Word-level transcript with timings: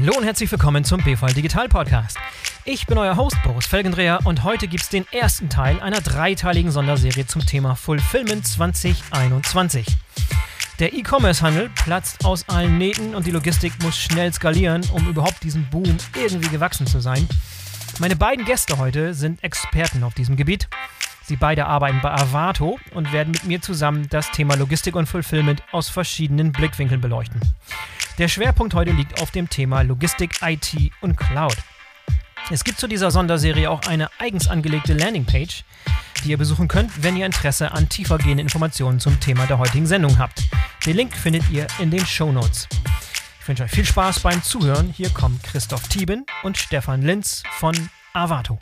Hallo 0.00 0.16
und 0.16 0.24
herzlich 0.24 0.50
willkommen 0.50 0.82
zum 0.82 1.02
BVL 1.02 1.34
Digital 1.34 1.68
Podcast. 1.68 2.16
Ich 2.64 2.86
bin 2.86 2.96
euer 2.96 3.18
Host 3.18 3.36
Boris 3.44 3.66
Felgendreher 3.66 4.20
und 4.24 4.44
heute 4.44 4.66
gibt 4.66 4.84
es 4.84 4.88
den 4.88 5.06
ersten 5.12 5.50
Teil 5.50 5.78
einer 5.80 6.00
dreiteiligen 6.00 6.70
Sonderserie 6.70 7.26
zum 7.26 7.44
Thema 7.44 7.74
Fulfillment 7.74 8.46
2021. 8.46 9.86
Der 10.78 10.94
E-Commerce-Handel 10.94 11.68
platzt 11.84 12.24
aus 12.24 12.48
allen 12.48 12.78
Nähten 12.78 13.14
und 13.14 13.26
die 13.26 13.30
Logistik 13.30 13.74
muss 13.82 13.98
schnell 13.98 14.32
skalieren, 14.32 14.88
um 14.94 15.06
überhaupt 15.06 15.42
diesem 15.42 15.68
Boom 15.68 15.98
irgendwie 16.14 16.48
gewachsen 16.48 16.86
zu 16.86 17.00
sein. 17.00 17.28
Meine 17.98 18.16
beiden 18.16 18.46
Gäste 18.46 18.78
heute 18.78 19.12
sind 19.12 19.44
Experten 19.44 20.02
auf 20.02 20.14
diesem 20.14 20.34
Gebiet. 20.36 20.66
Sie 21.24 21.36
beide 21.36 21.66
arbeiten 21.66 22.00
bei 22.00 22.10
Avato 22.10 22.78
und 22.94 23.12
werden 23.12 23.32
mit 23.32 23.44
mir 23.44 23.60
zusammen 23.60 24.06
das 24.08 24.30
Thema 24.30 24.54
Logistik 24.56 24.96
und 24.96 25.06
Fulfillment 25.06 25.62
aus 25.72 25.90
verschiedenen 25.90 26.52
Blickwinkeln 26.52 27.02
beleuchten. 27.02 27.42
Der 28.20 28.28
Schwerpunkt 28.28 28.74
heute 28.74 28.90
liegt 28.90 29.22
auf 29.22 29.30
dem 29.30 29.48
Thema 29.48 29.80
Logistik, 29.80 30.42
IT 30.42 30.76
und 31.00 31.16
Cloud. 31.16 31.56
Es 32.50 32.64
gibt 32.64 32.78
zu 32.78 32.86
dieser 32.86 33.10
Sonderserie 33.10 33.70
auch 33.70 33.80
eine 33.86 34.10
eigens 34.18 34.46
angelegte 34.46 34.92
Landingpage, 34.92 35.64
die 36.22 36.28
ihr 36.28 36.36
besuchen 36.36 36.68
könnt, 36.68 37.02
wenn 37.02 37.16
ihr 37.16 37.24
Interesse 37.24 37.72
an 37.72 37.88
tiefergehenden 37.88 38.40
Informationen 38.40 39.00
zum 39.00 39.18
Thema 39.20 39.46
der 39.46 39.56
heutigen 39.56 39.86
Sendung 39.86 40.18
habt. 40.18 40.42
Den 40.84 40.96
Link 40.96 41.16
findet 41.16 41.48
ihr 41.48 41.66
in 41.78 41.90
den 41.90 42.04
Show 42.04 42.30
Notes. 42.30 42.68
Ich 43.40 43.48
wünsche 43.48 43.62
euch 43.62 43.70
viel 43.70 43.86
Spaß 43.86 44.20
beim 44.20 44.42
Zuhören. 44.42 44.92
Hier 44.94 45.08
kommen 45.08 45.40
Christoph 45.42 45.88
Thieben 45.88 46.26
und 46.42 46.58
Stefan 46.58 47.00
Linz 47.00 47.42
von 47.52 47.74
Avato. 48.12 48.58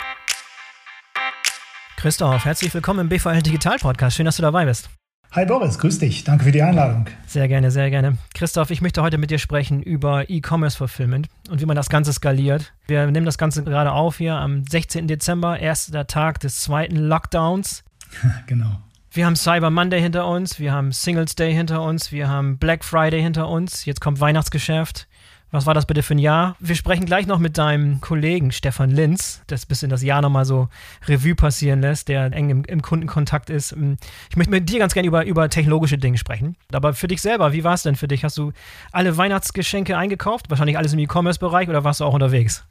Christoph, 1.97 2.45
herzlich 2.45 2.73
willkommen 2.73 3.01
im 3.01 3.09
BVL 3.09 3.43
Digital 3.43 3.79
Podcast. 3.79 4.17
Schön, 4.17 4.27
dass 4.27 4.37
du 4.37 4.43
dabei 4.43 4.67
bist. 4.67 4.89
Hi 5.33 5.45
Boris, 5.45 5.79
grüß 5.79 5.99
dich. 5.99 6.25
Danke 6.25 6.45
für 6.45 6.53
die 6.53 6.63
Einladung. 6.63 7.05
Sehr 7.27 7.49
gerne, 7.49 7.71
sehr 7.71 7.91
gerne. 7.91 8.17
Christoph, 8.35 8.71
ich 8.71 8.81
möchte 8.81 9.03
heute 9.03 9.19
mit 9.19 9.31
dir 9.31 9.39
sprechen 9.39 9.83
über 9.83 10.31
E-Commerce 10.31 10.79
Fulfillment 10.79 11.29
und 11.51 11.61
wie 11.61 11.67
man 11.67 11.77
das 11.77 11.91
Ganze 11.91 12.15
skaliert. 12.15 12.73
Wir 12.87 13.07
nehmen 13.11 13.27
das 13.27 13.37
Ganze 13.37 13.63
gerade 13.63 13.93
auf 13.93 14.17
hier 14.17 14.37
am 14.37 14.65
16. 14.65 15.07
Dezember, 15.07 15.61
erster 15.61 16.07
Tag 16.07 16.41
des 16.41 16.61
zweiten 16.61 16.97
Lockdowns. 16.97 17.85
genau. 18.47 18.81
Wir 19.13 19.27
haben 19.27 19.37
Cyber 19.37 19.69
Monday 19.69 20.01
hinter 20.01 20.27
uns, 20.27 20.59
wir 20.59 20.73
haben 20.73 20.93
Singles 20.93 21.35
Day 21.35 21.53
hinter 21.53 21.83
uns, 21.83 22.11
wir 22.11 22.29
haben 22.29 22.57
Black 22.57 22.83
Friday 22.83 23.21
hinter 23.21 23.49
uns, 23.49 23.85
jetzt 23.85 24.01
kommt 24.01 24.21
Weihnachtsgeschäft. 24.21 25.08
Was 25.51 25.65
war 25.65 25.73
das 25.73 25.87
bitte 25.87 26.03
für 26.03 26.15
ein 26.15 26.19
Jahr? 26.19 26.57
Wir 26.61 26.75
sprechen 26.75 27.07
gleich 27.07 27.27
noch 27.27 27.39
mit 27.39 27.57
deinem 27.57 28.03
Kollegen 28.03 28.53
Stefan 28.53 28.91
Linz, 28.91 29.43
das 29.47 29.65
bisschen 29.65 29.89
das 29.89 30.03
Jahr 30.03 30.21
nochmal 30.21 30.45
so 30.45 30.69
Revue 31.07 31.35
passieren 31.35 31.81
lässt, 31.81 32.09
der 32.09 32.31
eng 32.35 32.51
im, 32.51 32.65
im, 32.65 32.83
Kundenkontakt 32.83 33.49
ist. 33.49 33.75
Ich 34.29 34.37
möchte 34.37 34.51
mit 34.51 34.69
dir 34.69 34.79
ganz 34.79 34.93
gerne 34.93 35.09
über, 35.09 35.25
über 35.25 35.49
technologische 35.49 35.97
Dinge 35.97 36.19
sprechen. 36.19 36.57
Aber 36.73 36.93
für 36.93 37.09
dich 37.09 37.23
selber, 37.23 37.55
wie 37.55 37.65
war 37.65 37.73
es 37.73 37.83
denn 37.83 37.97
für 37.97 38.09
dich? 38.09 38.25
Hast 38.25 38.37
du 38.37 38.53
alle 38.93 39.17
Weihnachtsgeschenke 39.17 39.97
eingekauft? 39.97 40.51
Wahrscheinlich 40.51 40.77
alles 40.77 40.93
im 40.93 40.99
E-Commerce-Bereich 40.99 41.71
oder 41.71 41.83
warst 41.83 42.01
du 42.01 42.05
auch 42.05 42.15
unterwegs? 42.15 42.67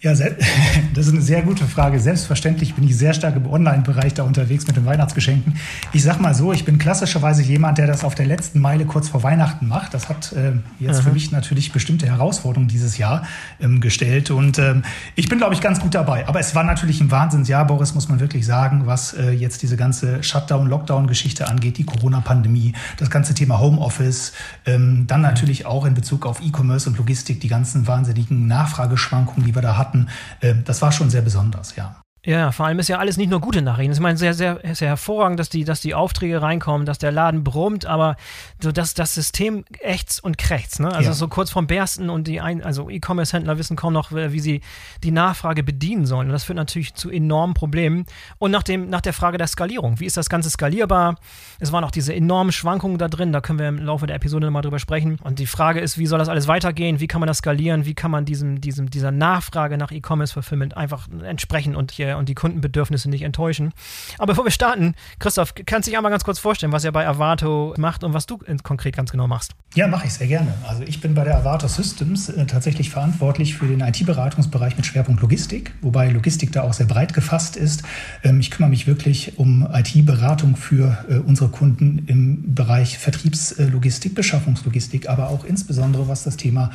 Ja, 0.00 0.12
das 0.94 1.06
ist 1.06 1.12
eine 1.12 1.22
sehr 1.22 1.42
gute 1.42 1.64
Frage. 1.66 2.00
Selbstverständlich 2.00 2.74
bin 2.74 2.84
ich 2.84 2.96
sehr 2.96 3.14
stark 3.14 3.36
im 3.36 3.46
Online-Bereich 3.46 4.14
da 4.14 4.24
unterwegs 4.24 4.66
mit 4.66 4.76
den 4.76 4.86
Weihnachtsgeschenken. 4.86 5.56
Ich 5.92 6.02
sag 6.02 6.20
mal 6.20 6.34
so, 6.34 6.52
ich 6.52 6.64
bin 6.64 6.78
klassischerweise 6.78 7.42
jemand, 7.42 7.78
der 7.78 7.86
das 7.86 8.04
auf 8.04 8.14
der 8.14 8.26
letzten 8.26 8.60
Meile 8.60 8.84
kurz 8.84 9.08
vor 9.08 9.22
Weihnachten 9.22 9.68
macht. 9.68 9.94
Das 9.94 10.08
hat 10.08 10.32
äh, 10.32 10.52
jetzt 10.78 11.00
Aha. 11.00 11.08
für 11.08 11.12
mich 11.12 11.30
natürlich 11.30 11.72
bestimmte 11.72 12.06
Herausforderungen 12.06 12.68
dieses 12.68 12.98
Jahr 12.98 13.26
ähm, 13.60 13.80
gestellt. 13.80 14.30
Und 14.30 14.58
ähm, 14.58 14.82
ich 15.14 15.28
bin, 15.28 15.38
glaube 15.38 15.54
ich, 15.54 15.60
ganz 15.60 15.80
gut 15.80 15.94
dabei. 15.94 16.26
Aber 16.26 16.40
es 16.40 16.54
war 16.54 16.64
natürlich 16.64 17.00
ein 17.00 17.10
Wahnsinnsjahr, 17.10 17.66
Boris, 17.66 17.94
muss 17.94 18.08
man 18.08 18.20
wirklich 18.20 18.44
sagen, 18.44 18.86
was 18.86 19.14
äh, 19.14 19.30
jetzt 19.30 19.62
diese 19.62 19.76
ganze 19.76 20.22
Shutdown-Lockdown-Geschichte 20.22 21.48
angeht, 21.48 21.78
die 21.78 21.84
Corona-Pandemie, 21.84 22.72
das 22.96 23.10
ganze 23.10 23.34
Thema 23.34 23.60
Homeoffice, 23.60 24.32
ähm, 24.66 25.04
dann 25.06 25.20
natürlich 25.20 25.66
auch 25.66 25.84
in 25.84 25.94
Bezug 25.94 26.26
auf 26.26 26.40
E-Commerce 26.42 26.88
und 26.88 26.98
Logistik, 26.98 27.40
die 27.40 27.48
ganzen 27.48 27.86
wahnsinnigen 27.86 28.46
Nachfrageschwankungen 28.46 29.41
Erkrankungen, 29.42 29.46
die 29.46 29.54
wir 29.54 29.62
da 29.62 29.76
hatten, 29.76 30.08
ähm, 30.40 30.62
das 30.64 30.82
war 30.82 30.92
schon 30.92 31.10
sehr 31.10 31.22
besonders, 31.22 31.76
ja. 31.76 32.02
Ja, 32.24 32.52
vor 32.52 32.66
allem 32.66 32.78
ist 32.78 32.86
ja 32.86 32.98
alles 32.98 33.16
nicht 33.16 33.30
nur 33.30 33.40
gute 33.40 33.62
Nachrichten. 33.62 33.92
Ich 33.92 33.98
meine, 33.98 34.16
sehr, 34.16 34.32
sehr, 34.32 34.60
sehr 34.74 34.86
hervorragend, 34.86 35.40
dass 35.40 35.48
die, 35.48 35.64
dass 35.64 35.80
die 35.80 35.96
Aufträge 35.96 36.40
reinkommen, 36.40 36.86
dass 36.86 36.98
der 36.98 37.10
Laden 37.10 37.42
brummt, 37.42 37.84
aber 37.84 38.14
so 38.60 38.70
dass 38.70 38.94
das 38.94 39.12
System 39.12 39.64
ächzt 39.80 40.22
und 40.22 40.38
krächzt. 40.38 40.78
Ne? 40.78 40.86
Also 40.86 41.10
ja. 41.10 41.14
so 41.14 41.26
kurz 41.26 41.50
vorm 41.50 41.66
Bersten 41.66 42.10
und 42.10 42.28
die 42.28 42.40
ein, 42.40 42.62
also 42.62 42.88
E-Commerce-Händler 42.88 43.58
wissen 43.58 43.74
kaum 43.74 43.92
noch, 43.92 44.12
wie 44.12 44.38
sie 44.38 44.60
die 45.02 45.10
Nachfrage 45.10 45.64
bedienen 45.64 46.06
sollen. 46.06 46.28
Und 46.28 46.32
das 46.32 46.44
führt 46.44 46.58
natürlich 46.58 46.94
zu 46.94 47.10
enormen 47.10 47.54
Problemen. 47.54 48.06
Und 48.38 48.52
nach, 48.52 48.62
dem, 48.62 48.88
nach 48.88 49.00
der 49.00 49.14
Frage 49.14 49.36
der 49.36 49.48
Skalierung. 49.48 49.98
Wie 49.98 50.06
ist 50.06 50.16
das 50.16 50.28
Ganze 50.28 50.48
skalierbar? 50.48 51.16
Es 51.58 51.72
waren 51.72 51.82
auch 51.82 51.90
diese 51.90 52.14
enormen 52.14 52.52
Schwankungen 52.52 52.98
da 52.98 53.08
drin, 53.08 53.32
da 53.32 53.40
können 53.40 53.58
wir 53.58 53.68
im 53.68 53.78
Laufe 53.78 54.06
der 54.06 54.14
Episode 54.14 54.46
nochmal 54.46 54.62
drüber 54.62 54.78
sprechen. 54.78 55.18
Und 55.24 55.40
die 55.40 55.46
Frage 55.46 55.80
ist, 55.80 55.98
wie 55.98 56.06
soll 56.06 56.20
das 56.20 56.28
alles 56.28 56.46
weitergehen? 56.46 57.00
Wie 57.00 57.08
kann 57.08 57.18
man 57.18 57.26
das 57.26 57.38
skalieren? 57.38 57.84
Wie 57.84 57.94
kann 57.94 58.12
man 58.12 58.24
diesem, 58.24 58.60
diesem, 58.60 58.90
dieser 58.90 59.10
Nachfrage 59.10 59.76
nach 59.76 59.90
E-Commerce-Fulfillment 59.90 60.76
einfach 60.76 61.08
entsprechen 61.24 61.74
und 61.74 61.90
hier 61.90 62.11
und 62.18 62.28
die 62.28 62.34
Kundenbedürfnisse 62.34 63.08
nicht 63.10 63.22
enttäuschen. 63.22 63.72
Aber 64.18 64.32
bevor 64.32 64.44
wir 64.44 64.50
starten, 64.50 64.94
Christoph, 65.18 65.54
kannst 65.66 65.86
du 65.86 65.90
dich 65.90 65.96
einmal 65.96 66.10
ganz 66.10 66.24
kurz 66.24 66.38
vorstellen, 66.38 66.72
was 66.72 66.84
ihr 66.84 66.92
bei 66.92 67.06
Avato 67.06 67.74
macht 67.78 68.04
und 68.04 68.14
was 68.14 68.26
du 68.26 68.38
konkret 68.62 68.96
ganz 68.96 69.10
genau 69.10 69.26
machst? 69.26 69.52
Ja, 69.74 69.86
mache 69.86 70.06
ich 70.06 70.12
sehr 70.12 70.26
gerne. 70.26 70.54
Also 70.68 70.82
ich 70.82 71.00
bin 71.00 71.14
bei 71.14 71.24
der 71.24 71.38
Avato 71.38 71.66
Systems 71.66 72.28
äh, 72.28 72.44
tatsächlich 72.46 72.90
verantwortlich 72.90 73.54
für 73.54 73.66
den 73.66 73.80
IT-Beratungsbereich 73.80 74.76
mit 74.76 74.84
Schwerpunkt 74.84 75.22
Logistik, 75.22 75.72
wobei 75.80 76.10
Logistik 76.10 76.52
da 76.52 76.62
auch 76.62 76.74
sehr 76.74 76.86
breit 76.86 77.14
gefasst 77.14 77.56
ist. 77.56 77.82
Ähm, 78.22 78.40
ich 78.40 78.50
kümmere 78.50 78.68
mich 78.68 78.86
wirklich 78.86 79.38
um 79.38 79.66
IT-Beratung 79.72 80.56
für 80.56 81.04
äh, 81.08 81.14
unsere 81.14 81.48
Kunden 81.48 82.04
im 82.06 82.54
Bereich 82.54 82.98
Vertriebslogistik, 82.98 84.14
Beschaffungslogistik, 84.14 85.08
aber 85.08 85.30
auch 85.30 85.44
insbesondere 85.44 86.06
was 86.06 86.22
das 86.24 86.36
Thema 86.36 86.70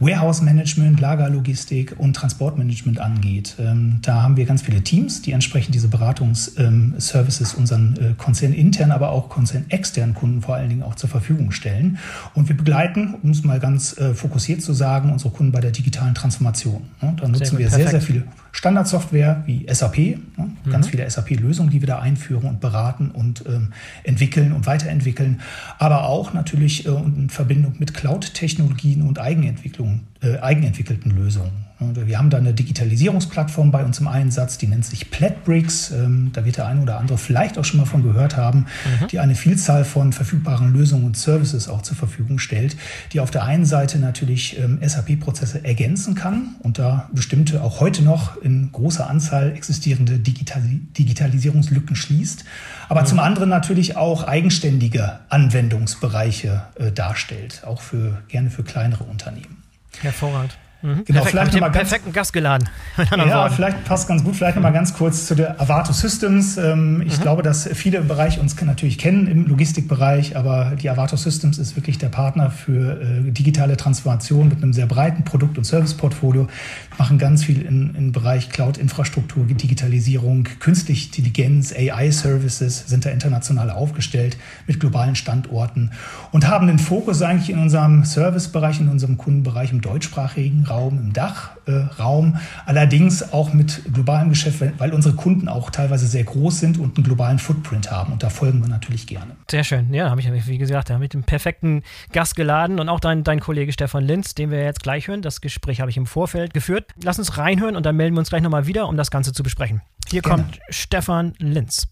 Warehouse-Management, 0.00 1.00
Lagerlogistik 1.00 1.94
und 1.98 2.14
Transportmanagement 2.14 3.00
angeht. 3.00 3.56
Ähm, 3.58 4.00
da 4.02 4.22
haben 4.22 4.36
wir 4.36 4.44
ganz 4.44 4.60
viele 4.60 4.81
Teams, 4.82 5.22
die 5.22 5.32
entsprechend 5.32 5.74
diese 5.74 5.88
Beratungsservices 5.88 7.54
unseren 7.54 7.96
äh, 7.96 8.14
konzerninternen, 8.16 8.92
aber 8.92 9.10
auch 9.10 9.28
konzernexternen 9.28 10.14
Kunden 10.14 10.42
vor 10.42 10.56
allen 10.56 10.68
Dingen 10.68 10.82
auch 10.82 10.94
zur 10.94 11.08
Verfügung 11.08 11.52
stellen. 11.52 11.98
Und 12.34 12.48
wir 12.48 12.56
begleiten, 12.56 13.14
um 13.22 13.30
es 13.30 13.44
mal 13.44 13.60
ganz 13.60 13.96
äh, 13.98 14.14
fokussiert 14.14 14.62
zu 14.62 14.72
sagen, 14.72 15.12
unsere 15.12 15.30
Kunden 15.30 15.52
bei 15.52 15.60
der 15.60 15.70
digitalen 15.70 16.14
Transformation. 16.14 16.82
Ne? 17.00 17.14
Da 17.20 17.28
nutzen 17.28 17.56
sehr 17.56 17.58
wir 17.58 17.70
sehr, 17.70 17.88
sehr 17.88 18.00
viele 18.00 18.24
Standardsoftware 18.52 19.42
wie 19.46 19.66
SAP, 19.72 19.98
ne? 19.98 20.20
mhm. 20.36 20.70
ganz 20.70 20.88
viele 20.88 21.08
SAP-Lösungen, 21.08 21.70
die 21.70 21.80
wir 21.80 21.88
da 21.88 21.98
einführen 21.98 22.44
und 22.44 22.60
beraten 22.60 23.10
und 23.10 23.44
ähm, 23.46 23.72
entwickeln 24.04 24.52
und 24.52 24.66
weiterentwickeln, 24.66 25.40
aber 25.78 26.04
auch 26.04 26.34
natürlich 26.34 26.86
äh, 26.86 26.90
in 26.90 27.30
Verbindung 27.30 27.76
mit 27.78 27.94
Cloud-Technologien 27.94 29.02
und 29.02 29.18
Eigenentwicklung, 29.18 30.00
äh, 30.22 30.38
eigenentwickelten 30.38 31.10
Lösungen. 31.10 31.71
Wir 31.94 32.18
haben 32.18 32.30
da 32.30 32.38
eine 32.38 32.54
Digitalisierungsplattform 32.54 33.70
bei 33.70 33.84
uns 33.84 33.98
im 33.98 34.08
Einsatz, 34.08 34.58
die 34.58 34.66
nennt 34.66 34.84
sich 34.84 35.10
Platbricks. 35.10 35.90
Ähm, 35.90 36.30
da 36.32 36.44
wird 36.44 36.56
der 36.56 36.66
eine 36.66 36.82
oder 36.82 36.98
andere 36.98 37.18
vielleicht 37.18 37.58
auch 37.58 37.64
schon 37.64 37.80
mal 37.80 37.86
von 37.86 38.02
gehört 38.02 38.36
haben, 38.36 38.66
mhm. 39.00 39.08
die 39.08 39.18
eine 39.18 39.34
Vielzahl 39.34 39.84
von 39.84 40.12
verfügbaren 40.12 40.72
Lösungen 40.72 41.04
und 41.04 41.16
Services 41.16 41.68
auch 41.68 41.82
zur 41.82 41.96
Verfügung 41.96 42.38
stellt, 42.38 42.76
die 43.12 43.20
auf 43.20 43.30
der 43.30 43.44
einen 43.44 43.64
Seite 43.64 43.98
natürlich 43.98 44.58
ähm, 44.58 44.78
SAP-Prozesse 44.82 45.64
ergänzen 45.64 46.14
kann 46.14 46.56
und 46.60 46.78
da 46.78 47.08
bestimmte 47.12 47.62
auch 47.62 47.80
heute 47.80 48.02
noch 48.02 48.40
in 48.42 48.70
großer 48.72 49.08
Anzahl 49.08 49.52
existierende 49.52 50.18
Digital 50.18 50.62
Digitalisierungslücken 50.98 51.96
schließt, 51.96 52.44
aber 52.88 53.02
mhm. 53.02 53.06
zum 53.06 53.18
anderen 53.18 53.48
natürlich 53.48 53.96
auch 53.96 54.24
eigenständige 54.24 55.20
Anwendungsbereiche 55.28 56.62
äh, 56.78 56.92
darstellt, 56.92 57.62
auch 57.66 57.80
für 57.80 58.22
gerne 58.28 58.50
für 58.50 58.62
kleinere 58.62 59.04
Unternehmen. 59.04 59.62
Hervorragend. 60.00 60.56
Mhm. 60.82 61.04
Genau, 61.04 61.04
Perfekt, 61.06 61.30
vielleicht 61.30 61.52
nochmal 61.52 61.70
ganz, 61.70 61.88
perfekten 61.90 62.12
Gast 62.12 62.32
geladen. 62.32 62.68
ja, 63.16 63.48
vielleicht 63.48 63.84
passt 63.84 64.08
ganz 64.08 64.24
gut. 64.24 64.34
Vielleicht 64.34 64.56
nochmal 64.56 64.72
ganz 64.72 64.94
kurz 64.94 65.26
zu 65.26 65.36
der 65.36 65.60
Avato 65.60 65.92
Systems. 65.92 66.56
Ähm, 66.56 67.02
ich 67.06 67.18
mhm. 67.18 67.22
glaube, 67.22 67.42
dass 67.42 67.68
viele 67.74 67.98
im 67.98 68.08
Bereich 68.08 68.40
uns 68.40 68.60
natürlich 68.60 68.98
kennen 68.98 69.28
im 69.28 69.46
Logistikbereich, 69.46 70.36
aber 70.36 70.72
die 70.80 70.90
Avato 70.90 71.16
Systems 71.16 71.58
ist 71.58 71.76
wirklich 71.76 71.98
der 71.98 72.08
Partner 72.08 72.50
für 72.50 73.00
äh, 73.00 73.30
digitale 73.30 73.76
Transformation 73.76 74.48
mit 74.48 74.62
einem 74.62 74.72
sehr 74.72 74.86
breiten 74.86 75.24
Produkt- 75.24 75.56
und 75.56 75.64
Serviceportfolio. 75.64 76.48
Wir 76.48 76.98
machen 76.98 77.18
ganz 77.18 77.44
viel 77.44 77.62
im 77.62 78.12
Bereich 78.12 78.50
Cloud-Infrastruktur, 78.50 79.44
Digitalisierung, 79.44 80.44
künstliche 80.58 81.06
Intelligenz, 81.06 81.72
AI-Services, 81.72 82.84
sind 82.88 83.04
da 83.04 83.10
international 83.10 83.70
aufgestellt 83.70 84.36
mit 84.66 84.80
globalen 84.80 85.14
Standorten 85.14 85.92
und 86.32 86.48
haben 86.48 86.66
den 86.66 86.78
Fokus 86.78 87.22
eigentlich 87.22 87.50
in 87.50 87.58
unserem 87.58 88.04
Servicebereich, 88.04 88.80
in 88.80 88.88
unserem 88.88 89.16
Kundenbereich 89.16 89.72
im 89.72 89.80
deutschsprachigen 89.80 90.64
Raum, 90.72 90.98
im 90.98 91.12
Dachraum, 91.12 92.36
allerdings 92.66 93.32
auch 93.32 93.52
mit 93.52 93.82
globalem 93.92 94.30
Geschäft, 94.30 94.62
weil 94.78 94.92
unsere 94.92 95.14
Kunden 95.14 95.48
auch 95.48 95.70
teilweise 95.70 96.06
sehr 96.06 96.24
groß 96.24 96.60
sind 96.60 96.78
und 96.78 96.96
einen 96.96 97.04
globalen 97.04 97.38
Footprint 97.38 97.90
haben. 97.90 98.12
Und 98.12 98.22
da 98.22 98.30
folgen 98.30 98.60
wir 98.62 98.68
natürlich 98.68 99.06
gerne. 99.06 99.36
Sehr 99.50 99.64
schön. 99.64 99.92
Ja, 99.92 100.10
habe 100.10 100.20
ich, 100.20 100.46
wie 100.46 100.58
gesagt, 100.58 100.90
mit 100.98 101.14
dem 101.14 101.24
perfekten 101.24 101.82
Gast 102.12 102.36
geladen 102.36 102.80
und 102.80 102.88
auch 102.88 103.00
dein, 103.00 103.24
dein 103.24 103.40
Kollege 103.40 103.72
Stefan 103.72 104.04
Linz, 104.04 104.34
den 104.34 104.50
wir 104.50 104.62
jetzt 104.62 104.82
gleich 104.82 105.08
hören. 105.08 105.22
Das 105.22 105.40
Gespräch 105.40 105.80
habe 105.80 105.90
ich 105.90 105.96
im 105.96 106.06
Vorfeld 106.06 106.54
geführt. 106.54 106.86
Lass 107.02 107.18
uns 107.18 107.38
reinhören 107.38 107.76
und 107.76 107.86
dann 107.86 107.96
melden 107.96 108.14
wir 108.14 108.20
uns 108.20 108.30
gleich 108.30 108.42
nochmal 108.42 108.66
wieder, 108.66 108.88
um 108.88 108.96
das 108.96 109.10
Ganze 109.10 109.32
zu 109.32 109.42
besprechen. 109.42 109.82
Hier 110.10 110.22
gerne. 110.22 110.42
kommt 110.42 110.60
Stefan 110.70 111.34
Linz. 111.38 111.88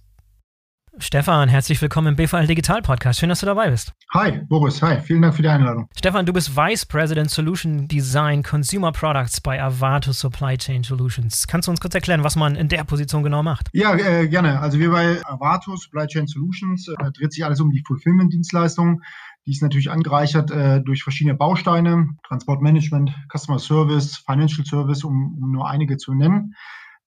Stefan, 1.02 1.48
herzlich 1.48 1.80
willkommen 1.80 2.08
im 2.08 2.16
BVL 2.16 2.46
Digital 2.46 2.82
Podcast. 2.82 3.18
Schön, 3.18 3.30
dass 3.30 3.40
du 3.40 3.46
dabei 3.46 3.70
bist. 3.70 3.94
Hi, 4.12 4.42
Boris. 4.48 4.82
Hi, 4.82 5.00
vielen 5.00 5.22
Dank 5.22 5.34
für 5.34 5.40
die 5.40 5.48
Einladung. 5.48 5.88
Stefan, 5.96 6.26
du 6.26 6.32
bist 6.34 6.54
Vice 6.54 6.84
President 6.84 7.30
Solution 7.30 7.88
Design 7.88 8.42
Consumer 8.42 8.92
Products 8.92 9.40
bei 9.40 9.62
Avato 9.62 10.12
Supply 10.12 10.58
Chain 10.58 10.82
Solutions. 10.82 11.46
Kannst 11.46 11.68
du 11.68 11.70
uns 11.70 11.80
kurz 11.80 11.94
erklären, 11.94 12.22
was 12.22 12.36
man 12.36 12.54
in 12.54 12.68
der 12.68 12.84
Position 12.84 13.22
genau 13.22 13.42
macht? 13.42 13.68
Ja, 13.72 13.94
äh, 13.94 14.28
gerne. 14.28 14.60
Also 14.60 14.78
wir 14.78 14.90
bei 14.90 15.18
Avato 15.24 15.74
Supply 15.74 16.06
Chain 16.06 16.26
Solutions 16.26 16.86
äh, 16.88 17.10
dreht 17.12 17.32
sich 17.32 17.46
alles 17.46 17.60
um 17.60 17.70
die 17.70 17.82
Fulfillment-Dienstleistungen. 17.86 19.00
Die 19.46 19.52
ist 19.52 19.62
natürlich 19.62 19.90
angereichert 19.90 20.50
äh, 20.50 20.82
durch 20.82 21.02
verschiedene 21.02 21.34
Bausteine, 21.34 22.10
Transportmanagement, 22.28 23.10
Customer 23.34 23.58
Service, 23.58 24.18
Financial 24.26 24.66
Service, 24.66 25.02
um, 25.02 25.38
um 25.42 25.50
nur 25.50 25.66
einige 25.66 25.96
zu 25.96 26.12
nennen. 26.12 26.54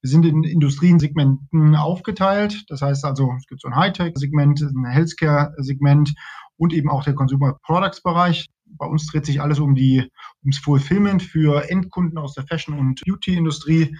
Wir 0.03 0.09
sind 0.09 0.25
in 0.25 0.43
Industriensegmenten 0.43 1.77
aufgeteilt. 1.77 2.65
Das 2.67 2.81
heißt 2.81 3.05
also, 3.05 3.33
es 3.37 3.47
gibt 3.47 3.61
so 3.61 3.69
ein 3.69 3.75
Hightech-Segment, 3.75 4.61
ein 4.61 4.85
Healthcare-Segment 4.85 6.13
und 6.57 6.73
eben 6.73 6.89
auch 6.89 7.05
der 7.05 7.15
Consumer 7.15 7.57
Products-Bereich. 7.63 8.49
Bei 8.65 8.85
uns 8.85 9.07
dreht 9.07 9.25
sich 9.25 9.39
alles 9.39 9.59
um 9.59 9.75
die, 9.75 10.11
ums 10.41 10.57
Fulfillment 10.57 11.23
für 11.23 11.69
Endkunden 11.69 12.17
aus 12.17 12.33
der 12.33 12.45
Fashion- 12.45 12.77
und 12.77 13.01
Beauty-Industrie 13.05 13.95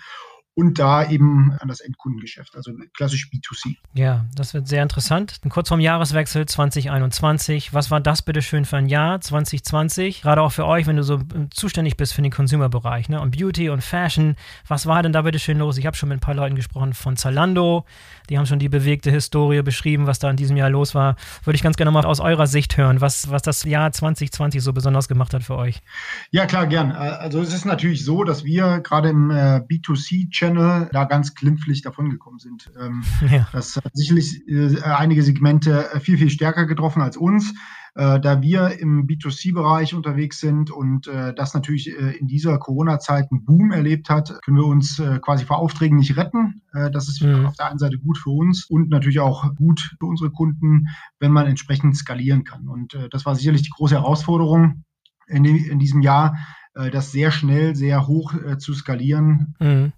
und 0.56 0.78
da 0.78 1.10
eben 1.10 1.52
an 1.60 1.68
das 1.68 1.80
Endkundengeschäft, 1.80 2.56
also 2.56 2.72
klassisch 2.96 3.28
B2C. 3.34 3.78
Ja, 3.94 4.26
das 4.36 4.54
wird 4.54 4.68
sehr 4.68 4.84
interessant. 4.84 5.42
Kurz 5.50 5.70
vorm 5.70 5.80
Jahreswechsel 5.80 6.46
2021. 6.46 7.74
Was 7.74 7.90
war 7.90 8.00
das 8.00 8.22
bitte 8.22 8.44
schön 8.44 8.66
für 8.66 8.78
ein 8.78 8.88
Jahr 8.88 9.20
2020? 9.20 10.22
Gerade 10.22 10.42
auch 10.42 10.52
für 10.52 10.68
euch, 10.68 10.86
wenn 10.86 10.98
du 10.98 11.04
so 11.04 11.16
äh, 11.16 11.50
zuständig 11.50 11.98
bist 11.98 12.14
für 12.14 12.22
den 12.22 12.32
Consumer-Bereich 12.32 13.10
ne? 13.10 13.20
und 13.20 13.36
Beauty 13.36 13.70
und 13.70 13.84
Fashion. 13.84 14.36
Was 14.68 14.86
war 14.86 15.02
denn 15.02 15.12
da 15.12 15.24
bitte 15.24 15.40
schön 15.40 15.58
los? 15.58 15.78
Ich 15.78 15.88
habe 15.88 15.98
schon 15.98 16.10
mit 16.10 16.18
ein 16.18 16.22
paar 16.22 16.36
Leuten 16.36 16.56
gesprochen 16.56 16.94
von 16.94 17.18
Zalando. 17.18 17.86
Die 18.30 18.38
haben 18.38 18.46
schon 18.46 18.60
die 18.60 18.70
bewegte 18.70 19.10
Historie 19.10 19.64
beschrieben, 19.64 20.06
was 20.06 20.20
da 20.20 20.30
in 20.30 20.38
diesem 20.38 20.56
Jahr 20.56 20.70
los 20.70 20.94
war. 20.94 21.16
Würde 21.44 21.56
ich 21.56 21.64
ganz 21.64 21.78
gerne 21.78 21.92
mal 21.92 22.06
aus 22.06 22.20
eurer 22.20 22.48
Sicht 22.48 22.78
hören, 22.78 23.02
was, 23.02 23.32
was 23.32 23.42
das 23.42 23.64
Jahr 23.64 23.92
2020 23.92 24.62
so 24.62 24.72
besonders 24.72 25.08
gemacht 25.08 25.34
hat 25.34 25.44
für 25.44 25.58
euch. 25.58 25.82
Ja, 26.30 26.46
klar, 26.46 26.68
gern. 26.68 26.92
Also 26.92 27.42
es 27.42 27.54
ist 27.54 27.66
natürlich 27.66 28.06
so, 28.06 28.24
dass 28.24 28.44
wir 28.46 28.80
gerade 28.82 29.10
im 29.10 29.32
äh, 29.32 29.62
B2C-Channel 29.68 30.43
Channel 30.44 30.90
da 30.92 31.06
ganz 31.06 31.36
glimpflich 31.36 31.82
davongekommen 31.82 32.40
sind. 32.40 32.72
Ähm, 32.80 33.04
ja. 33.32 33.48
Das 33.54 33.78
hat 33.78 33.92
sicherlich 33.94 34.46
äh, 34.48 34.82
einige 34.82 35.24
Segmente 35.24 35.92
äh, 35.94 36.00
viel, 36.00 36.18
viel 36.18 36.30
stärker 36.30 36.66
getroffen 36.66 37.02
als 37.02 37.16
uns. 37.16 37.54
Äh, 37.96 38.20
da 38.20 38.42
wir 38.42 38.80
im 38.80 39.06
B2C-Bereich 39.06 39.94
unterwegs 39.94 40.40
sind 40.40 40.72
und 40.72 41.08
äh, 41.08 41.34
das 41.36 41.54
natürlich 41.54 41.90
äh, 41.90 42.18
in 42.18 42.28
dieser 42.28 42.58
Corona-Zeit 42.58 43.28
einen 43.32 43.46
Boom 43.46 43.72
erlebt 43.72 44.10
hat, 44.10 44.34
können 44.44 44.58
wir 44.58 44.66
uns 44.66 44.98
äh, 45.00 45.20
quasi 45.20 45.46
vor 45.46 45.60
Aufträgen 45.60 45.98
nicht 45.98 46.18
retten. 46.18 46.62
Das 46.92 47.08
ist 47.08 47.22
mhm. 47.22 47.46
auf 47.46 47.56
der 47.56 47.70
einen 47.70 47.78
Seite 47.78 48.00
gut 48.00 48.18
für 48.18 48.32
uns 48.32 48.66
und 48.66 48.90
natürlich 48.90 49.20
auch 49.20 49.54
gut 49.54 49.96
für 50.00 50.08
unsere 50.08 50.32
Kunden, 50.32 50.88
wenn 51.20 51.32
man 51.32 51.46
entsprechend 51.46 51.96
skalieren 51.96 52.46
kann. 52.46 52.68
Und 52.68 52.98
das 53.12 53.28
war 53.28 53.36
sicherlich 53.36 53.62
die 53.62 53.70
große 53.70 53.94
Herausforderung 53.94 54.84
in, 55.28 55.46
in 55.46 55.78
diesem 55.78 56.02
Jahr, 56.02 56.36
das 56.74 57.12
sehr 57.12 57.32
schnell, 57.32 57.76
sehr 57.76 58.08
hoch 58.08 58.34
äh, 58.34 58.58
zu 58.58 58.74
skalieren. 58.74 59.56
Mhm. 59.60 59.94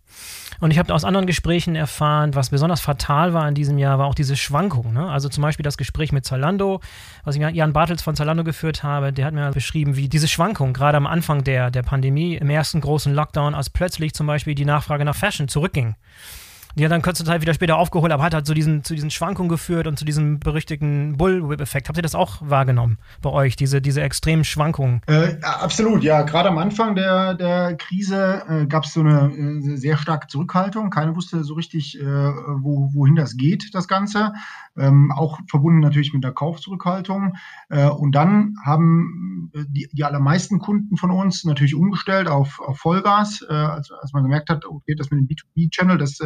Und 0.59 0.71
ich 0.71 0.79
habe 0.79 0.93
aus 0.93 1.03
anderen 1.03 1.27
Gesprächen 1.27 1.75
erfahren, 1.75 2.35
was 2.35 2.49
besonders 2.49 2.81
fatal 2.81 3.33
war 3.33 3.47
in 3.47 3.55
diesem 3.55 3.77
Jahr, 3.77 3.99
war 3.99 4.07
auch 4.07 4.15
diese 4.15 4.35
Schwankung. 4.35 4.93
Ne? 4.93 5.09
Also 5.09 5.29
zum 5.29 5.41
Beispiel 5.41 5.63
das 5.63 5.77
Gespräch 5.77 6.11
mit 6.11 6.25
Zalando, 6.25 6.81
was 7.23 7.35
ich 7.35 7.41
mit 7.41 7.55
Jan 7.55 7.73
Bartels 7.73 8.01
von 8.01 8.15
Zalando 8.15 8.43
geführt 8.43 8.83
habe, 8.83 9.11
der 9.11 9.25
hat 9.25 9.33
mir 9.33 9.51
beschrieben, 9.51 9.95
wie 9.95 10.07
diese 10.07 10.27
Schwankung 10.27 10.73
gerade 10.73 10.97
am 10.97 11.07
Anfang 11.07 11.43
der, 11.43 11.71
der 11.71 11.83
Pandemie, 11.83 12.35
im 12.35 12.49
ersten 12.49 12.81
großen 12.81 13.13
Lockdown, 13.13 13.53
als 13.53 13.69
plötzlich 13.69 14.13
zum 14.13 14.27
Beispiel 14.27 14.55
die 14.55 14.65
Nachfrage 14.65 15.05
nach 15.05 15.15
Fashion 15.15 15.47
zurückging. 15.47 15.95
Die 16.77 16.83
hat 16.83 16.91
dann 16.91 17.01
kurze 17.01 17.23
Zeit 17.23 17.41
wieder 17.41 17.53
später 17.53 17.77
aufgeholt, 17.77 18.11
aber 18.11 18.23
hat 18.23 18.33
halt 18.33 18.45
zu 18.45 18.53
diesen, 18.53 18.83
zu 18.83 18.95
diesen 18.95 19.09
Schwankungen 19.09 19.47
geführt 19.49 19.87
und 19.87 19.97
zu 19.97 20.03
diesem 20.03 20.39
berüchtigten 20.39 21.15
Bullwhip-Effekt. 21.17 21.87
Habt 21.87 21.97
ihr 21.97 22.01
das 22.03 22.15
auch 22.15 22.37
wahrgenommen 22.41 22.97
bei 23.21 23.29
euch, 23.29 23.55
diese, 23.55 23.81
diese 23.81 24.01
extremen 24.01 24.43
Schwankungen? 24.43 25.01
Äh, 25.07 25.37
absolut, 25.41 26.03
ja. 26.03 26.23
Gerade 26.23 26.49
am 26.49 26.57
Anfang 26.57 26.95
der, 26.95 27.33
der 27.35 27.75
Krise 27.77 28.43
äh, 28.49 28.65
gab 28.65 28.83
es 28.83 28.93
so 28.93 28.99
eine 28.99 29.31
äh, 29.31 29.77
sehr 29.77 29.97
starke 29.97 30.27
Zurückhaltung. 30.27 30.89
Keiner 30.89 31.15
wusste 31.15 31.43
so 31.45 31.53
richtig, 31.53 31.99
äh, 31.99 32.03
wo, 32.03 32.89
wohin 32.93 33.15
das 33.15 33.37
geht, 33.37 33.73
das 33.73 33.87
Ganze. 33.87 34.33
Ähm, 34.77 35.11
auch 35.11 35.39
verbunden 35.49 35.79
natürlich 35.79 36.13
mit 36.13 36.23
der 36.23 36.33
Kaufzurückhaltung. 36.33 37.33
Äh, 37.69 37.89
und 37.89 38.13
dann 38.13 38.55
haben 38.65 39.51
äh, 39.53 39.63
die, 39.67 39.87
die 39.91 40.03
allermeisten 40.03 40.59
Kunden 40.59 40.97
von 40.97 41.11
uns 41.11 41.43
natürlich 41.45 41.75
umgestellt 41.75 42.27
auf, 42.27 42.59
auf 42.59 42.77
Vollgas, 42.77 43.43
als, 43.43 43.91
als 43.91 44.13
man 44.13 44.23
gemerkt 44.23 44.49
hat, 44.49 44.65
okay, 44.65 44.95
das 44.95 45.11
mit 45.11 45.19
dem 45.19 45.27
B2B-Channel, 45.27 45.97
das 45.97 46.19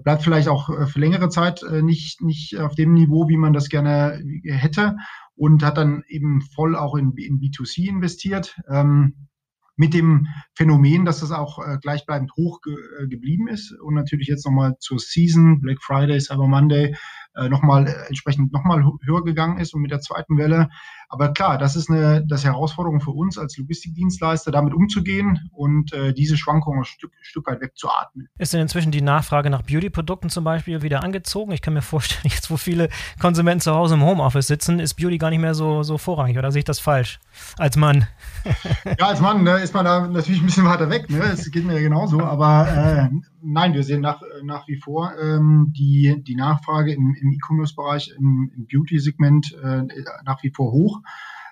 bleibt 0.00 0.22
vielleicht 0.22 0.48
auch 0.48 0.70
äh, 0.70 0.86
für 0.86 1.00
längere 1.00 1.28
Zeit 1.28 1.62
äh, 1.62 1.82
nicht, 1.82 2.22
nicht 2.22 2.58
auf 2.58 2.74
dem 2.74 2.94
Niveau, 2.94 3.28
wie 3.28 3.36
man 3.36 3.52
das 3.52 3.68
gerne 3.68 4.22
hätte 4.44 4.96
und 5.34 5.62
hat 5.64 5.76
dann 5.76 6.02
eben 6.08 6.40
voll 6.40 6.76
auch 6.76 6.94
in, 6.94 7.12
in 7.16 7.40
B2C 7.40 7.88
investiert. 7.88 8.58
Ähm, 8.68 9.28
mit 9.76 9.94
dem 9.94 10.28
Phänomen, 10.54 11.06
dass 11.06 11.20
das 11.20 11.32
auch 11.32 11.58
äh, 11.58 11.78
gleichbleibend 11.80 12.32
hoch 12.36 12.60
ge 12.60 12.76
äh, 13.00 13.08
geblieben 13.08 13.48
ist 13.48 13.72
und 13.80 13.94
natürlich 13.94 14.28
jetzt 14.28 14.44
nochmal 14.44 14.76
zur 14.78 14.98
Season, 14.98 15.60
Black 15.60 15.82
Friday, 15.82 16.20
Cyber 16.20 16.46
Monday, 16.46 16.94
äh, 17.34 17.48
nochmal 17.48 17.88
äh, 17.88 17.92
entsprechend 18.08 18.52
nochmal 18.52 18.84
höher 19.04 19.24
gegangen 19.24 19.58
ist 19.58 19.74
und 19.74 19.82
mit 19.82 19.90
der 19.90 20.00
zweiten 20.00 20.36
Welle. 20.38 20.68
Aber 21.08 21.32
klar, 21.32 21.58
das 21.58 21.76
ist 21.76 21.90
eine 21.90 22.24
das 22.26 22.44
Herausforderung 22.44 23.00
für 23.00 23.10
uns 23.10 23.36
als 23.36 23.58
Logistikdienstleister, 23.58 24.50
damit 24.50 24.72
umzugehen 24.72 25.50
und 25.52 25.92
äh, 25.92 26.14
diese 26.14 26.38
Schwankungen 26.38 26.80
ein 26.80 26.84
Stück, 26.84 27.12
Stück 27.20 27.46
weit 27.48 27.60
wegzuatmen. 27.60 28.28
Ist 28.38 28.54
denn 28.54 28.62
inzwischen 28.62 28.92
die 28.92 29.02
Nachfrage 29.02 29.50
nach 29.50 29.60
Beauty-Produkten 29.60 30.30
zum 30.30 30.44
Beispiel 30.44 30.80
wieder 30.80 31.04
angezogen? 31.04 31.52
Ich 31.52 31.60
kann 31.60 31.74
mir 31.74 31.82
vorstellen, 31.82 32.22
jetzt 32.34 32.50
wo 32.50 32.56
viele 32.56 32.88
Konsumenten 33.20 33.60
zu 33.60 33.74
Hause 33.74 33.94
im 33.94 34.02
Homeoffice 34.02 34.46
sitzen, 34.46 34.78
ist 34.78 34.94
Beauty 34.94 35.18
gar 35.18 35.28
nicht 35.28 35.40
mehr 35.40 35.54
so, 35.54 35.82
so 35.82 35.98
vorrangig 35.98 36.38
oder 36.38 36.50
sehe 36.50 36.60
ich 36.60 36.64
das 36.64 36.80
falsch 36.80 37.20
als 37.58 37.76
Mann? 37.76 38.06
ja, 38.98 39.06
als 39.06 39.20
Mann 39.20 39.42
ne, 39.42 39.58
ist 39.58 39.74
man 39.74 39.84
da 39.84 40.06
natürlich 40.06 40.40
ein 40.40 40.46
bisschen 40.46 40.64
weiter 40.64 40.88
weg. 40.88 41.10
Ne? 41.10 41.18
Das 41.18 41.50
geht 41.50 41.66
mir 41.66 41.74
ja 41.74 41.80
genauso. 41.80 42.20
Aber 42.22 42.68
äh, 42.68 43.14
nein, 43.42 43.74
wir 43.74 43.82
sehen 43.82 44.00
nach, 44.00 44.22
nach 44.42 44.66
wie 44.66 44.76
vor 44.76 45.12
ähm, 45.20 45.72
die, 45.76 46.22
die 46.22 46.36
Nachfrage 46.36 46.92
im, 46.92 47.14
im 47.22 47.32
E-Commerce-Bereich, 47.32 48.12
im, 48.18 48.50
im 48.54 48.66
Beauty-Segment 48.66 49.56
äh, 49.62 49.84
nach 50.24 50.42
wie 50.42 50.52
vor 50.54 50.72
hoch. 50.72 51.00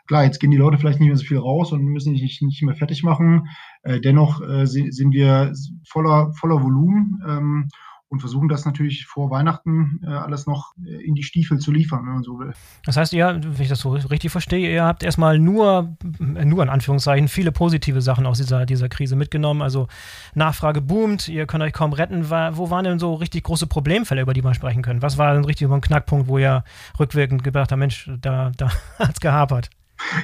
Klar, 0.07 0.25
jetzt 0.25 0.41
gehen 0.41 0.51
die 0.51 0.57
Leute 0.57 0.77
vielleicht 0.77 0.99
nicht 0.99 1.09
mehr 1.09 1.17
so 1.17 1.25
viel 1.25 1.39
raus 1.39 1.73
und 1.73 1.85
müssen 1.85 2.17
sich 2.17 2.43
nicht 2.43 2.63
mehr 2.63 2.75
fertig 2.75 3.05
machen. 3.05 3.49
Äh, 3.83 4.01
dennoch 4.01 4.41
äh, 4.43 4.67
sind 4.67 5.13
wir 5.13 5.53
voller, 5.87 6.33
voller 6.33 6.63
Volumen. 6.63 7.23
Ähm, 7.29 7.69
und 8.11 8.19
versuchen 8.19 8.49
das 8.49 8.65
natürlich 8.65 9.07
vor 9.07 9.31
Weihnachten 9.31 10.01
äh, 10.03 10.09
alles 10.09 10.47
noch 10.47 10.75
äh, 10.85 11.07
in 11.07 11.15
die 11.15 11.23
Stiefel 11.23 11.59
zu 11.59 11.71
liefern, 11.71 12.01
wenn 12.05 12.15
man 12.15 12.23
so 12.25 12.41
will. 12.41 12.53
Das 12.85 12.97
heißt, 12.97 13.13
ihr, 13.13 13.41
wenn 13.41 13.63
ich 13.63 13.69
das 13.69 13.79
so 13.79 13.91
richtig 13.91 14.33
verstehe, 14.33 14.73
ihr 14.73 14.85
habt 14.85 15.05
erstmal 15.05 15.39
nur, 15.39 15.97
äh, 16.19 16.45
nur 16.45 16.65
in 16.65 16.69
Anführungszeichen, 16.69 17.29
viele 17.29 17.53
positive 17.53 18.03
Sachen 18.03 18.27
aus 18.27 18.39
dieser, 18.39 18.67
dieser 18.67 18.89
Krise 18.89 19.15
mitgenommen. 19.15 19.63
Also 19.63 19.87
Nachfrage 20.35 20.81
boomt, 20.81 21.29
ihr 21.29 21.47
könnt 21.47 21.63
euch 21.63 21.73
kaum 21.73 21.93
retten. 21.93 22.29
Wo 22.31 22.69
waren 22.69 22.85
denn 22.85 22.99
so 22.99 23.15
richtig 23.15 23.45
große 23.45 23.69
Problemfälle, 23.69 24.23
über 24.23 24.35
die 24.35 24.43
man 24.43 24.55
sprechen 24.55 24.83
können? 24.83 25.03
Was 25.03 25.17
war 25.17 25.33
denn 25.33 25.45
richtig 25.45 25.69
so 25.69 25.75
ein 25.75 25.81
Knackpunkt, 25.81 26.27
wo 26.27 26.37
ihr 26.39 26.65
rückwirkend 26.99 27.45
gedacht 27.45 27.71
habt, 27.71 27.79
Mensch, 27.79 28.11
da, 28.21 28.51
da 28.57 28.71
hat 28.99 29.15
es 29.15 29.21
gehapert? 29.21 29.71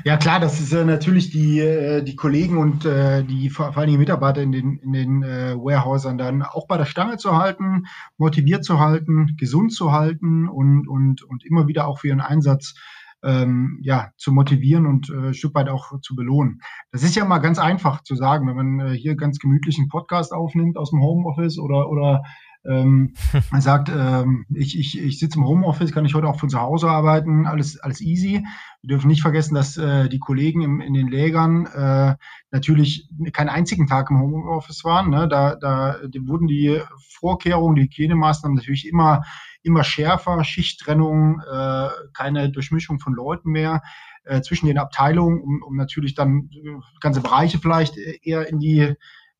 Ja 0.04 0.16
klar, 0.16 0.40
das 0.40 0.60
ist 0.60 0.72
äh, 0.72 0.84
natürlich 0.84 1.30
die, 1.30 1.60
äh, 1.60 2.02
die 2.02 2.16
Kollegen 2.16 2.56
und 2.58 2.84
äh, 2.84 3.24
die 3.24 3.50
vor 3.50 3.76
allen 3.76 3.86
Dingen 3.86 3.98
Mitarbeiter 3.98 4.42
in 4.42 4.52
den, 4.52 4.78
in 4.78 4.92
den 4.92 5.22
äh, 5.22 5.54
Warehousern 5.54 6.18
dann 6.18 6.42
auch 6.42 6.66
bei 6.66 6.76
der 6.76 6.86
Stange 6.86 7.16
zu 7.16 7.36
halten, 7.36 7.84
motiviert 8.16 8.64
zu 8.64 8.80
halten, 8.80 9.36
gesund 9.38 9.72
zu 9.72 9.92
halten 9.92 10.48
und, 10.48 10.88
und, 10.88 11.22
und 11.22 11.44
immer 11.44 11.68
wieder 11.68 11.86
auch 11.86 12.00
für 12.00 12.08
ihren 12.08 12.20
Einsatz 12.20 12.74
ähm, 13.22 13.78
ja, 13.82 14.10
zu 14.16 14.32
motivieren 14.32 14.86
und 14.86 15.10
äh, 15.10 15.28
ein 15.28 15.34
Stück 15.34 15.54
weit 15.54 15.68
auch 15.68 16.00
zu 16.00 16.14
belohnen. 16.14 16.60
Das 16.92 17.02
ist 17.02 17.16
ja 17.16 17.24
mal 17.24 17.38
ganz 17.38 17.58
einfach 17.58 18.02
zu 18.02 18.14
sagen, 18.14 18.46
wenn 18.46 18.56
man 18.56 18.80
äh, 18.80 18.96
hier 18.96 19.16
ganz 19.16 19.38
gemütlich 19.38 19.78
einen 19.78 19.88
Podcast 19.88 20.32
aufnimmt 20.32 20.76
aus 20.76 20.90
dem 20.90 21.00
Homeoffice 21.00 21.58
oder, 21.58 21.90
oder 21.90 22.22
ähm, 22.68 23.14
man 23.50 23.60
sagt, 23.60 23.88
ähm, 23.88 24.46
ich, 24.54 24.78
ich, 24.78 25.00
ich 25.00 25.18
sitze 25.18 25.38
im 25.38 25.46
Homeoffice, 25.46 25.92
kann 25.92 26.04
ich 26.04 26.14
heute 26.14 26.28
auch 26.28 26.38
von 26.38 26.50
zu 26.50 26.60
Hause 26.60 26.88
arbeiten, 26.88 27.46
alles, 27.46 27.78
alles 27.78 28.00
easy. 28.00 28.44
Wir 28.82 28.88
dürfen 28.88 29.08
nicht 29.08 29.22
vergessen, 29.22 29.54
dass 29.54 29.76
äh, 29.76 30.08
die 30.08 30.18
Kollegen 30.18 30.62
im, 30.62 30.80
in 30.80 30.94
den 30.94 31.08
Lägern 31.08 31.66
äh, 31.66 32.16
natürlich 32.50 33.08
keinen 33.32 33.48
einzigen 33.48 33.86
Tag 33.86 34.10
im 34.10 34.20
Homeoffice 34.20 34.84
waren. 34.84 35.10
Ne? 35.10 35.28
Da, 35.28 35.56
da 35.56 35.96
wurden 36.20 36.46
die 36.46 36.80
Vorkehrungen, 37.08 37.76
die 37.76 37.82
Hygienemaßnahmen 37.82 38.56
natürlich 38.56 38.86
immer, 38.88 39.22
immer 39.62 39.84
schärfer, 39.84 40.44
Schichttrennung, 40.44 41.40
äh, 41.40 41.88
keine 42.12 42.50
Durchmischung 42.50 43.00
von 43.00 43.14
Leuten 43.14 43.50
mehr 43.50 43.82
äh, 44.24 44.40
zwischen 44.42 44.66
den 44.66 44.78
Abteilungen, 44.78 45.40
um, 45.40 45.62
um 45.62 45.76
natürlich 45.76 46.14
dann 46.14 46.50
ganze 47.00 47.20
Bereiche 47.20 47.58
vielleicht 47.58 47.96
eher 47.96 48.48
in 48.48 48.58
die 48.58 48.94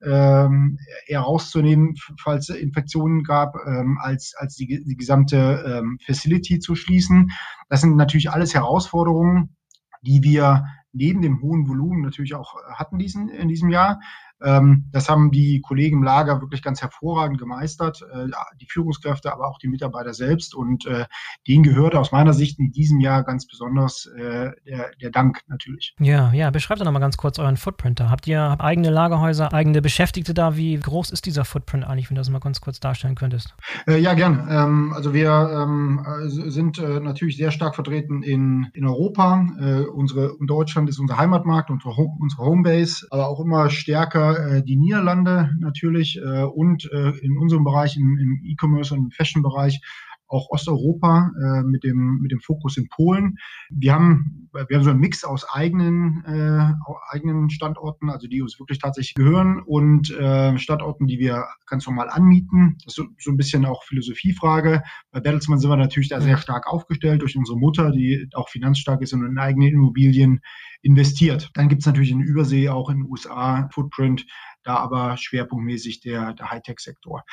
ähm, 0.06 0.78
eher 1.06 1.20
rauszunehmen, 1.20 1.96
falls 2.22 2.48
es 2.48 2.56
Infektionen 2.56 3.24
gab, 3.24 3.56
ähm, 3.66 3.98
als, 4.00 4.34
als 4.36 4.54
die, 4.54 4.82
die 4.84 4.96
gesamte 4.96 5.64
ähm, 5.66 5.98
Facility 6.04 6.60
zu 6.60 6.74
schließen. 6.74 7.30
Das 7.68 7.80
sind 7.80 7.96
natürlich 7.96 8.30
alles 8.30 8.54
Herausforderungen, 8.54 9.56
die 10.02 10.22
wir 10.22 10.64
neben 10.92 11.20
dem 11.20 11.42
hohen 11.42 11.68
Volumen 11.68 12.02
natürlich 12.02 12.34
auch 12.34 12.54
hatten 12.72 12.98
diesen, 12.98 13.28
in 13.28 13.48
diesem 13.48 13.68
Jahr. 13.68 14.00
Ähm, 14.42 14.88
das 14.92 15.08
haben 15.08 15.30
die 15.30 15.60
Kollegen 15.60 15.98
im 15.98 16.02
Lager 16.02 16.40
wirklich 16.40 16.62
ganz 16.62 16.82
hervorragend 16.82 17.38
gemeistert, 17.38 18.02
äh, 18.12 18.26
die 18.60 18.66
Führungskräfte, 18.68 19.32
aber 19.32 19.48
auch 19.48 19.58
die 19.58 19.68
Mitarbeiter 19.68 20.12
selbst. 20.12 20.54
Und 20.54 20.86
äh, 20.86 21.06
denen 21.46 21.62
gehört 21.62 21.94
aus 21.94 22.12
meiner 22.12 22.34
Sicht 22.34 22.58
in 22.58 22.70
diesem 22.72 23.00
Jahr 23.00 23.24
ganz 23.24 23.46
besonders 23.46 24.06
äh, 24.16 24.50
der, 24.66 24.90
der 25.00 25.10
Dank 25.10 25.40
natürlich. 25.48 25.94
Ja, 26.00 26.32
ja, 26.32 26.50
beschreibt 26.50 26.80
doch 26.80 26.84
nochmal 26.84 27.00
ganz 27.00 27.16
kurz 27.16 27.38
euren 27.38 27.56
Footprint 27.56 28.00
da. 28.00 28.10
Habt 28.10 28.26
ihr 28.26 28.56
eigene 28.60 28.90
Lagerhäuser, 28.90 29.52
eigene 29.52 29.80
Beschäftigte 29.80 30.34
da? 30.34 30.56
Wie 30.56 30.78
groß 30.78 31.10
ist 31.10 31.24
dieser 31.26 31.44
Footprint 31.44 31.84
eigentlich, 31.84 32.10
wenn 32.10 32.16
du 32.16 32.20
das 32.20 32.30
mal 32.30 32.38
ganz 32.40 32.60
kurz 32.60 32.78
darstellen 32.80 33.14
könntest? 33.14 33.54
Ja, 33.86 34.14
gerne. 34.14 34.46
Ähm, 34.50 34.92
also 34.94 35.14
wir 35.14 35.30
ähm, 35.30 36.04
sind 36.28 36.78
natürlich 36.78 37.36
sehr 37.36 37.50
stark 37.50 37.74
vertreten 37.74 38.22
in, 38.22 38.68
in 38.74 38.86
Europa. 38.86 39.46
Unsere, 39.94 40.34
Deutschland 40.40 40.88
ist 40.88 40.98
unser 40.98 41.16
Heimatmarkt, 41.16 41.70
unsere, 41.70 41.94
unsere 41.94 42.42
Homebase, 42.42 43.06
aber 43.10 43.28
auch 43.28 43.40
immer 43.40 43.70
stärker 43.70 44.25
äh, 44.32 44.62
die 44.62 44.76
Niederlande 44.76 45.50
natürlich 45.58 46.18
äh, 46.18 46.42
und 46.42 46.90
äh, 46.92 47.10
in 47.18 47.36
unserem 47.36 47.64
Bereich, 47.64 47.96
im, 47.96 48.18
im 48.18 48.40
E-Commerce 48.44 48.94
und 48.94 49.04
im 49.04 49.10
Fashion-Bereich, 49.10 49.80
auch 50.28 50.48
Osteuropa 50.50 51.30
äh, 51.40 51.62
mit, 51.62 51.84
dem, 51.84 52.18
mit 52.20 52.32
dem 52.32 52.40
Fokus 52.40 52.76
in 52.76 52.88
Polen. 52.88 53.36
Wir 53.70 53.94
haben, 53.94 54.48
wir 54.52 54.76
haben 54.76 54.84
so 54.84 54.90
einen 54.90 55.00
Mix 55.00 55.24
aus 55.24 55.44
eigenen, 55.48 56.24
äh, 56.24 56.72
eigenen 57.10 57.50
Standorten, 57.50 58.10
also 58.10 58.26
die 58.26 58.42
uns 58.42 58.58
wirklich 58.58 58.78
tatsächlich 58.78 59.14
gehören 59.14 59.62
und 59.62 60.10
äh, 60.10 60.58
Standorten, 60.58 61.06
die 61.06 61.18
wir 61.18 61.46
ganz 61.66 61.86
normal 61.86 62.08
anmieten. 62.10 62.76
Das 62.84 62.92
ist 62.92 62.96
so, 62.96 63.04
so 63.18 63.30
ein 63.30 63.36
bisschen 63.36 63.64
auch 63.64 63.84
Philosophiefrage. 63.84 64.82
Bei 65.12 65.20
Bertelsmann 65.20 65.58
sind 65.58 65.70
wir 65.70 65.76
natürlich 65.76 66.08
da 66.08 66.20
sehr 66.20 66.38
stark 66.38 66.66
aufgestellt 66.66 67.22
durch 67.22 67.36
unsere 67.36 67.58
Mutter, 67.58 67.90
die 67.90 68.28
auch 68.34 68.48
finanzstark 68.48 69.02
ist 69.02 69.12
und 69.12 69.24
in 69.24 69.38
eigene 69.38 69.70
Immobilien 69.70 70.40
investiert. 70.82 71.50
Dann 71.54 71.68
gibt 71.68 71.82
es 71.82 71.86
natürlich 71.86 72.10
in 72.10 72.20
Übersee 72.20 72.68
auch 72.68 72.90
in 72.90 72.98
den 72.98 73.10
USA 73.10 73.68
Footprint, 73.72 74.26
da 74.66 74.76
aber 74.76 75.16
schwerpunktmäßig 75.16 76.00
der, 76.00 76.34
der 76.34 76.50
Hightech-Sektor. 76.50 77.24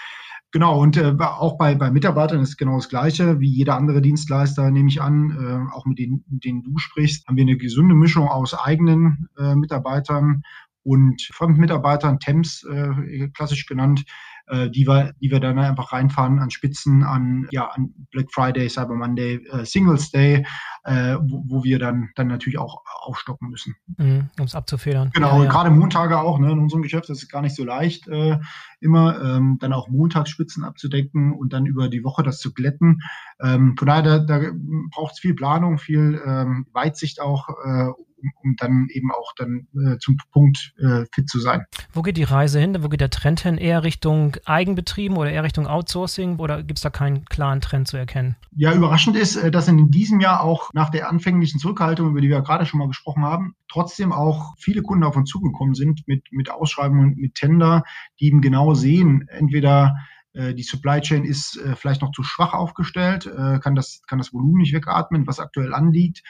Genau, 0.52 0.80
und 0.80 0.98
äh, 0.98 1.16
auch 1.20 1.58
bei, 1.58 1.74
bei 1.74 1.90
Mitarbeitern 1.90 2.42
ist 2.42 2.58
genau 2.58 2.76
das 2.76 2.88
Gleiche, 2.88 3.40
wie 3.40 3.50
jeder 3.50 3.76
andere 3.76 4.02
Dienstleister, 4.02 4.70
nehme 4.70 4.90
ich 4.90 5.02
an, 5.02 5.32
äh, 5.32 5.76
auch 5.76 5.86
mit 5.86 5.98
denen, 5.98 6.24
mit 6.30 6.46
denen 6.46 6.62
du 6.62 6.78
sprichst, 6.78 7.28
haben 7.28 7.38
wir 7.38 7.42
eine 7.42 7.58
gesunde 7.58 7.96
Mischung 7.96 8.28
aus 8.28 8.54
eigenen 8.54 9.30
äh, 9.38 9.56
Mitarbeitern 9.56 10.44
und 10.84 11.22
Fremdmitarbeitern, 11.22 12.20
TEMS 12.20 12.64
äh, 12.64 13.30
klassisch 13.30 13.66
genannt, 13.66 14.04
äh, 14.48 14.70
die, 14.70 14.88
wir, 14.88 15.14
die 15.22 15.32
wir 15.32 15.40
dann 15.40 15.58
einfach 15.58 15.94
reinfahren 15.94 16.40
an 16.40 16.50
Spitzen, 16.50 17.04
an, 17.04 17.48
ja, 17.52 17.68
an 17.68 17.94
Black 18.12 18.32
Friday, 18.32 18.70
Cyber 18.70 18.96
Monday, 18.96 19.36
äh, 19.52 19.66
Singles 19.66 20.12
Day, 20.12 20.46
äh, 20.84 21.16
wo, 21.22 21.44
wo 21.48 21.64
wir 21.64 21.80
dann, 21.80 22.10
dann 22.16 22.28
natürlich 22.28 22.60
auch 22.60 22.84
aufstocken 23.04 23.50
müssen. 23.50 23.76
Mhm, 23.98 24.30
um 24.38 24.46
es 24.46 24.56
abzufedern. 24.56 25.12
Genau, 25.14 25.38
ja, 25.38 25.46
ja. 25.46 25.50
gerade 25.50 25.70
Montage 25.70 26.20
auch, 26.20 26.40
ne, 26.40 26.52
in 26.52 26.60
unserem 26.60 26.82
Geschäft 26.82 27.10
das 27.10 27.24
ist 27.24 27.30
gar 27.30 27.42
nicht 27.42 27.56
so 27.56 27.64
leicht, 27.64 28.08
äh, 28.10 28.38
immer 28.82 29.22
ähm, 29.22 29.58
dann 29.62 29.72
auch 29.72 29.88
Montagsspitzen 29.88 30.66
abzudecken 30.66 31.32
und 31.32 31.54
dann 31.54 31.66
über 31.66 31.88
die 31.88 32.04
Woche 32.04 32.24
das 32.24 32.40
zu 32.40 32.54
glätten. 32.54 33.02
Ähm, 33.42 33.76
von 33.78 33.88
daher, 33.88 34.02
da, 34.02 34.20
da 34.20 34.52
braucht 34.92 35.14
es 35.14 35.20
viel 35.20 35.36
Planung, 35.36 35.78
viel 35.78 36.22
ähm, 36.26 36.68
Weitsicht 36.74 37.22
auch, 37.22 37.48
äh, 37.64 37.92
um, 38.24 38.32
um 38.42 38.56
dann 38.56 38.88
eben 38.90 39.12
auch 39.12 39.34
dann 39.36 39.68
äh, 39.76 39.98
zum 40.00 40.18
Punkt 40.32 40.74
äh, 40.80 41.06
fit 41.12 41.30
zu 41.30 41.40
sein. 41.40 41.66
Wo 41.92 42.02
geht 42.02 42.18
die 42.18 42.24
Reise 42.24 42.60
hin? 42.60 42.78
Wo 42.82 42.90
geht 42.90 43.02
der 43.02 43.10
Trend 43.10 43.42
hin? 43.42 43.58
Eher 43.58 43.84
Richtung 43.84 44.36
Eigenbetrieben 44.46 45.18
oder 45.18 45.32
eher 45.32 45.44
Richtung 45.44 45.68
Outsourcing 45.68 46.38
oder 46.38 46.64
gibt 46.64 46.80
es 46.80 46.84
da 46.84 46.90
keinen 46.90 47.26
klaren 47.26 47.62
Trend 47.62 47.88
zu 47.88 47.98
erkennen? 47.98 48.36
Ja, 48.56 48.74
überraschend 48.74 49.16
ist, 49.16 49.36
äh, 49.36 49.52
dass 49.52 49.68
in 49.68 49.92
diesem 49.92 50.20
Jahr 50.20 50.42
auch 50.42 50.72
nach 50.74 50.90
der 50.90 51.10
anfänglichen 51.10 51.60
Zurückhaltung, 51.60 52.10
über 52.10 52.22
die 52.22 52.30
wir 52.30 52.42
gerade 52.42 52.66
schon 52.66 52.80
mal 52.80 52.88
gesprochen 52.88 53.24
haben, 53.24 53.56
trotzdem 53.70 54.12
auch 54.12 54.54
viele 54.58 54.82
Kunden 54.82 55.04
auf 55.04 55.16
uns 55.16 55.30
zugekommen 55.30 55.76
sind 55.76 56.08
mit, 56.08 56.32
mit 56.32 56.50
Ausschreibungen, 56.50 57.16
mit 57.16 57.36
Tender, 57.36 57.84
die 58.20 58.28
eben 58.28 58.42
genau 58.42 58.74
sehen, 58.74 59.28
entweder 59.30 59.96
äh, 60.34 60.54
die 60.54 60.64
Supply 60.64 61.02
Chain 61.02 61.26
ist 61.26 61.58
äh, 61.58 61.76
vielleicht 61.76 62.02
noch 62.02 62.12
zu 62.12 62.24
schwach 62.24 62.54
aufgestellt, 62.54 63.30
kann 63.62 63.76
das, 63.76 64.02
kann 64.08 64.18
das 64.18 64.34
Volumen 64.34 64.62
nicht 64.62 64.74
wegatmen, 64.74 65.28
was 65.28 65.40
aktuell 65.40 65.74
anliegt 65.74 66.24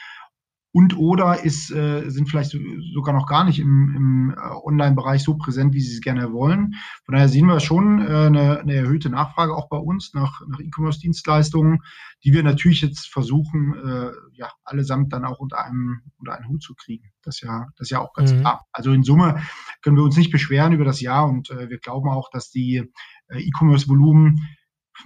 und 0.74 0.98
oder 0.98 1.44
ist, 1.44 1.70
äh, 1.70 2.10
sind 2.10 2.28
vielleicht 2.28 2.50
so, 2.50 2.58
sogar 2.92 3.14
noch 3.14 3.28
gar 3.28 3.44
nicht 3.44 3.60
im, 3.60 3.94
im 3.94 4.34
äh, 4.36 4.40
Online-Bereich 4.64 5.22
so 5.22 5.36
präsent, 5.36 5.72
wie 5.72 5.80
sie 5.80 5.94
es 5.94 6.00
gerne 6.00 6.32
wollen. 6.32 6.74
Von 7.04 7.14
daher 7.14 7.28
sehen 7.28 7.46
wir 7.46 7.60
schon 7.60 8.00
äh, 8.00 8.26
eine, 8.26 8.58
eine 8.58 8.74
erhöhte 8.74 9.08
Nachfrage 9.08 9.54
auch 9.54 9.68
bei 9.68 9.76
uns 9.76 10.14
nach, 10.14 10.40
nach 10.48 10.58
E-Commerce-Dienstleistungen, 10.58 11.78
die 12.24 12.32
wir 12.32 12.42
natürlich 12.42 12.82
jetzt 12.82 13.06
versuchen, 13.06 13.72
äh, 13.74 14.10
ja, 14.32 14.50
allesamt 14.64 15.12
dann 15.12 15.24
auch 15.24 15.38
unter 15.38 15.64
einem, 15.64 16.00
unter 16.18 16.34
einen 16.34 16.48
Hut 16.48 16.64
zu 16.64 16.74
kriegen. 16.74 17.12
Das 17.22 17.36
ist 17.36 17.42
ja, 17.42 17.68
das 17.76 17.86
ist 17.86 17.90
ja 17.90 18.00
auch 18.00 18.12
ganz 18.12 18.32
mhm. 18.32 18.40
klar. 18.40 18.66
Also 18.72 18.90
in 18.90 19.04
Summe 19.04 19.42
können 19.80 19.96
wir 19.96 20.02
uns 20.02 20.16
nicht 20.16 20.32
beschweren 20.32 20.72
über 20.72 20.84
das 20.84 21.00
Jahr 21.00 21.28
und 21.28 21.50
äh, 21.50 21.70
wir 21.70 21.78
glauben 21.78 22.08
auch, 22.08 22.30
dass 22.30 22.50
die 22.50 22.90
äh, 23.28 23.38
E-Commerce-Volumen 23.38 24.40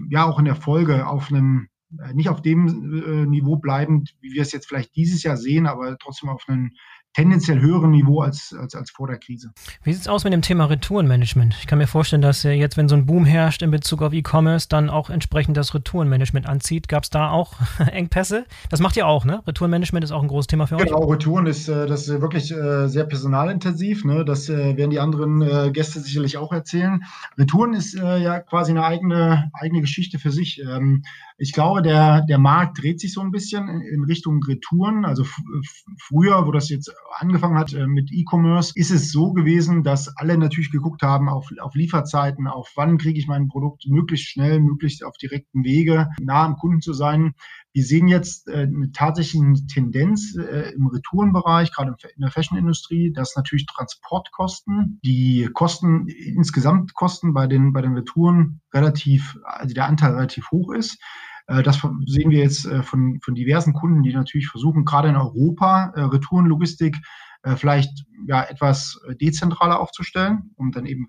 ja 0.09 0.25
auch 0.25 0.39
in 0.39 0.47
der 0.47 0.57
Folge 0.57 1.07
auf 1.07 1.31
einem 1.31 1.69
nicht 2.13 2.29
auf 2.29 2.43
dem 2.43 3.03
äh, 3.03 3.27
Niveau 3.27 3.57
bleiben, 3.57 4.05
wie 4.21 4.33
wir 4.33 4.43
es 4.43 4.53
jetzt 4.53 4.67
vielleicht 4.67 4.95
dieses 4.97 5.23
Jahr 5.23 5.37
sehen, 5.37 5.67
aber 5.67 5.97
trotzdem 5.99 6.29
auf 6.29 6.45
einem 6.49 6.73
tendenziell 7.15 7.61
höheren 7.61 7.91
Niveau 7.91 8.21
als, 8.21 8.55
als, 8.59 8.75
als 8.75 8.91
vor 8.91 9.09
der 9.09 9.19
Krise. 9.19 9.51
Wie 9.83 9.93
sieht 9.93 10.03
es 10.03 10.09
aus 10.09 10.25
mit 10.25 10.33
dem 10.33 10.43
Thema 10.43 10.67
Retourenmanagement? 10.67 11.57
Ich 11.61 11.67
kann 11.67 11.79
mir 11.79 11.87
vorstellen, 11.87 12.23
dass 12.23 12.43
jetzt, 12.43 12.77
wenn 12.77 12.89
so 12.89 12.95
ein 12.95 13.07
Boom 13.07 13.25
herrscht 13.25 13.63
in 13.63 13.71
Bezug 13.71 14.03
auf 14.03 14.13
E-Commerce, 14.13 14.69
dann 14.69 14.91
auch 14.91 15.11
entsprechend 15.11 15.57
das 15.57 15.75
Retourenmanagement 15.75 16.47
anzieht. 16.47 16.89
Gab 16.89 17.05
es 17.05 17.11
da 17.11 17.31
auch 17.31 17.55
Engpässe? 17.91 18.47
Das 18.71 18.81
macht 18.81 18.97
ihr 18.97 19.07
auch, 19.07 19.25
ne? 19.25 19.43
Retourenmanagement 19.47 20.05
ist 20.05 20.13
auch 20.13 20.23
ein 20.23 20.29
großes 20.29 20.47
Thema 20.47 20.67
für 20.67 20.77
euch. 20.77 20.85
Genau, 20.85 21.05
Retouren 21.05 21.47
ist, 21.47 21.69
äh, 21.69 21.87
das 21.87 22.09
ist 22.09 22.21
wirklich 22.21 22.49
sehr 22.49 23.05
personalintensiv. 23.05 24.05
Ne? 24.05 24.25
Das 24.25 24.49
werden 24.49 24.91
die 24.91 25.01
anderen 25.01 25.73
Gäste 25.73 26.01
sicherlich 26.01 26.37
auch 26.37 26.53
erzählen. 26.53 27.03
Retouren 27.37 27.75
ist 27.75 27.95
ja 27.95 28.41
quasi 28.41 28.71
eine 28.71 28.85
eigene, 28.85 29.51
eigene 29.55 29.81
Geschichte 29.81 30.19
für 30.19 30.31
sich. 30.31 30.61
Ähm, 30.61 31.03
ich 31.37 31.53
glaube, 31.53 31.83
der, 31.83 32.23
der 32.23 32.39
Markt 32.39 32.83
dreht 32.83 33.01
sich 33.01 33.13
so 33.13 33.21
ein 33.21 33.31
bisschen 33.31 33.69
in 33.69 34.05
Richtung 34.05 34.43
Retouren. 34.43 35.05
Also 35.05 35.25
früher, 35.99 36.47
wo 36.47 36.53
das 36.53 36.69
jetzt 36.69 36.93
angefangen 37.19 37.59
hat 37.59 37.73
äh, 37.73 37.87
mit 37.87 38.11
E-Commerce, 38.13 38.73
ist 38.75 38.91
es 38.91 39.11
so 39.11 39.33
gewesen, 39.33 39.83
dass 39.83 40.09
alle 40.17 40.39
natürlich 40.39 40.71
geguckt 40.71 41.03
haben 41.03 41.29
auf, 41.29 41.49
auf 41.61 41.75
Lieferzeiten, 41.75 42.47
auf 42.47 42.71
wann 42.77 42.99
kriege 42.99 43.19
ich 43.19 43.27
mein 43.27 43.49
Produkt 43.49 43.87
möglichst 43.89 44.29
schnell, 44.29 44.61
möglichst 44.61 45.05
auf 45.05 45.17
direkten 45.17 45.65
Wege 45.65 46.09
nah 46.21 46.45
am 46.45 46.57
Kunden 46.57 46.81
zu 46.81 46.93
sein. 46.93 47.35
Wir 47.73 47.85
sehen 47.85 48.09
jetzt 48.09 48.49
äh, 48.49 48.63
eine 48.63 48.93
tatsächliche 48.93 49.67
Tendenz 49.67 50.37
äh, 50.37 50.73
im 50.73 50.87
Retourenbereich, 50.87 51.73
gerade 51.73 51.95
in 52.15 52.21
der 52.21 52.31
Fashionindustrie, 52.31 53.13
dass 53.13 53.37
natürlich 53.37 53.67
Transportkosten, 53.67 55.01
die 55.05 55.49
Kosten, 55.53 56.09
insgesamt 56.09 56.95
Kosten 56.95 57.35
bei 57.35 57.47
den, 57.47 57.73
bei 57.73 57.83
den 57.83 57.95
Retouren 57.95 58.61
relativ, 58.73 59.39
also 59.45 59.75
der 59.75 59.87
Anteil 59.87 60.15
relativ 60.15 60.51
hoch 60.51 60.73
ist. 60.73 60.99
Äh, 61.49 61.63
das 61.63 61.81
sehen 62.07 62.31
wir 62.31 62.39
jetzt 62.39 62.67
äh, 62.67 62.83
von, 62.83 63.19
von 63.23 63.35
diversen 63.35 63.73
Kunden, 63.73 64.03
die 64.03 64.13
natürlich 64.13 64.49
versuchen, 64.49 64.85
gerade 64.85 65.09
in 65.09 65.17
Europa 65.17 65.93
äh, 65.97 66.03
Retourenlogistik 66.03 66.97
vielleicht 67.55 68.05
ja, 68.27 68.43
etwas 68.43 69.01
dezentraler 69.21 69.79
aufzustellen, 69.79 70.51
um 70.57 70.73
dann 70.73 70.87
eben 70.87 71.07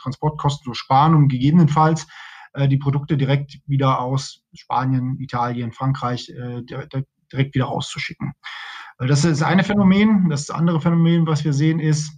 Transportkosten 0.00 0.64
zu 0.64 0.74
sparen, 0.74 1.12
um 1.12 1.26
gegebenenfalls 1.26 2.06
die 2.68 2.78
Produkte 2.78 3.16
direkt 3.16 3.58
wieder 3.66 3.98
aus 3.98 4.44
Spanien, 4.54 5.18
Italien, 5.18 5.72
Frankreich 5.72 6.32
direkt 6.68 7.54
wieder 7.56 7.64
rauszuschicken. 7.64 8.32
Das 8.98 9.24
ist 9.24 9.40
das 9.40 9.42
eine 9.42 9.64
Phänomen. 9.64 10.30
Das 10.30 10.50
andere 10.50 10.80
Phänomen, 10.80 11.26
was 11.26 11.44
wir 11.44 11.52
sehen, 11.52 11.80
ist, 11.80 12.16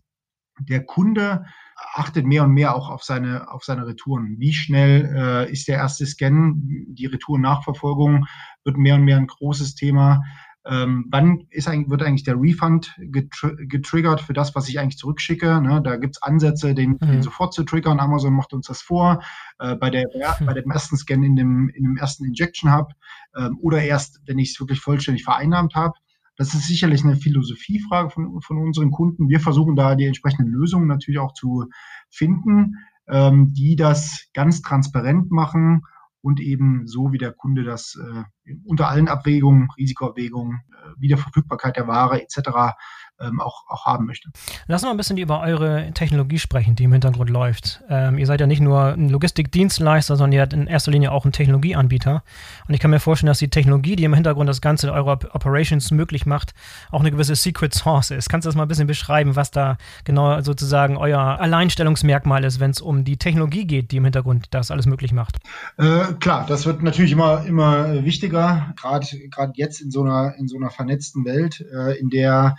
der 0.60 0.84
Kunde 0.84 1.46
achtet 1.76 2.26
mehr 2.26 2.44
und 2.44 2.52
mehr 2.52 2.74
auch 2.74 2.90
auf 2.90 3.02
seine, 3.02 3.50
auf 3.50 3.64
seine 3.64 3.86
Retouren. 3.86 4.36
Wie 4.38 4.52
schnell 4.52 5.14
äh, 5.16 5.50
ist 5.50 5.68
der 5.68 5.76
erste 5.76 6.06
Scan? 6.06 6.54
Die 6.56 7.06
Retour-Nachverfolgung 7.06 8.26
wird 8.64 8.76
mehr 8.76 8.96
und 8.96 9.04
mehr 9.04 9.16
ein 9.16 9.26
großes 9.26 9.74
Thema. 9.74 10.22
Ähm, 10.66 11.06
wann 11.10 11.46
ist 11.50 11.68
eigentlich, 11.68 11.90
wird 11.90 12.02
eigentlich 12.02 12.24
der 12.24 12.40
Refund 12.40 12.94
getr 12.98 13.54
getriggert 13.66 14.22
für 14.22 14.32
das, 14.32 14.54
was 14.54 14.68
ich 14.68 14.78
eigentlich 14.78 14.96
zurückschicke? 14.96 15.60
Ne? 15.60 15.82
Da 15.82 15.96
gibt 15.96 16.16
es 16.16 16.22
Ansätze, 16.22 16.74
den, 16.74 16.92
mhm. 16.92 17.06
den, 17.06 17.22
sofort 17.22 17.52
zu 17.52 17.64
triggern. 17.64 18.00
Amazon 18.00 18.32
macht 18.32 18.54
uns 18.54 18.68
das 18.68 18.80
vor. 18.80 19.22
Äh, 19.58 19.76
bei, 19.76 19.90
der, 19.90 20.04
mhm. 20.04 20.46
bei 20.46 20.54
dem 20.54 20.70
ersten 20.70 20.96
Scan 20.96 21.22
in 21.22 21.36
dem, 21.36 21.68
in 21.74 21.84
dem 21.84 21.96
ersten 21.98 22.24
Injection 22.24 22.74
Hub 22.74 22.92
ähm, 23.36 23.58
oder 23.60 23.82
erst, 23.82 24.22
wenn 24.26 24.38
ich 24.38 24.52
es 24.52 24.60
wirklich 24.60 24.80
vollständig 24.80 25.24
vereinnahmt 25.24 25.74
habe. 25.74 25.94
Das 26.36 26.54
ist 26.54 26.66
sicherlich 26.66 27.04
eine 27.04 27.16
Philosophiefrage 27.16 28.10
von, 28.10 28.40
von 28.40 28.58
unseren 28.58 28.90
Kunden. 28.90 29.28
Wir 29.28 29.40
versuchen 29.40 29.76
da 29.76 29.94
die 29.94 30.06
entsprechenden 30.06 30.50
Lösungen 30.50 30.88
natürlich 30.88 31.20
auch 31.20 31.32
zu 31.32 31.66
finden, 32.10 32.74
ähm, 33.08 33.52
die 33.52 33.76
das 33.76 34.28
ganz 34.34 34.62
transparent 34.62 35.30
machen 35.30 35.82
und 36.20 36.40
eben 36.40 36.86
so, 36.86 37.12
wie 37.12 37.18
der 37.18 37.32
Kunde 37.32 37.64
das 37.64 37.96
äh, 38.00 38.54
unter 38.64 38.88
allen 38.88 39.08
Abwägungen, 39.08 39.68
Risikoabwägungen, 39.76 40.60
äh, 40.72 41.00
Wiederverfügbarkeit 41.00 41.76
der 41.76 41.86
Ware 41.86 42.22
etc. 42.22 42.74
ähm, 43.20 43.40
auch, 43.40 43.64
auch 43.68 43.84
haben 43.86 44.06
möchte. 44.06 44.30
Lass 44.66 44.82
uns 44.82 44.88
mal 44.88 44.90
ein 44.90 44.96
bisschen 44.96 45.16
über 45.16 45.40
eure 45.40 45.90
Technologie 45.92 46.38
sprechen, 46.38 46.74
die 46.74 46.84
im 46.84 46.92
Hintergrund 46.92 47.30
läuft. 47.30 47.82
Ähm, 47.88 48.18
ihr 48.18 48.26
seid 48.26 48.40
ja 48.40 48.46
nicht 48.46 48.60
nur 48.60 48.92
ein 48.92 49.08
Logistikdienstleister, 49.08 50.16
sondern 50.16 50.32
ihr 50.32 50.40
seid 50.40 50.52
in 50.52 50.66
erster 50.66 50.90
Linie 50.90 51.12
auch 51.12 51.24
ein 51.24 51.32
Technologieanbieter. 51.32 52.22
Und 52.66 52.74
ich 52.74 52.80
kann 52.80 52.90
mir 52.90 53.00
vorstellen, 53.00 53.28
dass 53.28 53.38
die 53.38 53.50
Technologie, 53.50 53.96
die 53.96 54.04
im 54.04 54.14
Hintergrund 54.14 54.48
das 54.48 54.60
Ganze 54.60 54.92
eurer 54.92 55.18
Operations 55.32 55.90
möglich 55.90 56.26
macht, 56.26 56.54
auch 56.90 57.00
eine 57.00 57.10
gewisse 57.10 57.34
Secret 57.36 57.74
Source 57.74 58.10
ist. 58.10 58.28
Kannst 58.28 58.46
du 58.46 58.48
das 58.48 58.56
mal 58.56 58.62
ein 58.62 58.68
bisschen 58.68 58.86
beschreiben, 58.86 59.36
was 59.36 59.50
da 59.50 59.76
genau 60.04 60.40
sozusagen 60.40 60.96
euer 60.96 61.20
Alleinstellungsmerkmal 61.20 62.44
ist, 62.44 62.60
wenn 62.60 62.70
es 62.70 62.80
um 62.80 63.04
die 63.04 63.16
Technologie 63.16 63.66
geht, 63.66 63.92
die 63.92 63.98
im 63.98 64.04
Hintergrund 64.04 64.48
das 64.50 64.70
alles 64.70 64.86
möglich 64.86 65.12
macht? 65.12 65.38
Äh, 65.78 66.14
klar, 66.20 66.46
das 66.48 66.66
wird 66.66 66.82
natürlich 66.82 67.12
immer, 67.12 67.44
immer 67.44 68.04
wichtiger, 68.04 68.72
gerade 68.76 69.06
jetzt 69.54 69.80
in 69.80 69.90
so 69.90 70.02
einer, 70.02 70.34
in 70.36 70.48
so 70.48 70.56
einer 70.56 70.70
vernetzten 70.70 71.24
Welt, 71.24 71.64
äh, 71.72 71.98
in 71.98 72.10
der 72.10 72.56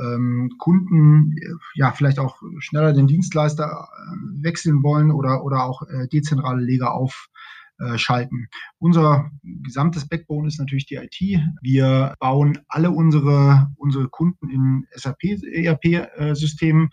ähm, 0.00 0.50
Kunden 0.58 1.34
ja 1.74 1.92
vielleicht 1.92 2.18
auch 2.18 2.36
schneller 2.58 2.92
den 2.92 3.06
Dienstleister 3.06 3.66
äh, 3.66 4.42
wechseln 4.42 4.82
wollen 4.82 5.10
oder, 5.10 5.44
oder 5.44 5.64
auch 5.64 5.82
äh, 5.82 6.08
dezentrale 6.08 6.62
Leger 6.62 6.92
aufschalten. 6.94 8.48
Unser 8.78 9.30
gesamtes 9.42 10.08
Backbone 10.08 10.48
ist 10.48 10.58
natürlich 10.58 10.86
die 10.86 10.96
IT. 10.96 11.20
Wir 11.62 12.14
bauen 12.18 12.58
alle 12.68 12.90
unsere, 12.90 13.70
unsere 13.76 14.08
Kunden 14.08 14.48
in 14.48 14.86
SAP-ERP-Systemen 14.94 16.90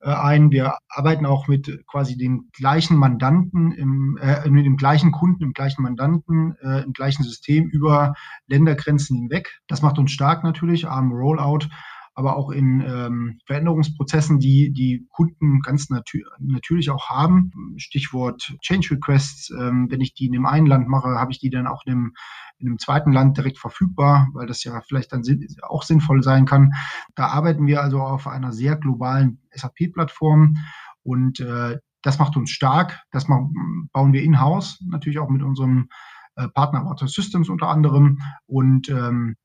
äh, 0.00 0.10
ein. 0.10 0.50
Wir 0.50 0.78
arbeiten 0.88 1.26
auch 1.26 1.48
mit 1.48 1.84
quasi 1.86 2.16
den 2.16 2.50
gleichen 2.52 2.96
Mandanten, 2.96 3.72
im, 3.72 4.18
äh, 4.20 4.48
mit 4.48 4.66
dem 4.66 4.76
gleichen 4.76 5.10
Kunden, 5.10 5.42
im 5.42 5.52
gleichen 5.52 5.82
Mandanten, 5.82 6.54
äh, 6.62 6.82
im 6.82 6.92
gleichen 6.92 7.24
System 7.24 7.68
über 7.68 8.14
Ländergrenzen 8.46 9.16
hinweg. 9.16 9.60
Das 9.66 9.82
macht 9.82 9.98
uns 9.98 10.12
stark 10.12 10.44
natürlich, 10.44 10.86
am 10.86 11.12
Rollout 11.12 11.68
aber 12.16 12.36
auch 12.36 12.50
in 12.50 12.80
ähm, 12.80 13.38
Veränderungsprozessen, 13.44 14.38
die 14.38 14.72
die 14.72 15.06
Kunden 15.10 15.60
ganz 15.60 15.90
natür 15.90 16.24
natürlich 16.40 16.90
auch 16.90 17.10
haben. 17.10 17.52
Stichwort 17.76 18.56
Change 18.62 18.92
Requests. 18.92 19.50
Ähm, 19.50 19.88
wenn 19.90 20.00
ich 20.00 20.14
die 20.14 20.26
in 20.26 20.32
dem 20.32 20.46
einen 20.46 20.66
Land 20.66 20.88
mache, 20.88 21.10
habe 21.10 21.30
ich 21.30 21.38
die 21.38 21.50
dann 21.50 21.66
auch 21.66 21.82
in 21.84 21.92
einem, 21.92 22.14
in 22.58 22.68
einem 22.68 22.78
zweiten 22.78 23.12
Land 23.12 23.36
direkt 23.36 23.58
verfügbar, 23.58 24.28
weil 24.32 24.46
das 24.46 24.64
ja 24.64 24.80
vielleicht 24.80 25.12
dann 25.12 25.22
auch 25.62 25.82
sinnvoll 25.82 26.22
sein 26.22 26.46
kann. 26.46 26.72
Da 27.14 27.26
arbeiten 27.26 27.66
wir 27.66 27.82
also 27.82 28.00
auf 28.00 28.26
einer 28.26 28.52
sehr 28.52 28.76
globalen 28.76 29.42
SAP-Plattform 29.52 30.56
und 31.02 31.40
äh, 31.40 31.78
das 32.00 32.18
macht 32.18 32.36
uns 32.36 32.50
stark. 32.50 33.02
Das 33.10 33.26
bauen 33.26 34.12
wir 34.12 34.22
in-house, 34.22 34.82
natürlich 34.86 35.18
auch 35.18 35.28
mit 35.28 35.42
unserem 35.42 35.90
äh, 36.36 36.48
Partner 36.48 36.86
Water 36.86 37.08
Systems 37.08 37.50
unter 37.50 37.68
anderem. 37.68 38.20
Und 38.46 38.88
ähm, 38.88 39.36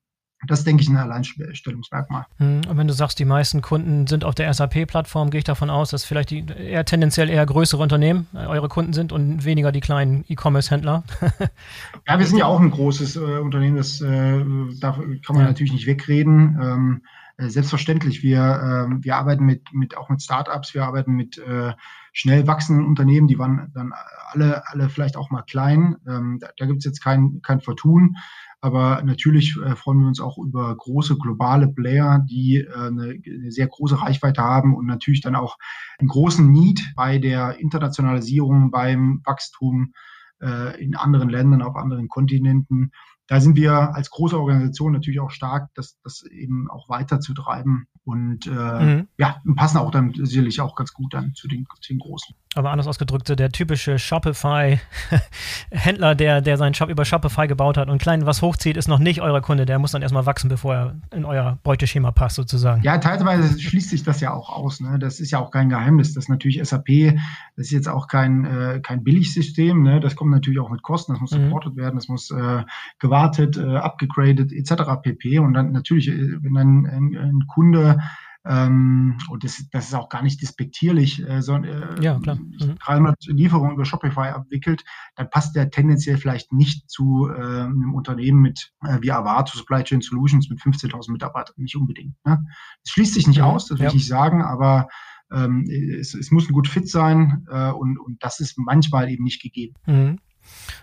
das 0.47 0.63
denke 0.63 0.81
ich 0.81 0.89
ein 0.89 0.97
Alleinstellungsmerkmal. 0.97 2.25
Hm, 2.37 2.61
und 2.67 2.77
wenn 2.77 2.87
du 2.87 2.93
sagst, 2.93 3.19
die 3.19 3.25
meisten 3.25 3.61
Kunden 3.61 4.07
sind 4.07 4.23
auf 4.23 4.35
der 4.35 4.51
SAP-Plattform, 4.53 5.29
gehe 5.29 5.39
ich 5.39 5.43
davon 5.43 5.69
aus, 5.69 5.91
dass 5.91 6.03
vielleicht 6.03 6.31
die 6.31 6.45
eher 6.45 6.85
tendenziell 6.85 7.29
eher 7.29 7.45
größere 7.45 7.81
Unternehmen 7.81 8.27
äh, 8.33 8.45
eure 8.47 8.67
Kunden 8.67 8.93
sind 8.93 9.11
und 9.11 9.45
weniger 9.45 9.71
die 9.71 9.81
kleinen 9.81 10.25
E-Commerce-Händler. 10.27 11.03
ja, 12.07 12.19
wir 12.19 12.25
sind 12.25 12.37
ja 12.37 12.45
auch 12.45 12.59
ein 12.59 12.71
großes 12.71 13.15
äh, 13.17 13.19
Unternehmen, 13.19 13.77
das 13.77 14.01
äh, 14.01 14.43
da 14.79 14.91
kann 14.91 15.35
man 15.35 15.43
ja. 15.43 15.47
natürlich 15.47 15.73
nicht 15.73 15.87
wegreden. 15.87 16.57
Ähm, 16.61 17.01
äh, 17.37 17.49
selbstverständlich, 17.49 18.23
wir, 18.23 18.39
äh, 18.39 19.03
wir 19.03 19.15
arbeiten 19.15 19.45
mit, 19.45 19.73
mit 19.73 19.97
auch 19.97 20.09
mit 20.09 20.21
Startups, 20.21 20.73
wir 20.73 20.85
arbeiten 20.85 21.13
mit 21.13 21.37
äh, 21.37 21.73
schnell 22.13 22.47
wachsenden 22.47 22.85
Unternehmen, 22.85 23.27
die 23.27 23.39
waren 23.39 23.71
dann 23.73 23.93
alle, 24.31 24.67
alle 24.67 24.89
vielleicht 24.89 25.17
auch 25.17 25.31
mal 25.31 25.43
klein. 25.43 25.95
Ähm, 26.07 26.39
da 26.39 26.49
da 26.57 26.65
gibt 26.65 26.79
es 26.79 26.85
jetzt 26.85 27.03
kein, 27.03 27.41
kein 27.41 27.61
Vertun. 27.61 28.17
Aber 28.63 29.01
natürlich 29.03 29.57
äh, 29.57 29.75
freuen 29.75 29.99
wir 29.99 30.07
uns 30.07 30.19
auch 30.19 30.37
über 30.37 30.75
große 30.75 31.17
globale 31.17 31.67
Player, 31.67 32.23
die 32.29 32.57
äh, 32.57 32.73
eine, 32.73 33.19
eine, 33.25 33.51
sehr 33.51 33.67
große 33.67 33.99
Reichweite 33.99 34.43
haben 34.43 34.75
und 34.75 34.85
natürlich 34.85 35.21
dann 35.21 35.35
auch 35.35 35.57
einen 35.97 36.09
großen 36.09 36.49
Need 36.49 36.93
bei 36.95 37.17
der 37.17 37.59
Internationalisierung, 37.59 38.69
beim 38.69 39.21
Wachstum 39.25 39.93
äh, 40.41 40.79
in 40.81 40.95
anderen 40.95 41.29
Ländern, 41.29 41.63
auf 41.63 41.75
anderen 41.75 42.07
Kontinenten 42.07 42.91
da 43.31 43.39
sind 43.39 43.55
wir 43.55 43.95
als 43.95 44.09
große 44.09 44.37
Organisation 44.37 44.91
natürlich 44.91 45.21
auch 45.21 45.31
stark, 45.31 45.69
das, 45.73 45.97
das 46.03 46.23
eben 46.23 46.69
auch 46.69 46.89
weiterzutreiben 46.89 47.87
und 48.03 48.45
äh, 48.45 48.49
mhm. 48.49 49.07
ja, 49.17 49.37
passen 49.55 49.77
auch 49.77 49.89
dann 49.89 50.13
sicherlich 50.13 50.59
auch 50.59 50.75
ganz 50.75 50.91
gut 50.91 51.13
dann 51.13 51.33
zu 51.33 51.47
den, 51.47 51.65
zu 51.79 51.93
den 51.93 51.99
Großen. 51.99 52.35
Aber 52.55 52.71
anders 52.71 52.87
ausgedrückt, 52.87 53.29
der 53.29 53.51
typische 53.51 53.97
Shopify-Händler, 53.97 56.15
der, 56.15 56.41
der 56.41 56.57
seinen 56.57 56.73
Shop 56.73 56.89
über 56.89 57.05
Shopify 57.05 57.47
gebaut 57.47 57.77
hat 57.77 57.89
und 57.89 58.01
klein 58.01 58.25
was 58.25 58.41
hochzieht, 58.41 58.75
ist 58.75 58.89
noch 58.89 58.99
nicht 58.99 59.21
euer 59.21 59.39
Kunde. 59.39 59.65
Der 59.65 59.79
muss 59.79 59.91
dann 59.91 60.01
erstmal 60.01 60.25
wachsen, 60.25 60.49
bevor 60.49 60.75
er 60.75 60.97
in 61.15 61.23
euer 61.23 61.57
Beuteschema 61.63 62.11
passt, 62.11 62.35
sozusagen. 62.35 62.83
Ja, 62.83 62.97
teilweise 62.97 63.57
schließt 63.57 63.91
sich 63.91 64.03
das 64.03 64.19
ja 64.19 64.33
auch 64.33 64.49
aus. 64.49 64.81
Ne? 64.81 64.99
Das 64.99 65.21
ist 65.21 65.31
ja 65.31 65.39
auch 65.39 65.51
kein 65.51 65.69
Geheimnis. 65.69 66.13
Das 66.13 66.25
ist 66.25 66.29
natürlich 66.29 66.59
SAP, 66.61 67.15
das 67.55 67.67
ist 67.67 67.71
jetzt 67.71 67.87
auch 67.87 68.09
kein, 68.09 68.43
äh, 68.43 68.81
kein 68.81 69.05
Billigsystem. 69.05 69.83
Ne? 69.83 70.01
Das 70.01 70.17
kommt 70.17 70.31
natürlich 70.31 70.59
auch 70.59 70.69
mit 70.69 70.81
Kosten, 70.81 71.13
das 71.13 71.21
muss 71.21 71.31
mhm. 71.31 71.45
supported 71.45 71.77
werden, 71.77 71.95
das 71.95 72.09
muss 72.09 72.29
äh, 72.31 72.63
gewartet, 72.99 73.20
äh, 73.57 73.77
abgegradet, 73.77 74.51
etc. 74.51 75.01
pp. 75.01 75.39
Und 75.39 75.53
dann 75.53 75.71
natürlich, 75.71 76.09
äh, 76.09 76.43
wenn 76.43 76.53
dann 76.53 76.85
ein, 76.85 77.17
ein 77.17 77.47
Kunde 77.47 77.99
ähm, 78.43 79.17
und 79.29 79.43
das, 79.43 79.69
das 79.71 79.87
ist 79.89 79.93
auch 79.93 80.09
gar 80.09 80.23
nicht 80.23 80.41
despektierlich, 80.41 81.23
äh, 81.27 81.41
sondern 81.41 81.97
äh, 81.97 82.01
ja, 82.01 82.19
klar. 82.19 82.37
Mhm. 82.37 82.75
300 82.83 83.25
Lieferungen 83.27 83.73
über 83.73 83.85
Shopify 83.85 84.29
abwickelt, 84.29 84.83
dann 85.15 85.29
passt 85.29 85.55
der 85.55 85.69
tendenziell 85.69 86.17
vielleicht 86.17 86.51
nicht 86.51 86.89
zu 86.89 87.29
äh, 87.29 87.33
einem 87.33 87.93
Unternehmen 87.93 88.41
mit 88.41 88.71
äh, 88.83 88.97
wie 89.01 89.11
Avato 89.11 89.55
Supply 89.55 89.83
Chain 89.83 90.01
Solutions 90.01 90.49
mit 90.49 90.59
15.000 90.59 91.11
Mitarbeitern, 91.11 91.55
nicht 91.57 91.75
unbedingt. 91.75 92.15
Ne? 92.25 92.43
Es 92.83 92.91
schließt 92.91 93.13
sich 93.13 93.27
nicht 93.27 93.39
mhm. 93.39 93.45
aus, 93.45 93.67
das 93.67 93.77
will 93.77 93.83
ja. 93.83 93.89
ich 93.89 93.95
nicht 93.95 94.07
sagen, 94.07 94.41
aber 94.41 94.87
ähm, 95.31 95.65
es, 95.69 96.15
es, 96.15 96.31
muss 96.31 96.49
ein 96.49 96.53
gut 96.53 96.67
fit 96.67 96.89
sein 96.89 97.45
äh, 97.49 97.71
und, 97.71 97.99
und 97.99 98.23
das 98.23 98.39
ist 98.39 98.57
manchmal 98.57 99.09
eben 99.09 99.23
nicht 99.23 99.41
gegeben. 99.41 99.75
Mhm. 99.85 100.19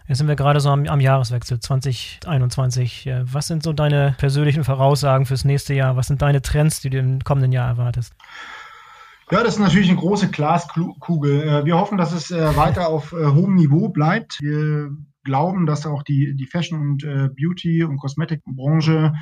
Jetzt 0.06 0.18
sind 0.18 0.28
wir 0.28 0.36
gerade 0.36 0.60
so 0.60 0.70
am, 0.70 0.86
am, 0.86 1.00
Jahreswechsel 1.00 1.60
2021. 1.60 3.10
Was 3.22 3.46
sind 3.46 3.62
so 3.62 3.72
deine 3.72 4.14
persönlichen 4.18 4.64
Voraussagen 4.64 5.26
fürs 5.26 5.44
nächste 5.44 5.74
Jahr? 5.74 5.96
Was 5.96 6.06
sind 6.06 6.22
deine 6.22 6.42
Trends, 6.42 6.80
die 6.80 6.90
du 6.90 6.98
im 6.98 7.24
kommenden 7.24 7.52
Jahr 7.52 7.68
erwartest? 7.68 8.14
Ja, 9.30 9.42
das 9.42 9.54
ist 9.54 9.60
natürlich 9.60 9.90
eine 9.90 9.98
große 9.98 10.30
Glaskugel. 10.30 11.42
Äh, 11.42 11.64
wir 11.66 11.76
hoffen, 11.76 11.98
dass 11.98 12.12
es 12.12 12.30
äh, 12.30 12.56
weiter 12.56 12.88
auf 12.88 13.12
äh, 13.12 13.26
hohem 13.26 13.56
Niveau 13.56 13.90
bleibt. 13.90 14.38
Wir 14.40 14.90
glauben, 15.22 15.66
dass 15.66 15.84
auch 15.84 16.02
die, 16.02 16.34
die 16.34 16.46
Fashion- 16.46 16.80
und 16.80 17.02
Beauty- 17.36 17.84
und 17.84 17.98
Kosmetikbranche 17.98 19.12
äh, 19.12 19.18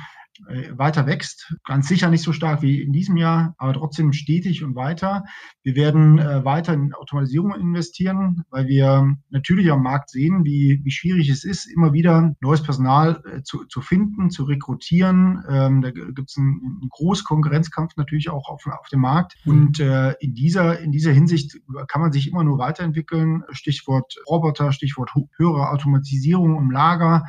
weiter 0.75 1.05
wächst. 1.07 1.53
Ganz 1.65 1.87
sicher 1.87 2.09
nicht 2.09 2.23
so 2.23 2.33
stark 2.33 2.61
wie 2.61 2.81
in 2.81 2.93
diesem 2.93 3.17
Jahr, 3.17 3.55
aber 3.57 3.73
trotzdem 3.73 4.13
stetig 4.13 4.63
und 4.63 4.75
weiter. 4.75 5.23
Wir 5.63 5.75
werden 5.75 6.19
äh, 6.19 6.45
weiter 6.45 6.73
in 6.73 6.93
Automatisierung 6.93 7.53
investieren, 7.55 8.43
weil 8.49 8.67
wir 8.67 9.15
natürlich 9.29 9.71
am 9.71 9.83
Markt 9.83 10.09
sehen, 10.09 10.45
wie, 10.45 10.81
wie 10.83 10.91
schwierig 10.91 11.29
es 11.29 11.43
ist, 11.43 11.65
immer 11.65 11.93
wieder 11.93 12.35
neues 12.39 12.63
Personal 12.63 13.21
äh, 13.25 13.41
zu, 13.43 13.65
zu 13.65 13.81
finden, 13.81 14.29
zu 14.29 14.43
rekrutieren. 14.43 15.43
Ähm, 15.49 15.81
da 15.81 15.91
gibt 15.91 16.29
es 16.29 16.37
einen, 16.37 16.79
einen, 16.81 16.89
großen 16.89 17.25
Konkurrenzkampf 17.25 17.97
natürlich 17.97 18.29
auch 18.29 18.49
auf, 18.49 18.65
auf 18.65 18.87
dem 18.89 19.01
Markt. 19.01 19.35
Mhm. 19.45 19.51
Und 19.51 19.79
äh, 19.79 20.13
in, 20.19 20.33
dieser, 20.33 20.79
in 20.79 20.91
dieser 20.91 21.11
Hinsicht 21.11 21.59
kann 21.87 22.01
man 22.01 22.11
sich 22.11 22.29
immer 22.31 22.43
nur 22.43 22.57
weiterentwickeln. 22.57 23.43
Stichwort 23.51 24.15
Roboter, 24.27 24.71
Stichwort 24.71 25.11
höhere 25.37 25.69
Automatisierung 25.69 26.57
im 26.57 26.71
Lager 26.71 27.25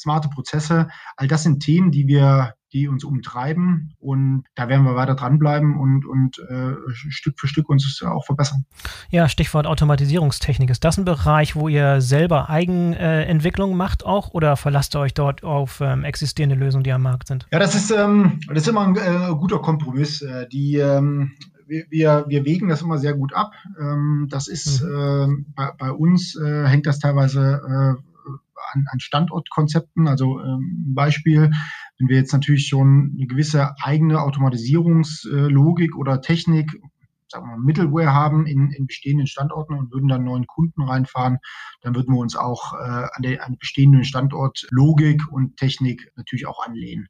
smarte 0.00 0.28
Prozesse. 0.28 0.88
All 1.16 1.28
das 1.28 1.42
sind 1.42 1.60
Themen, 1.60 1.90
die 1.90 2.06
wir 2.06 2.54
die 2.72 2.88
uns 2.88 3.04
umtreiben 3.04 3.94
und 3.98 4.44
da 4.54 4.68
werden 4.68 4.84
wir 4.84 4.94
weiter 4.94 5.14
dranbleiben 5.14 5.78
und, 5.78 6.04
und 6.04 6.38
äh, 6.50 6.74
Stück 6.92 7.38
für 7.40 7.48
Stück 7.48 7.68
uns 7.68 8.02
auch 8.02 8.26
verbessern. 8.26 8.66
Ja, 9.10 9.28
Stichwort 9.28 9.66
Automatisierungstechnik. 9.66 10.68
Ist 10.68 10.84
das 10.84 10.98
ein 10.98 11.04
Bereich, 11.04 11.56
wo 11.56 11.68
ihr 11.68 12.00
selber 12.00 12.50
Eigenentwicklung 12.50 13.76
macht 13.76 14.04
auch 14.04 14.34
oder 14.34 14.56
verlasst 14.56 14.94
ihr 14.94 15.00
euch 15.00 15.14
dort 15.14 15.44
auf 15.44 15.80
ähm, 15.80 16.04
existierende 16.04 16.56
Lösungen, 16.56 16.84
die 16.84 16.92
am 16.92 17.02
Markt 17.02 17.28
sind? 17.28 17.46
Ja, 17.50 17.58
das 17.58 17.74
ist, 17.74 17.90
ähm, 17.90 18.40
das 18.48 18.58
ist 18.58 18.68
immer 18.68 18.86
ein 18.86 18.96
äh, 18.96 19.34
guter 19.34 19.60
Kompromiss. 19.60 20.20
Äh, 20.20 20.46
die 20.48 20.76
ähm, 20.76 21.32
wir, 21.68 22.24
wir 22.28 22.44
wägen 22.46 22.68
das 22.68 22.80
immer 22.80 22.98
sehr 22.98 23.14
gut 23.14 23.34
ab. 23.34 23.52
Ähm, 23.78 24.26
das 24.30 24.48
ist 24.48 24.82
mhm. 24.82 24.88
äh, 24.88 25.44
bei, 25.54 25.70
bei, 25.78 25.92
uns 25.92 26.34
äh, 26.36 26.66
hängt 26.66 26.86
das 26.86 26.98
teilweise 26.98 27.60
äh, 27.98 28.02
an, 28.72 28.84
an 28.90 29.00
Standortkonzepten. 29.00 30.08
Also 30.08 30.40
ähm, 30.40 30.94
Beispiel, 30.94 31.50
wenn 31.98 32.08
wir 32.08 32.16
jetzt 32.16 32.32
natürlich 32.32 32.66
schon 32.66 33.14
eine 33.16 33.26
gewisse 33.26 33.74
eigene 33.82 34.20
Automatisierungslogik 34.20 35.96
oder 35.96 36.20
Technik, 36.20 36.70
sagen 37.30 37.46
wir 37.46 37.56
mal, 37.56 37.64
Middleware 37.64 38.12
haben 38.12 38.46
in, 38.46 38.70
in 38.72 38.86
bestehenden 38.86 39.26
Standorten 39.26 39.74
und 39.74 39.92
würden 39.92 40.08
dann 40.08 40.24
neuen 40.24 40.46
Kunden 40.46 40.82
reinfahren, 40.82 41.38
dann 41.82 41.94
würden 41.94 42.14
wir 42.14 42.20
uns 42.20 42.36
auch 42.36 42.72
äh, 42.74 42.76
an 43.12 43.22
der 43.22 43.46
an 43.46 43.58
bestehenden 43.58 44.04
Standortlogik 44.04 45.22
und 45.30 45.56
Technik 45.56 46.10
natürlich 46.16 46.46
auch 46.46 46.64
anlehnen. 46.64 47.08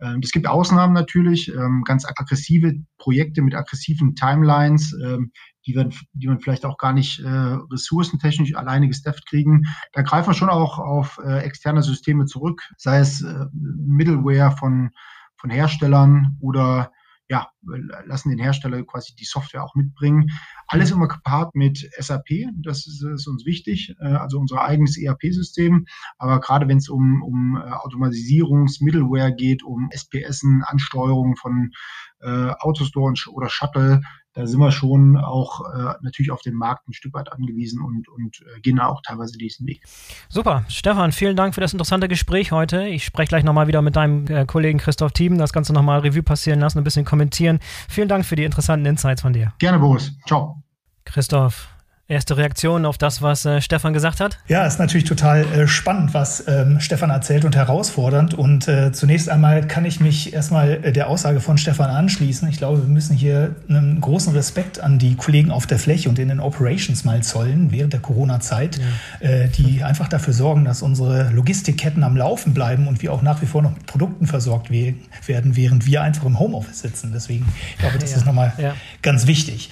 Ähm, 0.00 0.20
es 0.22 0.30
gibt 0.30 0.46
Ausnahmen 0.46 0.94
natürlich, 0.94 1.52
ähm, 1.52 1.82
ganz 1.84 2.06
aggressive 2.06 2.74
Projekte 2.98 3.42
mit 3.42 3.54
aggressiven 3.54 4.14
Timelines, 4.14 4.94
ähm, 5.04 5.32
die, 5.66 5.74
wir, 5.74 5.90
die 6.12 6.26
man 6.26 6.40
vielleicht 6.40 6.64
auch 6.64 6.78
gar 6.78 6.92
nicht 6.92 7.20
äh, 7.20 7.28
ressourcentechnisch 7.28 8.54
alleine 8.54 8.88
gestafft 8.88 9.26
kriegen. 9.26 9.64
Da 9.92 10.02
greifen 10.02 10.30
wir 10.30 10.34
schon 10.34 10.50
auch 10.50 10.78
auf 10.78 11.18
äh, 11.24 11.40
externe 11.40 11.82
Systeme 11.82 12.26
zurück, 12.26 12.62
sei 12.76 12.98
es 12.98 13.22
äh, 13.22 13.46
Middleware 13.52 14.52
von, 14.52 14.90
von 15.36 15.50
Herstellern 15.50 16.36
oder 16.40 16.90
ja, 17.30 17.46
lassen 18.06 18.30
den 18.30 18.38
Hersteller 18.38 18.82
quasi 18.84 19.14
die 19.14 19.26
Software 19.26 19.62
auch 19.62 19.74
mitbringen. 19.74 20.30
Alles 20.66 20.90
immer 20.90 21.08
gepaart 21.08 21.54
mit 21.54 21.78
SAP, 21.98 22.46
das 22.56 22.86
ist, 22.86 23.02
ist 23.02 23.26
uns 23.26 23.44
wichtig, 23.44 23.94
äh, 24.00 24.06
also 24.06 24.38
unser 24.38 24.62
eigenes 24.62 24.96
ERP-System. 24.96 25.86
Aber 26.16 26.40
gerade 26.40 26.68
wenn 26.68 26.78
es 26.78 26.88
um, 26.88 27.22
um 27.22 27.56
äh, 27.56 27.70
Automatisierungs-Middleware 27.70 29.34
geht, 29.34 29.62
um 29.62 29.90
SPS, 29.90 30.42
Ansteuerung 30.62 31.36
von 31.36 31.70
äh, 32.20 32.50
Autostore 32.60 33.12
oder 33.30 33.50
Shuttle, 33.50 34.00
da 34.38 34.46
sind 34.46 34.60
wir 34.60 34.70
schon 34.70 35.16
auch 35.16 35.62
äh, 35.74 35.94
natürlich 36.00 36.30
auf 36.30 36.42
den 36.42 36.54
Markt 36.54 36.88
ein 36.88 36.92
Stück 36.92 37.12
weit 37.12 37.32
angewiesen 37.32 37.82
und, 37.82 38.08
und 38.08 38.40
äh, 38.42 38.60
gehen 38.60 38.76
da 38.76 38.86
auch 38.86 39.02
teilweise 39.02 39.36
diesen 39.36 39.66
Weg. 39.66 39.82
Super. 40.28 40.64
Stefan, 40.68 41.10
vielen 41.10 41.34
Dank 41.34 41.56
für 41.56 41.60
das 41.60 41.72
interessante 41.72 42.06
Gespräch 42.06 42.52
heute. 42.52 42.84
Ich 42.84 43.04
spreche 43.04 43.30
gleich 43.30 43.42
nochmal 43.42 43.66
wieder 43.66 43.82
mit 43.82 43.96
deinem 43.96 44.28
äh, 44.28 44.46
Kollegen 44.46 44.78
Christoph 44.78 45.10
Thieben, 45.10 45.38
das 45.38 45.52
Ganze 45.52 45.72
nochmal 45.72 46.00
Revue 46.00 46.22
passieren 46.22 46.60
lassen, 46.60 46.78
ein 46.78 46.84
bisschen 46.84 47.04
kommentieren. 47.04 47.58
Vielen 47.88 48.06
Dank 48.06 48.24
für 48.24 48.36
die 48.36 48.44
interessanten 48.44 48.86
Insights 48.86 49.22
von 49.22 49.32
dir. 49.32 49.54
Gerne, 49.58 49.80
Boris. 49.80 50.16
Ciao. 50.24 50.62
Christoph, 51.04 51.68
Erste 52.10 52.38
Reaktion 52.38 52.86
auf 52.86 52.96
das, 52.96 53.20
was 53.20 53.44
äh, 53.44 53.60
Stefan 53.60 53.92
gesagt 53.92 54.18
hat? 54.20 54.38
Ja, 54.48 54.66
ist 54.66 54.78
natürlich 54.78 55.06
total 55.06 55.42
äh, 55.42 55.68
spannend, 55.68 56.14
was 56.14 56.42
ähm, 56.48 56.80
Stefan 56.80 57.10
erzählt 57.10 57.44
und 57.44 57.54
herausfordernd. 57.54 58.32
Und 58.32 58.66
äh, 58.66 58.92
zunächst 58.92 59.28
einmal 59.28 59.66
kann 59.66 59.84
ich 59.84 60.00
mich 60.00 60.32
erstmal 60.32 60.82
äh, 60.82 60.92
der 60.92 61.10
Aussage 61.10 61.40
von 61.40 61.58
Stefan 61.58 61.90
anschließen. 61.90 62.48
Ich 62.48 62.56
glaube, 62.56 62.80
wir 62.80 62.88
müssen 62.88 63.14
hier 63.14 63.56
einen 63.68 64.00
großen 64.00 64.32
Respekt 64.32 64.80
an 64.80 64.98
die 64.98 65.16
Kollegen 65.16 65.50
auf 65.50 65.66
der 65.66 65.78
Fläche 65.78 66.08
und 66.08 66.18
in 66.18 66.28
den 66.28 66.40
Operations 66.40 67.04
mal 67.04 67.22
zollen 67.22 67.72
während 67.72 67.92
der 67.92 68.00
Corona-Zeit, 68.00 68.80
ja. 69.20 69.28
äh, 69.28 69.48
die 69.50 69.84
einfach 69.84 70.08
dafür 70.08 70.32
sorgen, 70.32 70.64
dass 70.64 70.80
unsere 70.80 71.28
Logistikketten 71.28 72.02
am 72.04 72.16
Laufen 72.16 72.54
bleiben 72.54 72.88
und 72.88 73.02
wir 73.02 73.12
auch 73.12 73.20
nach 73.20 73.42
wie 73.42 73.46
vor 73.46 73.60
noch 73.60 73.74
mit 73.74 73.84
Produkten 73.84 74.26
versorgt 74.26 74.70
we 74.70 74.94
werden, 75.26 75.56
während 75.56 75.84
wir 75.84 76.00
einfach 76.00 76.24
im 76.24 76.38
Homeoffice 76.38 76.80
sitzen. 76.80 77.10
Deswegen, 77.12 77.44
ich 77.72 77.78
glaube, 77.80 77.98
das 77.98 78.12
ja. 78.12 78.16
ist 78.16 78.24
nochmal 78.24 78.54
ja. 78.56 78.74
ganz 79.02 79.26
wichtig. 79.26 79.68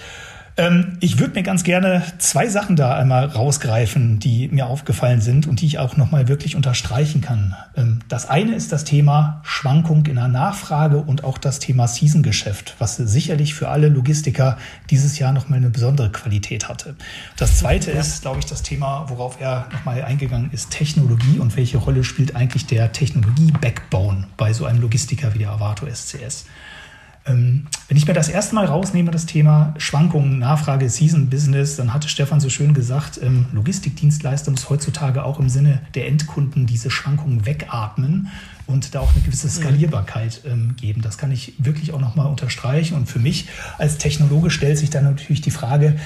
Ähm, 0.58 0.96
ich 1.00 1.18
würde 1.18 1.34
mir 1.34 1.42
ganz 1.42 1.64
gerne 1.64 2.02
zwei 2.18 2.48
Sachen 2.48 2.76
da 2.76 2.94
einmal 2.94 3.26
rausgreifen, 3.26 4.18
die 4.18 4.48
mir 4.48 4.66
aufgefallen 4.66 5.20
sind 5.20 5.46
und 5.46 5.60
die 5.60 5.66
ich 5.66 5.78
auch 5.78 5.98
nochmal 5.98 6.28
wirklich 6.28 6.56
unterstreichen 6.56 7.20
kann. 7.20 7.54
Ähm, 7.76 8.00
das 8.08 8.26
eine 8.28 8.54
ist 8.54 8.72
das 8.72 8.84
Thema 8.84 9.40
Schwankung 9.44 10.06
in 10.06 10.14
der 10.14 10.28
Nachfrage 10.28 10.96
und 10.96 11.24
auch 11.24 11.36
das 11.36 11.58
Thema 11.58 11.86
Season-Geschäft, 11.86 12.74
was 12.78 12.96
sicherlich 12.96 13.54
für 13.54 13.68
alle 13.68 13.88
Logistiker 13.88 14.56
dieses 14.88 15.18
Jahr 15.18 15.32
nochmal 15.32 15.58
eine 15.58 15.68
besondere 15.68 16.10
Qualität 16.10 16.68
hatte. 16.68 16.96
Das 17.36 17.58
zweite 17.58 17.92
ja. 17.92 18.00
ist, 18.00 18.22
glaube 18.22 18.38
ich, 18.38 18.46
das 18.46 18.62
Thema, 18.62 19.04
worauf 19.08 19.38
er 19.38 19.68
nochmal 19.72 20.02
eingegangen 20.02 20.50
ist, 20.52 20.70
Technologie 20.70 21.38
und 21.38 21.56
welche 21.56 21.76
Rolle 21.76 22.02
spielt 22.02 22.34
eigentlich 22.34 22.64
der 22.64 22.92
Technologie-Backbone 22.92 24.28
bei 24.38 24.54
so 24.54 24.64
einem 24.64 24.80
Logistiker 24.80 25.34
wie 25.34 25.40
der 25.40 25.50
Avato 25.50 25.86
SCS. 25.86 26.46
Ähm, 27.26 27.66
wenn 27.88 27.96
ich 27.96 28.06
mir 28.06 28.14
das 28.14 28.28
erste 28.28 28.54
Mal 28.54 28.66
rausnehme, 28.66 29.10
das 29.10 29.26
Thema 29.26 29.74
Schwankungen, 29.78 30.38
Nachfrage, 30.38 30.88
Season 30.88 31.28
Business, 31.28 31.76
dann 31.76 31.92
hatte 31.92 32.08
Stefan 32.08 32.40
so 32.40 32.48
schön 32.48 32.74
gesagt, 32.74 33.20
ähm, 33.22 33.46
Logistikdienstleister 33.52 34.50
muss 34.50 34.70
heutzutage 34.70 35.24
auch 35.24 35.38
im 35.40 35.48
Sinne 35.48 35.80
der 35.94 36.06
Endkunden 36.08 36.66
diese 36.66 36.90
Schwankungen 36.90 37.46
wegatmen 37.46 38.28
und 38.66 38.94
da 38.94 39.00
auch 39.00 39.12
eine 39.14 39.22
gewisse 39.22 39.48
Skalierbarkeit 39.48 40.42
ähm, 40.44 40.74
geben. 40.76 41.00
Das 41.02 41.18
kann 41.18 41.30
ich 41.30 41.54
wirklich 41.58 41.92
auch 41.92 42.00
nochmal 42.00 42.26
unterstreichen. 42.26 42.96
Und 42.96 43.06
für 43.06 43.20
mich 43.20 43.48
als 43.78 43.98
Technologe 43.98 44.50
stellt 44.50 44.78
sich 44.78 44.90
dann 44.90 45.04
natürlich 45.04 45.40
die 45.40 45.52
Frage, 45.52 45.96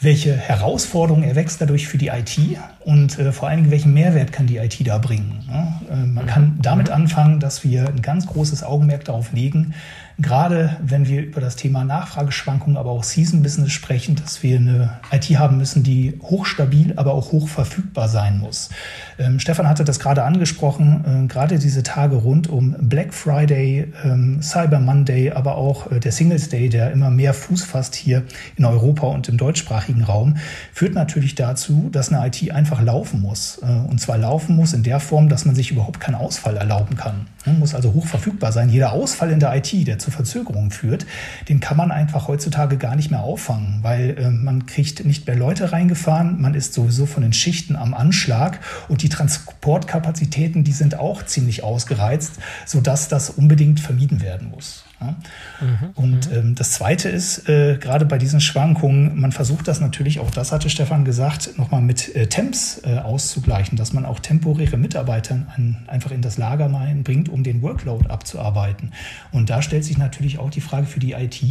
welche 0.00 0.36
Herausforderungen 0.36 1.24
erwächst 1.24 1.60
dadurch 1.60 1.88
für 1.88 1.96
die 1.98 2.08
IT 2.08 2.38
und 2.80 3.18
äh, 3.18 3.32
vor 3.32 3.48
allen 3.48 3.60
Dingen, 3.60 3.70
welchen 3.70 3.94
Mehrwert 3.94 4.32
kann 4.32 4.46
die 4.46 4.58
IT 4.58 4.86
da 4.86 4.98
bringen. 4.98 5.44
Ja? 5.48 5.80
Äh, 5.90 6.06
man 6.06 6.26
kann 6.26 6.58
damit 6.60 6.90
anfangen, 6.90 7.40
dass 7.40 7.64
wir 7.64 7.88
ein 7.88 8.02
ganz 8.02 8.26
großes 8.26 8.62
Augenmerk 8.62 9.06
darauf 9.06 9.32
legen, 9.32 9.74
gerade 10.20 10.76
wenn 10.82 11.06
wir 11.06 11.22
über 11.22 11.40
das 11.40 11.56
Thema 11.56 11.84
Nachfrageschwankungen, 11.84 12.76
aber 12.76 12.90
auch 12.90 13.04
Season 13.04 13.42
Business 13.42 13.72
sprechen, 13.72 14.16
dass 14.16 14.42
wir 14.42 14.56
eine 14.56 15.00
IT 15.10 15.24
haben 15.38 15.56
müssen, 15.58 15.82
die 15.82 16.18
hochstabil, 16.22 16.94
aber 16.96 17.14
auch 17.14 17.32
hoch 17.32 17.48
verfügbar 17.48 18.08
sein 18.08 18.38
muss. 18.38 18.70
Ähm, 19.18 19.40
Stefan 19.40 19.68
hatte 19.68 19.84
das 19.84 19.98
gerade 19.98 20.24
angesprochen, 20.24 21.24
äh, 21.24 21.26
gerade 21.26 21.58
diese 21.58 21.82
Tage 21.82 22.16
rund 22.16 22.48
um 22.48 22.76
Black 22.80 23.14
Friday, 23.14 23.92
ähm, 24.04 24.42
Cyber 24.42 24.80
Monday, 24.80 25.30
aber 25.30 25.56
auch 25.56 25.90
äh, 25.90 26.00
der 26.00 26.12
Singles 26.12 26.48
Day, 26.48 26.68
der 26.68 26.92
immer 26.92 27.10
mehr 27.10 27.34
Fuß 27.34 27.64
fasst 27.64 27.94
hier 27.94 28.24
in 28.56 28.64
Europa 28.64 29.06
und 29.06 29.28
im 29.28 29.36
deutschsprachigen 29.36 30.04
Raum, 30.04 30.36
führt 30.72 30.94
natürlich 30.94 31.34
dazu, 31.34 31.88
dass 31.92 32.12
eine 32.12 32.26
IT 32.26 32.50
einfach 32.50 32.82
laufen 32.82 33.20
muss. 33.20 33.60
Äh, 33.62 33.66
und 33.66 34.00
zwar 34.00 34.18
laufen 34.18 34.56
muss 34.56 34.72
in 34.72 34.82
der 34.82 35.00
Form, 35.00 35.28
dass 35.28 35.44
man 35.44 35.54
sich 35.54 35.70
überhaupt 35.70 36.00
keinen 36.00 36.16
Ausfall 36.16 36.56
erlauben 36.56 36.96
kann. 36.96 37.26
Man 37.46 37.58
muss 37.58 37.74
also 37.74 37.94
hoch 37.94 38.06
verfügbar 38.06 38.52
sein. 38.52 38.68
Jeder 38.68 38.92
Ausfall 38.92 39.30
in 39.30 39.40
der 39.40 39.56
IT, 39.56 39.86
der 39.86 39.98
zu 39.98 40.09
Verzögerungen 40.10 40.70
führt, 40.70 41.06
den 41.48 41.60
kann 41.60 41.76
man 41.76 41.90
einfach 41.90 42.28
heutzutage 42.28 42.76
gar 42.76 42.96
nicht 42.96 43.10
mehr 43.10 43.22
auffangen, 43.22 43.78
weil 43.82 44.16
äh, 44.18 44.30
man 44.30 44.66
kriegt 44.66 45.04
nicht 45.04 45.26
mehr 45.26 45.36
Leute 45.36 45.72
reingefahren, 45.72 46.40
man 46.40 46.54
ist 46.54 46.74
sowieso 46.74 47.06
von 47.06 47.22
den 47.22 47.32
Schichten 47.32 47.76
am 47.76 47.94
Anschlag 47.94 48.60
und 48.88 49.02
die 49.02 49.08
Transportkapazitäten, 49.08 50.64
die 50.64 50.72
sind 50.72 50.98
auch 50.98 51.24
ziemlich 51.24 51.62
ausgereizt, 51.64 52.34
sodass 52.66 53.08
das 53.08 53.30
unbedingt 53.30 53.80
vermieden 53.80 54.20
werden 54.20 54.50
muss. 54.50 54.84
Ja? 55.00 55.16
Mhm. 55.60 55.90
Und 55.94 56.32
ähm, 56.32 56.54
das 56.54 56.72
Zweite 56.72 57.08
ist, 57.08 57.48
äh, 57.48 57.78
gerade 57.78 58.04
bei 58.04 58.18
diesen 58.18 58.40
Schwankungen, 58.40 59.18
man 59.18 59.32
versucht 59.32 59.68
das 59.68 59.80
natürlich, 59.80 60.20
auch 60.20 60.30
das 60.30 60.52
hatte 60.52 60.68
Stefan 60.70 61.04
gesagt, 61.04 61.58
nochmal 61.58 61.80
mit 61.80 62.14
äh, 62.14 62.26
Temps 62.26 62.82
äh, 62.84 62.98
auszugleichen, 62.98 63.76
dass 63.76 63.92
man 63.92 64.04
auch 64.04 64.18
temporäre 64.18 64.76
Mitarbeiter 64.76 65.46
an, 65.56 65.84
einfach 65.86 66.10
in 66.10 66.22
das 66.22 66.38
Lager 66.38 66.68
bringt, 67.02 67.28
um 67.28 67.42
den 67.42 67.62
Workload 67.62 68.08
abzuarbeiten. 68.08 68.92
Und 69.32 69.50
da 69.50 69.62
stellt 69.62 69.84
sich 69.84 69.98
natürlich 69.98 70.38
auch 70.38 70.50
die 70.50 70.60
Frage 70.60 70.86
für 70.86 71.00
die 71.00 71.12
IT, 71.12 71.42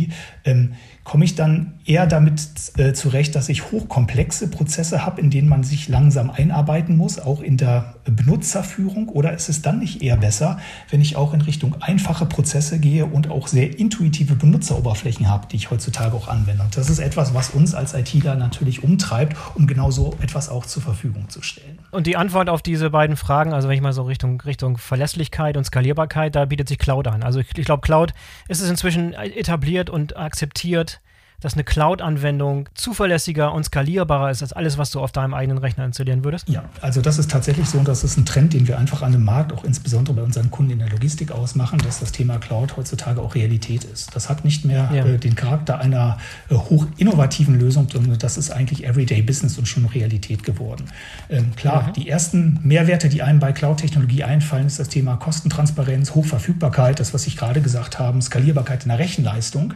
ähm, 0.46 0.74
komme 1.10 1.26
ich 1.26 1.34
dann 1.34 1.74
eher 1.86 2.06
damit 2.06 2.40
äh, 2.78 2.94
zurecht, 2.94 3.34
dass 3.34 3.50
ich 3.50 3.72
hochkomplexe 3.72 4.48
Prozesse 4.48 5.08
habe, 5.08 5.20
in 5.20 5.32
denen 5.32 5.50
man 5.50 5.64
sich 5.64 5.90
langsam 5.90 6.30
einarbeiten 6.30 6.98
muss, 6.98 7.18
auch 7.18 7.42
in 7.42 7.58
der 7.58 7.96
Benutzerführung? 8.06 9.10
Oder 9.10 9.34
ist 9.34 9.50
es 9.50 9.64
dann 9.64 9.80
nicht 9.80 10.04
eher 10.04 10.18
besser, 10.18 10.60
wenn 10.92 11.02
ich 11.02 11.16
auch 11.16 11.34
in 11.34 11.42
Richtung 11.42 11.82
einfache 11.82 12.28
Prozesse 12.28 12.78
gehe 12.78 13.08
und 13.08 13.32
auch 13.32 13.48
sehr 13.48 13.80
intuitive 13.80 14.36
Benutzeroberflächen 14.36 15.28
habe, 15.28 15.48
die 15.48 15.56
ich 15.56 15.72
heutzutage 15.72 16.16
auch 16.16 16.28
anwende? 16.28 16.62
Und 16.62 16.78
das 16.78 16.92
ist 16.92 17.00
etwas, 17.00 17.34
was 17.34 17.50
uns 17.50 17.74
als 17.74 17.96
ITler 17.96 18.36
natürlich 18.36 18.84
umtreibt, 18.84 19.36
um 19.56 19.66
genau 19.66 19.90
so 19.90 20.16
etwas 20.22 20.48
auch 20.48 20.68
zur 20.68 20.84
Verfügung 20.84 21.28
zu 21.30 21.42
stellen. 21.42 21.80
Und 21.90 22.06
die 22.06 22.18
Antwort 22.18 22.50
auf 22.50 22.62
diese 22.62 22.92
beiden 22.92 23.18
Fragen, 23.18 23.52
also 23.52 23.68
wenn 23.68 23.74
ich 23.74 23.82
mal 23.82 23.94
so 23.94 24.04
Richtung, 24.04 24.40
Richtung 24.42 24.78
Verlässlichkeit 24.78 25.58
und 25.58 25.64
Skalierbarkeit, 25.64 26.36
da 26.36 26.46
bietet 26.46 26.70
sich 26.70 26.78
Cloud 26.78 27.08
an. 27.08 27.24
Also 27.24 27.40
ich, 27.40 27.58
ich 27.58 27.66
glaube, 27.66 27.82
Cloud 27.82 28.14
ist 28.48 28.62
es 28.62 28.70
inzwischen 28.70 29.14
etabliert 29.14 29.90
und 29.90 30.16
akzeptiert, 30.16 30.99
dass 31.42 31.54
eine 31.54 31.64
Cloud-Anwendung 31.64 32.70
zuverlässiger 32.74 33.54
und 33.54 33.64
skalierbarer 33.64 34.32
ist 34.32 34.42
als 34.42 34.54
alles, 34.54 34.78
was 34.78 34.92
du 34.92 35.00
auf 35.00 35.12
deinem 35.12 35.34
eigenen 35.34 35.58
Rechner 35.58 35.86
installieren 35.86 36.24
würdest? 36.24 36.48
Ja, 36.50 36.64
also 36.82 37.02
das 37.02 37.18
ist 37.18 37.32
tatsächlich 37.32 37.68
so 37.70 37.78
und 37.78 37.88
das 37.88 38.04
ist 38.04 38.18
ein 38.18 38.26
Trend, 38.26 38.54
den 38.54 38.68
wir 38.68 38.78
einfach 38.78 39.02
an 39.02 39.12
dem 39.12 39.24
Markt, 39.24 39.54
auch 39.54 39.64
insbesondere 39.64 40.16
bei 40.16 40.24
unseren 40.24 40.52
Kunden 40.52 40.72
in 40.72 40.80
der 40.80 40.90
Logistik 40.90 41.32
ausmachen, 41.32 41.80
dass 41.80 42.00
das 42.00 42.12
Thema 42.12 42.38
Cloud 42.38 42.78
heutzutage 42.78 43.22
auch 43.22 43.36
Realität 43.36 43.84
ist. 43.84 44.16
Das 44.16 44.30
hat 44.30 44.46
nicht 44.46 44.66
mehr 44.66 44.90
ja. 44.94 45.06
äh, 45.06 45.18
den 45.18 45.36
Charakter 45.36 45.80
einer 45.80 46.18
äh, 46.50 46.56
hoch 46.56 46.88
innovativen 46.98 47.60
Lösung, 47.60 47.88
sondern 47.92 48.18
das 48.18 48.38
ist 48.38 48.52
eigentlich 48.52 48.86
Everyday 48.86 49.22
Business 49.22 49.58
und 49.58 49.68
schon 49.68 49.86
Realität 49.86 50.44
geworden. 50.44 50.86
Ähm, 51.30 51.56
klar, 51.56 51.88
mhm. 51.88 51.94
die 51.94 52.10
ersten 52.10 52.60
Mehrwerte, 52.64 53.10
die 53.10 53.22
einem 53.22 53.40
bei 53.40 53.52
Cloud-Technologie 53.52 54.24
einfallen, 54.24 54.68
ist 54.68 54.80
das 54.80 54.90
Thema 54.90 55.16
Kostentransparenz, 55.18 56.16
Hochverfügbarkeit, 56.16 57.00
das, 57.00 57.14
was 57.14 57.28
ich 57.28 57.38
gerade 57.38 57.62
gesagt 57.62 58.00
habe, 58.00 58.22
Skalierbarkeit 58.22 58.84
in 58.84 58.90
der 58.90 59.00
Rechenleistung. 59.00 59.74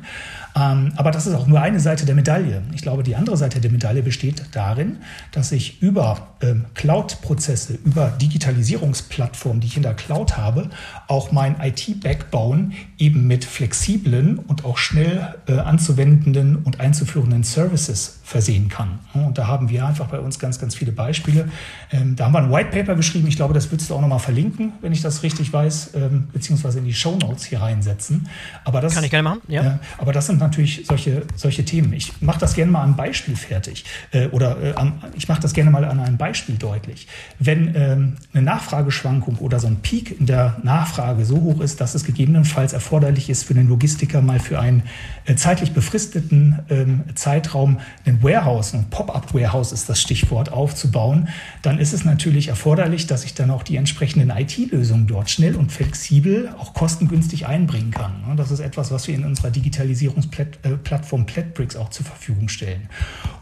Ähm, 0.56 0.94
aber 0.96 1.12
das 1.12 1.26
ist 1.26 1.34
auch 1.34 1.48
nur 1.48 1.62
eine 1.62 1.80
Seite 1.80 2.06
der 2.06 2.16
Medaille. 2.16 2.62
Ich 2.74 2.82
glaube, 2.82 3.04
die 3.04 3.16
andere 3.16 3.38
Seite 3.38 3.60
der 3.60 3.72
Medaille 3.72 4.04
besteht 4.04 4.44
darin, 4.52 4.98
dass 5.32 5.52
ich 5.52 5.82
über 5.82 6.28
ähm, 6.42 6.66
Cloud-Prozesse, 6.76 7.80
über 7.84 8.10
Digitalisierungsplattformen, 8.10 9.62
die 9.62 9.68
ich 9.68 9.78
in 9.78 9.84
der 9.84 9.96
Cloud 9.96 10.38
habe, 10.38 10.70
auch 11.08 11.32
mein 11.32 11.60
IT-Backbone 11.60 12.72
eben 12.98 13.26
mit 13.28 13.46
flexiblen 13.46 14.38
und 14.38 14.66
auch 14.66 14.78
schnell 14.78 15.36
äh, 15.48 15.58
anzuwendenden 15.58 16.58
und 16.58 16.80
einzuführenden 16.80 17.44
Services 17.44 18.20
versehen 18.34 18.68
kann. 18.68 19.00
Und 19.14 19.38
da 19.38 19.46
haben 19.46 19.70
wir 19.70 19.86
einfach 19.86 20.08
bei 20.08 20.20
uns 20.20 20.40
ganz, 20.40 20.60
ganz 20.60 20.74
viele 20.74 20.92
Beispiele. 20.92 21.50
Ähm, 21.92 22.16
da 22.16 22.26
haben 22.26 22.34
wir 22.34 22.40
ein 22.40 22.52
White 22.52 22.72
Paper 22.72 22.96
geschrieben. 22.96 23.28
Ich 23.28 23.36
glaube, 23.36 23.54
das 23.54 23.72
würdest 23.72 23.92
du 23.92 23.94
auch 23.94 24.02
nochmal 24.02 24.18
verlinken, 24.18 24.74
wenn 24.82 24.92
ich 24.92 25.04
das 25.04 25.22
richtig 25.22 25.54
weiß, 25.54 25.92
beziehungsweise 26.34 26.80
in 26.80 26.86
die 26.86 26.94
Show 26.94 27.16
Notes 27.22 27.46
hier 27.46 27.62
reinsetzen. 27.62 28.28
Aber 28.64 28.82
das, 28.82 28.96
Kann 28.96 29.04
ich 29.04 29.12
gerne 29.12 29.30
machen, 29.30 29.42
ja. 29.48 29.80
aber 30.00 30.14
das 30.14 30.26
sind 30.26 30.40
natürlich 30.40 30.86
solche, 30.88 31.24
solche 31.36 31.64
Themen. 31.64 31.94
Ich 31.94 32.22
mache 32.22 32.40
das 32.40 32.56
gerne 32.56 32.72
mal 32.72 32.84
am 32.84 32.96
Beispiel 32.96 33.36
fertig 33.36 33.86
äh, 34.12 34.28
oder 34.28 34.62
äh, 34.62 34.74
am, 34.76 34.94
ich 35.16 35.28
mache 35.28 35.42
das 35.42 35.54
gerne 35.54 35.70
mal 35.70 35.86
an 35.86 36.00
einem 36.00 36.18
Beispiel 36.18 36.56
deutlich. 36.56 37.08
Wenn 37.38 37.76
ähm, 37.76 38.16
eine 38.34 38.44
Nachfrageschwankung 38.44 39.38
oder 39.38 39.60
so 39.60 39.68
ein 39.68 39.78
Peak 39.78 40.20
in 40.20 40.26
der 40.26 40.58
Nachfrage 40.64 41.24
so 41.26 41.42
hoch 41.42 41.62
ist, 41.62 41.80
dass 41.82 41.94
es 41.94 42.04
gegebenenfalls 42.04 42.74
erforderlich 42.74 43.30
ist 43.30 43.44
für 43.44 43.54
den 43.54 43.70
Logistiker 43.70 44.22
mal 44.22 44.40
für 44.40 44.60
einen 44.60 44.84
äh, 45.26 45.36
zeitlich 45.36 45.74
befristeten 45.74 46.60
ähm, 46.70 47.04
Zeitraum 47.14 47.80
ein 48.06 48.23
Warehouse, 48.24 48.74
ein 48.74 48.90
Pop-up-Warehouse 48.90 49.72
ist 49.72 49.90
das 49.90 50.02
Stichwort, 50.02 50.52
aufzubauen, 50.52 51.28
dann 51.62 51.80
ist 51.80 51.94
es 51.94 52.06
natürlich 52.06 52.48
erforderlich, 52.48 53.08
dass 53.08 53.24
ich 53.26 53.34
dann 53.34 53.52
auch 53.52 53.64
die 53.64 53.76
entsprechenden 53.76 54.30
IT-Lösungen 54.30 55.08
dort 55.08 55.30
schnell 55.30 55.56
und 55.56 55.72
flexibel, 55.72 56.50
auch 56.58 56.74
kostengünstig 56.74 57.48
einbringen 57.48 57.92
kann. 57.92 58.14
Das 58.38 58.52
ist 58.52 58.60
etwas, 58.60 58.92
was 58.92 59.08
wir 59.08 59.16
in 59.16 59.26
unserer 59.26 59.52
Digitalisierungsplattform 59.52 61.26
Platbricks 61.26 61.76
auch 61.76 61.90
zur 61.90 62.06
Verfügung 62.06 62.50
stellen. 62.50 62.90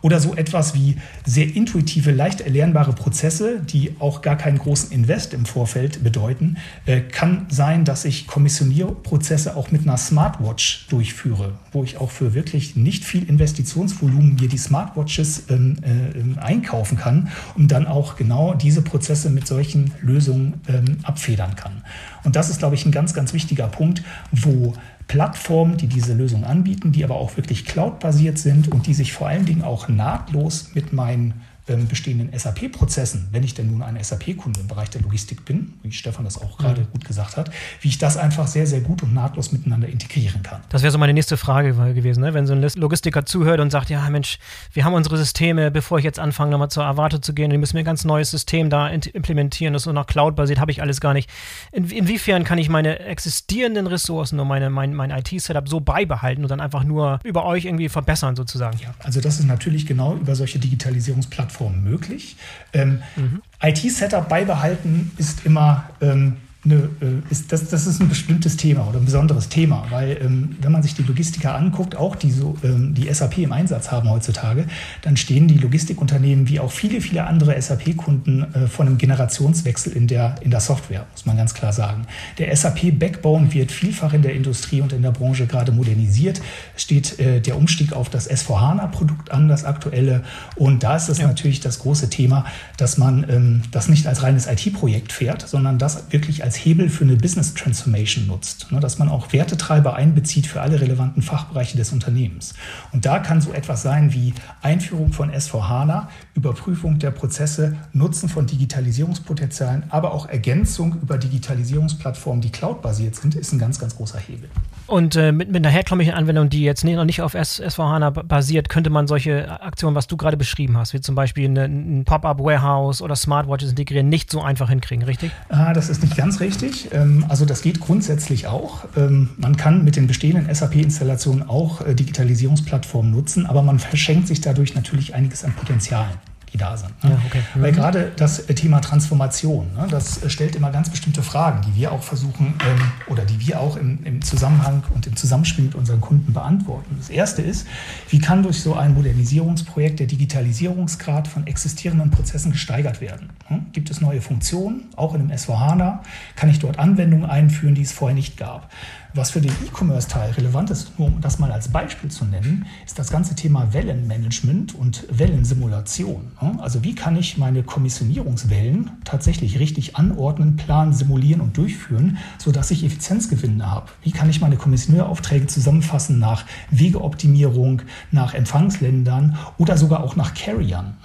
Oder 0.01 0.19
so 0.19 0.35
etwas 0.35 0.73
wie 0.73 0.97
sehr 1.25 1.55
intuitive, 1.55 2.11
leicht 2.11 2.41
erlernbare 2.41 2.93
Prozesse, 2.93 3.59
die 3.59 3.95
auch 3.99 4.21
gar 4.21 4.35
keinen 4.35 4.57
großen 4.57 4.91
Invest 4.91 5.33
im 5.33 5.45
Vorfeld 5.45 6.03
bedeuten, 6.03 6.57
äh, 6.85 7.01
kann 7.01 7.45
sein, 7.49 7.85
dass 7.85 8.05
ich 8.05 8.27
Kommissionierprozesse 8.27 9.55
auch 9.55 9.71
mit 9.71 9.81
einer 9.81 9.97
Smartwatch 9.97 10.87
durchführe, 10.89 11.53
wo 11.71 11.83
ich 11.83 11.97
auch 11.97 12.11
für 12.11 12.33
wirklich 12.33 12.75
nicht 12.75 13.03
viel 13.03 13.23
Investitionsvolumen 13.27 14.35
mir 14.35 14.47
die 14.47 14.57
Smartwatches 14.61 15.43
ähm, 15.49 15.77
äh, 15.81 16.39
einkaufen 16.39 16.97
kann, 16.97 17.29
um 17.55 17.67
dann 17.67 17.87
auch 17.87 18.15
genau 18.15 18.53
diese 18.53 18.81
Prozesse 18.81 19.29
mit 19.29 19.47
solchen 19.47 19.93
Lösungen 20.01 20.61
ähm, 20.67 20.97
abfedern 21.03 21.55
kann. 21.55 21.83
Und 22.23 22.35
das 22.35 22.49
ist, 22.49 22.59
glaube 22.59 22.75
ich, 22.75 22.85
ein 22.85 22.91
ganz, 22.91 23.13
ganz 23.13 23.33
wichtiger 23.33 23.67
Punkt, 23.67 24.03
wo 24.31 24.73
Plattformen, 25.07 25.75
die 25.75 25.87
diese 25.87 26.13
Lösung 26.13 26.45
anbieten, 26.45 26.93
die 26.93 27.03
aber 27.03 27.15
auch 27.15 27.35
wirklich 27.35 27.65
cloud-basiert 27.65 28.37
sind 28.37 28.71
und 28.71 28.87
die 28.87 28.93
sich 28.93 29.11
vor 29.11 29.27
allen 29.27 29.45
Dingen 29.45 29.61
auch 29.61 29.89
nahtlos 29.89 30.71
mit 30.73 30.93
meinen 30.93 31.33
ähm, 31.33 31.41
bestehenden 31.77 32.37
SAP-Prozessen, 32.37 33.27
wenn 33.31 33.43
ich 33.43 33.53
denn 33.53 33.71
nun 33.71 33.81
ein 33.81 34.01
SAP-Kunde 34.01 34.59
im 34.59 34.67
Bereich 34.67 34.89
der 34.89 35.01
Logistik 35.01 35.45
bin, 35.45 35.73
wie 35.83 35.91
Stefan 35.91 36.25
das 36.25 36.41
auch 36.41 36.57
gerade 36.57 36.81
mhm. 36.81 36.91
gut 36.91 37.05
gesagt 37.05 37.37
hat, 37.37 37.51
wie 37.81 37.87
ich 37.87 37.97
das 37.97 38.17
einfach 38.17 38.47
sehr, 38.47 38.67
sehr 38.67 38.81
gut 38.81 39.03
und 39.03 39.13
nahtlos 39.13 39.51
miteinander 39.51 39.87
integrieren 39.87 40.43
kann. 40.43 40.61
Das 40.69 40.81
wäre 40.81 40.91
so 40.91 40.97
meine 40.97 41.13
nächste 41.13 41.37
Frage 41.37 41.73
gewesen, 41.93 42.21
ne? 42.21 42.33
wenn 42.33 42.47
so 42.47 42.53
ein 42.53 42.61
Logistiker 42.75 43.25
zuhört 43.25 43.59
und 43.59 43.71
sagt, 43.71 43.89
ja 43.89 44.09
Mensch, 44.09 44.39
wir 44.73 44.85
haben 44.85 44.93
unsere 44.93 45.17
Systeme, 45.17 45.71
bevor 45.71 45.99
ich 45.99 46.03
jetzt 46.03 46.19
anfange, 46.19 46.51
nochmal 46.51 46.69
zur 46.69 46.85
Avate 46.85 47.21
zu 47.21 47.33
gehen, 47.33 47.51
wir 47.51 47.57
müssen 47.57 47.75
mir 47.75 47.81
ein 47.81 47.85
ganz 47.85 48.05
neues 48.05 48.31
System 48.31 48.69
da 48.69 48.87
implementieren, 48.89 49.73
das 49.73 49.81
ist 49.81 49.85
so 49.85 49.93
nach 49.93 50.07
Cloud-basiert, 50.07 50.59
habe 50.59 50.71
ich 50.71 50.81
alles 50.81 51.01
gar 51.01 51.13
nicht. 51.13 51.29
In, 51.71 51.89
inwiefern 51.89 52.43
kann 52.43 52.57
ich 52.57 52.69
meine 52.69 52.99
existierenden 52.99 53.87
Ressourcen 53.87 54.39
und 54.39 54.47
meine, 54.47 54.69
mein, 54.69 54.93
mein 54.93 55.11
IT-Setup 55.11 55.67
so 55.67 55.79
beibehalten 55.79 56.43
und 56.43 56.49
dann 56.49 56.59
einfach 56.59 56.83
nur 56.83 57.19
über 57.23 57.45
euch 57.45 57.65
irgendwie 57.65 57.89
verbessern 57.89 58.35
sozusagen? 58.35 58.77
Ja, 58.79 58.93
also 58.99 59.21
das 59.21 59.39
ist 59.39 59.45
natürlich 59.45 59.85
genau 59.85 60.15
über 60.15 60.35
solche 60.35 60.59
Digitalisierungsplattformen 60.59 61.60
Plattformen 61.61 61.83
möglich. 61.83 62.35
Ähm, 62.73 63.01
mhm. 63.15 63.41
IT-Setup 63.61 64.27
beibehalten 64.27 65.11
ist 65.17 65.45
immer 65.45 65.89
ähm, 66.01 66.37
eine, 66.63 66.75
äh, 66.75 67.31
ist, 67.31 67.51
das, 67.51 67.69
das 67.69 67.87
ist 67.87 68.01
ein 68.01 68.09
bestimmtes 68.09 68.55
Thema 68.55 68.87
oder 68.87 68.99
ein 68.99 69.05
besonderes 69.05 69.49
Thema, 69.49 69.85
weil 69.89 70.19
ähm, 70.21 70.57
wenn 70.61 70.71
man 70.71 70.83
sich 70.83 70.93
die 70.93 71.01
Logistiker 71.01 71.55
anguckt, 71.55 71.95
auch 71.95 72.15
die 72.15 72.29
so 72.29 72.55
ähm, 72.63 72.93
die 72.93 73.11
SAP 73.11 73.39
im 73.39 73.51
Einsatz 73.51 73.91
haben 73.91 74.09
heutzutage, 74.09 74.65
dann 75.01 75.17
stehen 75.17 75.47
die 75.47 75.57
Logistikunternehmen 75.57 76.47
wie 76.47 76.59
auch 76.59 76.71
viele, 76.71 77.01
viele 77.01 77.25
andere 77.25 77.59
SAP-Kunden 77.59 78.45
äh, 78.53 78.67
vor 78.67 78.85
einem 78.85 78.99
Generationswechsel 78.99 79.93
in 79.93 80.07
der, 80.07 80.35
in 80.41 80.51
der 80.51 80.59
Software, 80.59 81.07
muss 81.11 81.25
man 81.25 81.35
ganz 81.35 81.55
klar 81.55 81.73
sagen. 81.73 82.05
Der 82.37 82.55
SAP-Backbone 82.55 83.51
wird 83.53 83.71
vielfach 83.71 84.13
in 84.13 84.21
der 84.21 84.35
Industrie 84.35 84.81
und 84.81 84.93
in 84.93 85.01
der 85.01 85.11
Branche 85.11 85.47
gerade 85.47 85.71
modernisiert. 85.71 86.41
Steht 86.81 87.19
äh, 87.19 87.41
der 87.41 87.57
Umstieg 87.57 87.93
auf 87.93 88.09
das 88.09 88.29
S4HANA-Produkt 88.29 89.31
an, 89.31 89.47
das 89.47 89.65
aktuelle. 89.65 90.23
Und 90.55 90.83
da 90.83 90.95
ist 90.95 91.09
es 91.09 91.17
ja. 91.17 91.27
natürlich 91.27 91.59
das 91.59 91.79
große 91.79 92.11
Thema, 92.11 92.45
dass 92.77 92.99
man 92.99 93.25
ähm, 93.27 93.61
das 93.71 93.89
nicht 93.89 94.05
als 94.05 94.21
reines 94.21 94.45
IT-Projekt 94.45 95.11
fährt, 95.11 95.47
sondern 95.47 95.79
das 95.79 96.11
wirklich 96.11 96.43
als 96.43 96.51
als 96.51 96.57
Hebel 96.57 96.89
für 96.89 97.05
eine 97.05 97.15
Business 97.15 97.53
Transformation 97.53 98.27
nutzt, 98.27 98.73
ne, 98.73 98.81
dass 98.81 98.99
man 98.99 99.07
auch 99.07 99.31
Wertetreiber 99.31 99.95
einbezieht 99.95 100.47
für 100.47 100.59
alle 100.59 100.81
relevanten 100.81 101.23
Fachbereiche 101.23 101.77
des 101.77 101.93
Unternehmens. 101.93 102.55
Und 102.91 103.05
da 103.05 103.19
kann 103.19 103.39
so 103.39 103.53
etwas 103.53 103.83
sein 103.83 104.11
wie 104.11 104.33
Einführung 104.61 105.13
von 105.13 105.31
S4HANA, 105.31 106.07
Überprüfung 106.33 106.97
der 106.97 107.11
Prozesse, 107.11 107.75
Nutzen 107.91 108.29
von 108.29 108.47
Digitalisierungspotenzialen, 108.47 109.83
aber 109.89 110.13
auch 110.13 110.29
Ergänzung 110.29 110.95
über 111.01 111.17
Digitalisierungsplattformen, 111.17 112.41
die 112.41 112.51
cloudbasiert 112.51 113.15
sind, 113.15 113.35
ist 113.35 113.51
ein 113.51 113.59
ganz, 113.59 113.79
ganz 113.79 113.97
großer 113.97 114.19
Hebel. 114.19 114.49
Und 114.87 115.15
äh, 115.15 115.31
mit, 115.31 115.49
mit 115.49 115.57
einer 115.57 115.69
herkömmlichen 115.69 116.13
Anwendung, 116.13 116.49
die 116.49 116.63
jetzt 116.63 116.83
nicht, 116.83 116.95
noch 116.95 117.05
nicht 117.05 117.21
auf 117.21 117.35
S4HANA 117.35 118.23
basiert, 118.23 118.69
könnte 118.69 118.89
man 118.89 119.07
solche 119.07 119.61
Aktionen, 119.61 119.95
was 119.95 120.07
du 120.07 120.17
gerade 120.17 120.37
beschrieben 120.37 120.77
hast, 120.77 120.93
wie 120.93 121.01
zum 121.01 121.15
Beispiel 121.15 121.45
eine, 121.45 121.65
ein 121.65 122.03
Pop-up-Warehouse 122.05 123.01
oder 123.01 123.15
Smartwatches 123.15 123.69
integrieren, 123.69 124.09
nicht 124.09 124.31
so 124.31 124.41
einfach 124.41 124.69
hinkriegen, 124.69 125.05
richtig? 125.05 125.31
Ah, 125.49 125.73
das 125.73 125.89
ist 125.89 126.01
nicht 126.01 126.17
ganz 126.17 126.39
richtig. 126.39 126.89
Ähm, 126.93 127.25
also 127.29 127.45
das 127.45 127.61
geht 127.61 127.79
grundsätzlich 127.79 128.47
auch. 128.47 128.85
Ähm, 128.97 129.29
man 129.37 129.55
kann 129.57 129.83
mit 129.83 129.95
den 129.95 130.07
bestehenden 130.07 130.53
SAP-Installationen 130.53 131.47
auch 131.47 131.85
äh, 131.85 131.93
Digitalisierungsplattformen 131.93 133.11
nutzen, 133.11 133.45
aber 133.45 133.61
man 133.61 133.79
verschenkt 133.79 134.27
sich 134.27 134.41
dadurch 134.41 134.75
natürlich 134.75 135.13
einiges 135.13 135.43
an 135.43 135.53
Potenzialen 135.53 136.11
die 136.53 136.57
da 136.57 136.75
sind. 136.75 136.91
Ne? 137.03 137.11
Ja, 137.11 137.21
okay. 137.25 137.41
mhm. 137.55 137.61
Weil 137.61 137.71
gerade 137.71 138.11
das 138.15 138.45
Thema 138.47 138.79
Transformation, 138.81 139.67
ne, 139.75 139.87
das 139.89 140.19
stellt 140.27 140.55
immer 140.55 140.71
ganz 140.71 140.89
bestimmte 140.89 141.23
Fragen, 141.23 141.61
die 141.61 141.79
wir 141.79 141.91
auch 141.91 142.03
versuchen 142.03 142.55
ähm, 142.67 142.81
oder 143.07 143.23
die 143.25 143.39
wir 143.39 143.59
auch 143.59 143.77
im, 143.77 144.03
im, 144.03 144.21
Zusammenhang 144.21 144.83
und 144.93 145.07
im 145.07 145.15
Zusammenspiel 145.15 145.65
mit 145.65 145.75
unseren 145.75 146.01
Kunden 146.01 146.33
beantworten. 146.33 146.95
Das 146.97 147.09
erste 147.09 147.41
ist, 147.41 147.67
wie 148.09 148.19
kann 148.19 148.43
durch 148.43 148.61
so 148.61 148.75
ein 148.75 148.93
Modernisierungsprojekt 148.93 149.99
der 149.99 150.07
Digitalisierungsgrad 150.07 151.27
von 151.27 151.47
existierenden 151.47 152.11
Prozessen 152.11 152.51
gesteigert 152.51 153.01
werden? 153.01 153.29
Hm? 153.47 153.67
Gibt 153.71 153.89
es 153.89 154.01
neue 154.01 154.21
Funktionen, 154.21 154.85
auch 154.95 155.13
in 155.13 155.27
dem 155.27 155.35
S4HANA? 155.35 155.99
Kann 156.35 156.49
ich 156.49 156.59
dort 156.59 156.79
Anwendungen 156.79 157.29
einführen, 157.29 157.75
die 157.75 157.81
es 157.83 157.91
vorher 157.91 158.15
nicht 158.15 158.37
gab? 158.37 158.69
Was 159.13 159.31
für 159.31 159.41
den 159.41 159.51
E-Commerce-Teil 159.51 160.31
relevant 160.31 160.69
ist, 160.69 160.97
nur 160.97 161.09
um 161.09 161.19
das 161.19 161.37
mal 161.37 161.51
als 161.51 161.67
Beispiel 161.67 162.09
zu 162.09 162.23
nennen, 162.23 162.65
ist 162.85 162.97
das 162.97 163.09
ganze 163.09 163.35
Thema 163.35 163.73
Wellenmanagement 163.73 164.73
und 164.73 165.05
Wellensimulation. 165.11 166.31
Also 166.59 166.85
wie 166.85 166.95
kann 166.95 167.17
ich 167.17 167.37
meine 167.37 167.61
Kommissionierungswellen 167.61 168.91
tatsächlich 169.03 169.59
richtig 169.59 169.97
anordnen, 169.97 170.55
planen, 170.55 170.93
simulieren 170.93 171.41
und 171.41 171.57
durchführen, 171.57 172.19
sodass 172.37 172.71
ich 172.71 172.85
Effizienzgewinne 172.85 173.69
habe? 173.69 173.91
Wie 174.01 174.11
kann 174.11 174.29
ich 174.29 174.39
meine 174.39 174.55
Kommissionieraufträge 174.55 175.47
zusammenfassen 175.47 176.17
nach 176.17 176.45
Wegeoptimierung, 176.69 177.81
nach 178.11 178.33
Empfangsländern 178.33 179.37
oder 179.57 179.75
sogar 179.75 180.03
auch 180.03 180.15
nach 180.15 180.33
Carriern? 180.33 180.95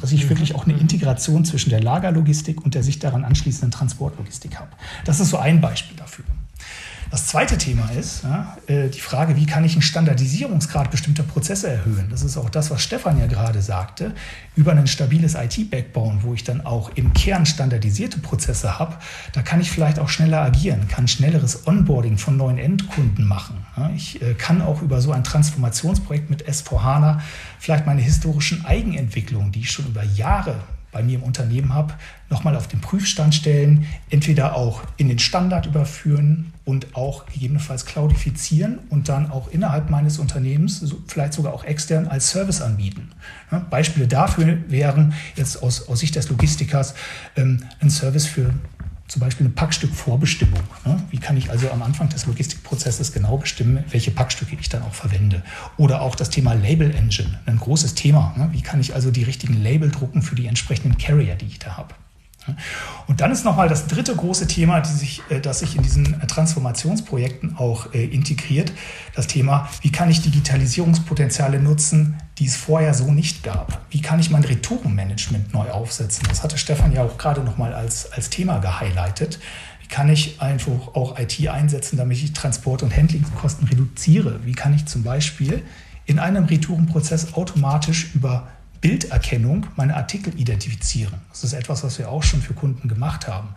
Dass 0.00 0.12
ich 0.12 0.28
wirklich 0.28 0.54
auch 0.54 0.68
eine 0.68 0.78
Integration 0.78 1.44
zwischen 1.44 1.70
der 1.70 1.82
Lagerlogistik 1.82 2.64
und 2.64 2.76
der 2.76 2.84
sich 2.84 3.00
daran 3.00 3.24
anschließenden 3.24 3.72
Transportlogistik 3.72 4.60
habe. 4.60 4.70
Das 5.04 5.18
ist 5.18 5.30
so 5.30 5.38
ein 5.38 5.60
Beispiel 5.60 5.96
dafür. 5.96 6.24
Das 7.10 7.26
zweite 7.26 7.56
Thema 7.56 7.88
ist 7.90 8.22
ja, 8.24 8.56
äh, 8.66 8.88
die 8.90 9.00
Frage, 9.00 9.34
wie 9.36 9.46
kann 9.46 9.64
ich 9.64 9.72
einen 9.72 9.82
Standardisierungsgrad 9.82 10.90
bestimmter 10.90 11.22
Prozesse 11.22 11.68
erhöhen? 11.68 12.08
Das 12.10 12.22
ist 12.22 12.36
auch 12.36 12.50
das, 12.50 12.70
was 12.70 12.82
Stefan 12.82 13.18
ja 13.18 13.26
gerade 13.26 13.62
sagte. 13.62 14.12
Über 14.56 14.72
ein 14.72 14.86
stabiles 14.86 15.34
IT-Backbone, 15.34 16.18
wo 16.22 16.34
ich 16.34 16.44
dann 16.44 16.60
auch 16.60 16.90
im 16.96 17.14
Kern 17.14 17.46
standardisierte 17.46 18.18
Prozesse 18.18 18.78
habe, 18.78 18.96
da 19.32 19.40
kann 19.40 19.60
ich 19.60 19.70
vielleicht 19.70 19.98
auch 19.98 20.10
schneller 20.10 20.42
agieren, 20.42 20.86
kann 20.88 21.08
schnelleres 21.08 21.66
Onboarding 21.66 22.18
von 22.18 22.36
neuen 22.36 22.58
Endkunden 22.58 23.26
machen. 23.26 23.66
Ja, 23.76 23.90
ich 23.96 24.20
äh, 24.20 24.34
kann 24.34 24.60
auch 24.60 24.82
über 24.82 25.00
so 25.00 25.12
ein 25.12 25.24
Transformationsprojekt 25.24 26.28
mit 26.28 26.46
S4HANA 26.46 27.20
vielleicht 27.58 27.86
meine 27.86 28.02
historischen 28.02 28.66
Eigenentwicklungen, 28.66 29.50
die 29.50 29.60
ich 29.60 29.70
schon 29.70 29.86
über 29.86 30.02
Jahre 30.02 30.56
bei 30.90 31.02
mir 31.02 31.18
im 31.18 31.22
Unternehmen 31.22 31.74
habe, 31.74 31.94
nochmal 32.30 32.56
auf 32.56 32.66
den 32.66 32.80
Prüfstand 32.80 33.34
stellen, 33.34 33.86
entweder 34.10 34.56
auch 34.56 34.82
in 34.96 35.08
den 35.08 35.18
Standard 35.18 35.66
überführen 35.66 36.52
und 36.64 36.94
auch 36.94 37.26
gegebenenfalls 37.26 37.86
cloudifizieren 37.86 38.78
und 38.90 39.08
dann 39.08 39.30
auch 39.30 39.48
innerhalb 39.48 39.90
meines 39.90 40.18
Unternehmens, 40.18 40.94
vielleicht 41.06 41.32
sogar 41.32 41.52
auch 41.52 41.64
extern 41.64 42.06
als 42.06 42.30
Service 42.30 42.60
anbieten. 42.60 43.10
Beispiele 43.70 44.06
dafür 44.06 44.58
wären 44.68 45.14
jetzt 45.36 45.62
aus, 45.62 45.88
aus 45.88 46.00
Sicht 46.00 46.16
des 46.16 46.28
Logistikers 46.28 46.94
ähm, 47.36 47.64
ein 47.80 47.90
Service 47.90 48.26
für 48.26 48.52
zum 49.08 49.20
Beispiel 49.20 49.46
eine 49.46 49.54
Packstückvorbestimmung. 49.54 50.60
Ne? 50.84 51.02
Wie 51.10 51.18
kann 51.18 51.36
ich 51.36 51.50
also 51.50 51.70
am 51.70 51.82
Anfang 51.82 52.08
des 52.10 52.26
Logistikprozesses 52.26 53.12
genau 53.12 53.38
bestimmen, 53.38 53.82
welche 53.90 54.10
Packstücke 54.10 54.56
ich 54.60 54.68
dann 54.68 54.82
auch 54.82 54.94
verwende? 54.94 55.42
Oder 55.78 56.02
auch 56.02 56.14
das 56.14 56.30
Thema 56.30 56.52
Label 56.52 56.94
Engine, 56.94 57.40
ein 57.46 57.58
großes 57.58 57.94
Thema. 57.94 58.34
Ne? 58.36 58.50
Wie 58.52 58.60
kann 58.60 58.80
ich 58.80 58.94
also 58.94 59.10
die 59.10 59.24
richtigen 59.24 59.54
Label 59.62 59.90
drucken 59.90 60.22
für 60.22 60.34
die 60.34 60.46
entsprechenden 60.46 60.98
Carrier, 60.98 61.34
die 61.34 61.46
ich 61.46 61.58
da 61.58 61.76
habe? 61.76 61.94
Und 63.06 63.20
dann 63.20 63.32
ist 63.32 63.44
nochmal 63.44 63.68
das 63.68 63.86
dritte 63.86 64.14
große 64.14 64.46
Thema, 64.46 64.80
die 64.80 64.92
sich, 64.92 65.22
äh, 65.28 65.40
das 65.40 65.60
sich 65.60 65.76
in 65.76 65.82
diesen 65.82 66.20
Transformationsprojekten 66.26 67.56
auch 67.56 67.92
äh, 67.94 68.04
integriert. 68.04 68.72
Das 69.14 69.26
Thema, 69.26 69.68
wie 69.82 69.90
kann 69.90 70.10
ich 70.10 70.22
Digitalisierungspotenziale 70.22 71.60
nutzen, 71.60 72.16
die 72.38 72.46
es 72.46 72.56
vorher 72.56 72.94
so 72.94 73.10
nicht 73.10 73.42
gab? 73.42 73.80
Wie 73.90 74.00
kann 74.00 74.20
ich 74.20 74.30
mein 74.30 74.44
Retourenmanagement 74.44 75.52
neu 75.52 75.70
aufsetzen? 75.70 76.26
Das 76.28 76.42
hatte 76.42 76.58
Stefan 76.58 76.92
ja 76.92 77.02
auch 77.02 77.18
gerade 77.18 77.42
nochmal 77.42 77.74
als, 77.74 78.12
als 78.12 78.30
Thema 78.30 78.58
gehighlightet. 78.58 79.38
Wie 79.82 79.88
kann 79.88 80.08
ich 80.08 80.40
einfach 80.40 80.94
auch 80.94 81.18
IT 81.18 81.48
einsetzen, 81.48 81.96
damit 81.96 82.18
ich 82.18 82.32
Transport- 82.32 82.82
und 82.82 82.94
Handlingskosten 82.94 83.66
reduziere? 83.68 84.40
Wie 84.44 84.52
kann 84.52 84.74
ich 84.74 84.86
zum 84.86 85.02
Beispiel 85.02 85.62
in 86.04 86.18
einem 86.18 86.44
Retourenprozess 86.44 87.34
automatisch 87.34 88.14
über 88.14 88.48
Bilderkennung 88.80 89.66
meine 89.76 89.96
Artikel 89.96 90.38
identifizieren. 90.38 91.14
Das 91.30 91.44
ist 91.44 91.52
etwas, 91.52 91.84
was 91.84 91.98
wir 91.98 92.08
auch 92.10 92.22
schon 92.22 92.40
für 92.40 92.54
Kunden 92.54 92.88
gemacht 92.88 93.26
haben. 93.26 93.48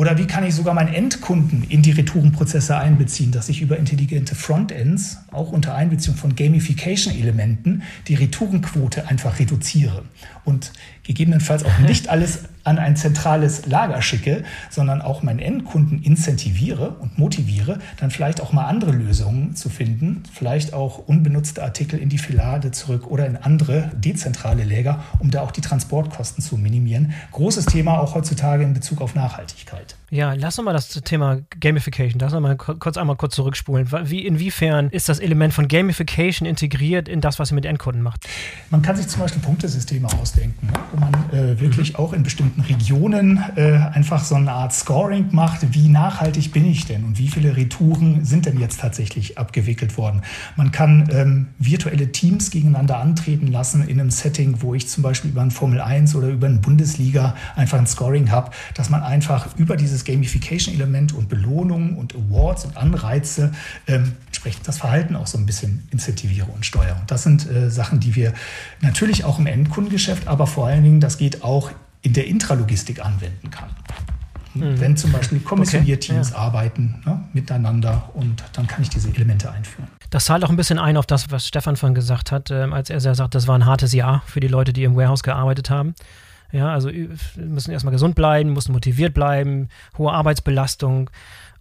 Oder 0.00 0.16
wie 0.16 0.26
kann 0.26 0.44
ich 0.44 0.54
sogar 0.54 0.72
meinen 0.72 0.94
Endkunden 0.94 1.62
in 1.62 1.82
die 1.82 1.90
Retourenprozesse 1.90 2.74
einbeziehen, 2.74 3.32
dass 3.32 3.50
ich 3.50 3.60
über 3.60 3.76
intelligente 3.76 4.34
Frontends, 4.34 5.18
auch 5.30 5.52
unter 5.52 5.74
Einbeziehung 5.74 6.16
von 6.16 6.34
Gamification-Elementen, 6.34 7.82
die 8.08 8.14
Retourenquote 8.14 9.08
einfach 9.08 9.38
reduziere 9.38 10.04
und 10.46 10.72
gegebenenfalls 11.02 11.64
auch 11.64 11.78
nicht 11.78 12.08
alles 12.08 12.44
an 12.64 12.78
ein 12.78 12.96
zentrales 12.96 13.66
Lager 13.66 14.02
schicke, 14.02 14.44
sondern 14.68 15.00
auch 15.02 15.22
meinen 15.22 15.38
Endkunden 15.38 16.02
incentiviere 16.02 16.90
und 16.90 17.18
motiviere, 17.18 17.78
dann 17.98 18.10
vielleicht 18.10 18.40
auch 18.40 18.52
mal 18.52 18.66
andere 18.66 18.92
Lösungen 18.92 19.54
zu 19.56 19.68
finden, 19.68 20.22
vielleicht 20.32 20.74
auch 20.74 20.98
unbenutzte 20.98 21.62
Artikel 21.62 21.98
in 21.98 22.08
die 22.08 22.18
Filade 22.18 22.70
zurück 22.70 23.06
oder 23.06 23.26
in 23.26 23.36
andere 23.36 23.90
dezentrale 23.94 24.64
Läger, 24.64 25.02
um 25.18 25.30
da 25.30 25.40
auch 25.42 25.50
die 25.50 25.60
Transportkosten 25.60 26.42
zu 26.42 26.56
minimieren. 26.56 27.14
Großes 27.32 27.66
Thema 27.66 27.98
auch 27.98 28.14
heutzutage 28.14 28.64
in 28.64 28.74
Bezug 28.74 29.00
auf 29.00 29.14
Nachhaltigkeit. 29.14 29.96
Ja, 30.10 30.32
lass 30.32 30.58
uns 30.58 30.64
mal 30.64 30.72
das 30.72 30.88
Thema 30.88 31.38
Gamification, 31.60 32.18
lass 32.18 32.32
uns 32.32 32.42
mal 32.42 32.56
kurz 32.56 32.96
einmal 32.96 33.14
kurz 33.14 33.36
zurückspulen. 33.36 33.88
Wie, 34.10 34.26
inwiefern 34.26 34.88
ist 34.90 35.08
das 35.08 35.20
Element 35.20 35.54
von 35.54 35.68
Gamification 35.68 36.48
integriert 36.48 37.08
in 37.08 37.20
das, 37.20 37.38
was 37.38 37.52
ihr 37.52 37.54
mit 37.54 37.64
Endkunden 37.64 38.02
macht? 38.02 38.28
Man 38.70 38.82
kann 38.82 38.96
sich 38.96 39.06
zum 39.06 39.20
Beispiel 39.20 39.40
Punktesysteme 39.40 40.08
ausdenken, 40.08 40.66
ne, 40.66 40.72
wo 40.92 41.00
man 41.00 41.12
äh, 41.32 41.60
wirklich 41.60 41.92
mhm. 41.92 41.98
auch 41.98 42.12
in 42.12 42.22
bestimmten 42.22 42.62
Regionen 42.62 43.42
äh, 43.56 43.72
einfach 43.92 44.24
so 44.24 44.34
eine 44.34 44.52
Art 44.52 44.72
Scoring 44.72 45.28
macht. 45.32 45.74
Wie 45.74 45.88
nachhaltig 45.88 46.52
bin 46.52 46.64
ich 46.64 46.86
denn 46.86 47.04
und 47.04 47.18
wie 47.18 47.28
viele 47.28 47.56
Retouren 47.56 48.24
sind 48.24 48.46
denn 48.46 48.58
jetzt 48.58 48.80
tatsächlich 48.80 49.38
abgewickelt 49.38 49.96
worden? 49.96 50.22
Man 50.56 50.72
kann 50.72 51.08
ähm, 51.12 51.48
virtuelle 51.58 52.10
Teams 52.10 52.50
gegeneinander 52.50 52.98
antreten 52.98 53.46
lassen 53.46 53.86
in 53.86 54.00
einem 54.00 54.10
Setting, 54.10 54.62
wo 54.62 54.74
ich 54.74 54.88
zum 54.88 55.02
Beispiel 55.02 55.30
über 55.30 55.42
ein 55.42 55.50
Formel 55.50 55.80
1 55.80 56.14
oder 56.14 56.28
über 56.28 56.46
eine 56.46 56.58
Bundesliga 56.58 57.34
einfach 57.54 57.78
ein 57.78 57.86
Scoring 57.86 58.30
habe, 58.30 58.50
dass 58.74 58.90
man 58.90 59.02
einfach 59.02 59.48
über 59.56 59.76
dieses 59.76 59.90
dieses 59.90 60.04
Gamification-Element 60.04 61.14
und 61.14 61.28
Belohnungen 61.28 61.96
und 61.96 62.14
Awards 62.14 62.64
und 62.64 62.76
Anreize 62.76 63.52
ähm, 63.86 64.12
entsprechend 64.40 64.66
das 64.66 64.78
Verhalten 64.78 65.16
auch 65.16 65.26
so 65.26 65.36
ein 65.36 65.44
bisschen 65.44 65.86
incentiviere 65.90 66.46
und 66.46 66.64
steuere. 66.64 66.96
Und 66.98 67.10
das 67.10 67.24
sind 67.24 67.48
äh, 67.50 67.70
Sachen, 67.70 68.00
die 68.00 68.14
wir 68.14 68.32
natürlich 68.80 69.24
auch 69.24 69.38
im 69.38 69.46
Endkundengeschäft, 69.46 70.28
aber 70.28 70.46
vor 70.46 70.66
allen 70.66 70.82
Dingen, 70.82 71.00
das 71.00 71.18
geht 71.18 71.44
auch 71.44 71.70
in 72.00 72.14
der 72.14 72.26
Intralogistik 72.26 73.04
anwenden 73.04 73.50
kann. 73.50 73.68
Mhm. 74.54 74.80
Wenn 74.80 74.96
zum 74.96 75.12
Beispiel 75.12 75.40
Kommissionierteams 75.40 76.28
okay, 76.28 76.36
ja. 76.36 76.42
arbeiten 76.42 77.02
ne, 77.04 77.22
miteinander 77.34 78.08
und 78.14 78.42
dann 78.54 78.66
kann 78.66 78.80
ich 78.82 78.88
diese 78.88 79.10
Elemente 79.10 79.52
einführen. 79.52 79.88
Das 80.08 80.24
zahlt 80.24 80.42
auch 80.42 80.50
ein 80.50 80.56
bisschen 80.56 80.78
ein 80.78 80.96
auf 80.96 81.06
das, 81.06 81.30
was 81.30 81.46
Stefan 81.46 81.76
von 81.76 81.94
gesagt 81.94 82.32
hat, 82.32 82.50
äh, 82.50 82.66
als 82.70 82.88
er 82.88 83.14
sagt, 83.14 83.34
das 83.34 83.46
war 83.46 83.58
ein 83.58 83.66
hartes 83.66 83.92
Jahr 83.92 84.22
für 84.24 84.40
die 84.40 84.48
Leute, 84.48 84.72
die 84.72 84.84
im 84.84 84.96
Warehouse 84.96 85.22
gearbeitet 85.22 85.68
haben. 85.68 85.94
Ja, 86.50 86.72
also 86.72 86.90
müssen 87.36 87.72
erstmal 87.72 87.92
gesund 87.92 88.14
bleiben, 88.14 88.54
müssen 88.54 88.72
motiviert 88.72 89.12
bleiben, 89.12 89.68
hohe 89.98 90.12
Arbeitsbelastung. 90.12 91.10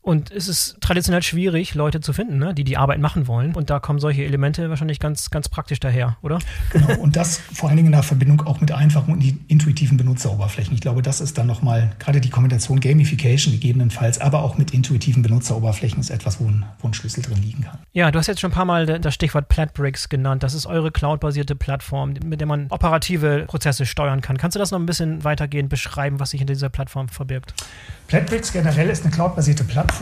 Und 0.10 0.32
es 0.32 0.48
ist 0.48 0.78
traditionell 0.82 1.22
schwierig, 1.22 1.76
Leute 1.76 2.02
zu 2.02 2.14
finden, 2.14 2.40
ne, 2.40 2.56
die 2.56 2.64
die 2.64 2.78
Arbeit 2.78 3.00
machen 3.00 3.28
wollen. 3.28 3.54
Und 3.54 3.70
da 3.70 3.80
kommen 3.80 4.00
solche 4.00 4.24
Elemente 4.24 4.68
wahrscheinlich 4.72 5.00
ganz, 5.00 5.30
ganz 5.30 5.50
praktisch 5.50 5.80
daher, 5.80 6.18
oder? 6.24 6.40
Genau. 6.72 6.96
Und 7.00 7.16
das 7.16 7.38
vor 7.38 7.70
allen 7.70 7.78
Dingen 7.78 7.90
in 7.90 7.92
der 7.92 8.02
Verbindung 8.02 8.42
auch 8.48 8.60
mit 8.60 8.72
einfachen 8.72 9.14
und 9.14 9.24
intuitiven 9.48 9.98
Benutzeroberflächen. 9.98 10.74
Ich 10.74 10.82
glaube, 10.82 11.04
das 11.04 11.22
ist 11.22 11.38
dann 11.38 11.46
nochmal 11.46 11.92
gerade 12.00 12.22
die 12.22 12.32
Kombination 12.32 12.80
Gamification 12.80 13.54
gegebenenfalls, 13.54 14.20
aber 14.20 14.42
auch 14.42 14.58
mit 14.58 14.72
intuitiven 14.72 15.22
Benutzeroberflächen 15.22 16.00
ist 16.00 16.10
etwas, 16.10 16.40
wo 16.40 16.46
ein, 16.48 16.66
wo 16.80 16.88
ein 16.88 16.96
Schlüssel 16.96 17.22
drin 17.22 17.44
liegen 17.44 17.66
kann. 17.66 17.78
Ja, 17.94 18.10
du 18.10 18.18
hast 18.18 18.26
jetzt 18.26 18.40
schon 18.40 18.50
ein 18.50 18.56
paar 18.56 18.66
Mal 18.66 18.88
das 18.88 19.14
Stichwort 19.14 19.48
Platbricks 19.48 20.10
genannt. 20.10 20.42
Das 20.42 20.56
ist 20.56 20.66
eure 20.66 20.90
cloudbasierte 20.90 21.56
Plattform, 21.56 22.16
mit 22.26 22.40
der 22.40 22.48
man 22.48 22.66
operative 22.72 23.46
Prozesse 23.46 23.86
steuern 23.86 24.22
kann. 24.22 24.40
Kannst 24.40 24.56
du 24.56 24.60
das 24.60 24.72
noch 24.72 24.80
ein 24.80 24.88
bisschen 24.88 25.24
weitergehend 25.24 25.70
beschreiben, 25.70 26.20
was 26.20 26.32
sich 26.32 26.40
hinter 26.40 26.56
dieser 26.56 26.70
Plattform 26.70 27.10
verbirgt? 27.10 27.54
Platbricks 28.08 28.52
generell 28.52 28.90
ist 28.90 29.06
eine 29.06 29.14
cloudbasierte 29.14 29.64
Plattform, 29.64 29.99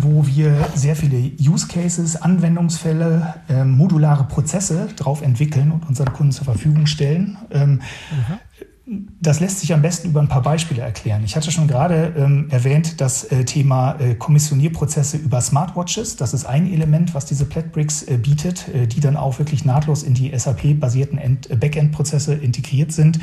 wo 0.00 0.26
wir 0.26 0.68
sehr 0.74 0.96
viele 0.96 1.32
Use 1.40 1.66
Cases, 1.66 2.20
Anwendungsfälle, 2.20 3.34
äh, 3.48 3.64
modulare 3.64 4.24
Prozesse 4.24 4.88
drauf 4.96 5.22
entwickeln 5.22 5.72
und 5.72 5.88
unseren 5.88 6.12
Kunden 6.12 6.32
zur 6.32 6.44
Verfügung 6.44 6.86
stellen. 6.86 7.38
Ähm, 7.50 7.70
mhm 8.10 8.38
das 8.86 9.38
lässt 9.38 9.60
sich 9.60 9.72
am 9.72 9.82
besten 9.82 10.08
über 10.08 10.20
ein 10.20 10.28
paar 10.28 10.42
Beispiele 10.42 10.82
erklären. 10.82 11.22
Ich 11.24 11.36
hatte 11.36 11.52
schon 11.52 11.68
gerade 11.68 12.12
ähm, 12.16 12.48
erwähnt 12.50 13.00
das 13.00 13.24
äh, 13.24 13.44
Thema 13.44 14.00
äh, 14.00 14.14
Kommissionierprozesse 14.14 15.16
über 15.16 15.40
Smartwatches. 15.40 16.16
Das 16.16 16.34
ist 16.34 16.44
ein 16.44 16.72
Element, 16.72 17.14
was 17.14 17.24
diese 17.26 17.44
Platbricks 17.44 18.02
äh, 18.02 18.16
bietet, 18.16 18.68
äh, 18.68 18.86
die 18.86 19.00
dann 19.00 19.16
auch 19.16 19.38
wirklich 19.38 19.64
nahtlos 19.64 20.02
in 20.02 20.14
die 20.14 20.36
SAP-basierten 20.36 21.18
äh, 21.18 21.56
Backend-Prozesse 21.56 22.34
integriert 22.34 22.90
sind. 22.90 23.20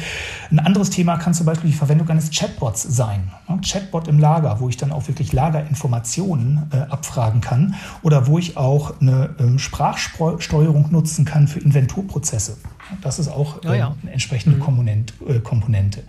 Ein 0.52 0.60
anderes 0.60 0.89
Thema 0.89 1.17
kann 1.17 1.34
zum 1.34 1.46
Beispiel 1.46 1.72
die 1.72 1.76
Verwendung 1.76 2.08
eines 2.10 2.30
Chatbots 2.30 2.84
sein. 2.84 3.32
Ja, 3.50 3.58
Chatbot 3.58 4.08
im 4.08 4.20
Lager, 4.20 4.60
wo 4.62 4.70
ich 4.70 4.78
dann 4.78 4.91
auch 4.91 5.08
wirklich 5.08 5.34
Lagerinformationen 5.34 6.70
äh, 6.72 6.78
abfragen 6.91 7.41
kann 7.41 7.76
oder 8.04 8.28
wo 8.28 8.38
ich 8.38 8.56
auch 8.56 9.02
eine 9.02 9.36
ähm, 9.39 9.60
Sprachsteuerung 9.60 10.91
nutzen 10.91 11.26
kann 11.26 11.48
für 11.48 11.60
Inventurprozesse. 11.60 12.58
Das 13.02 13.19
ist 13.19 13.28
auch 13.28 13.63
ja, 13.63 13.76
ja. 13.76 13.95
eine 14.02 14.12
entsprechende 14.12 14.58
mhm. 14.58 15.43
Komponente. 15.43 16.04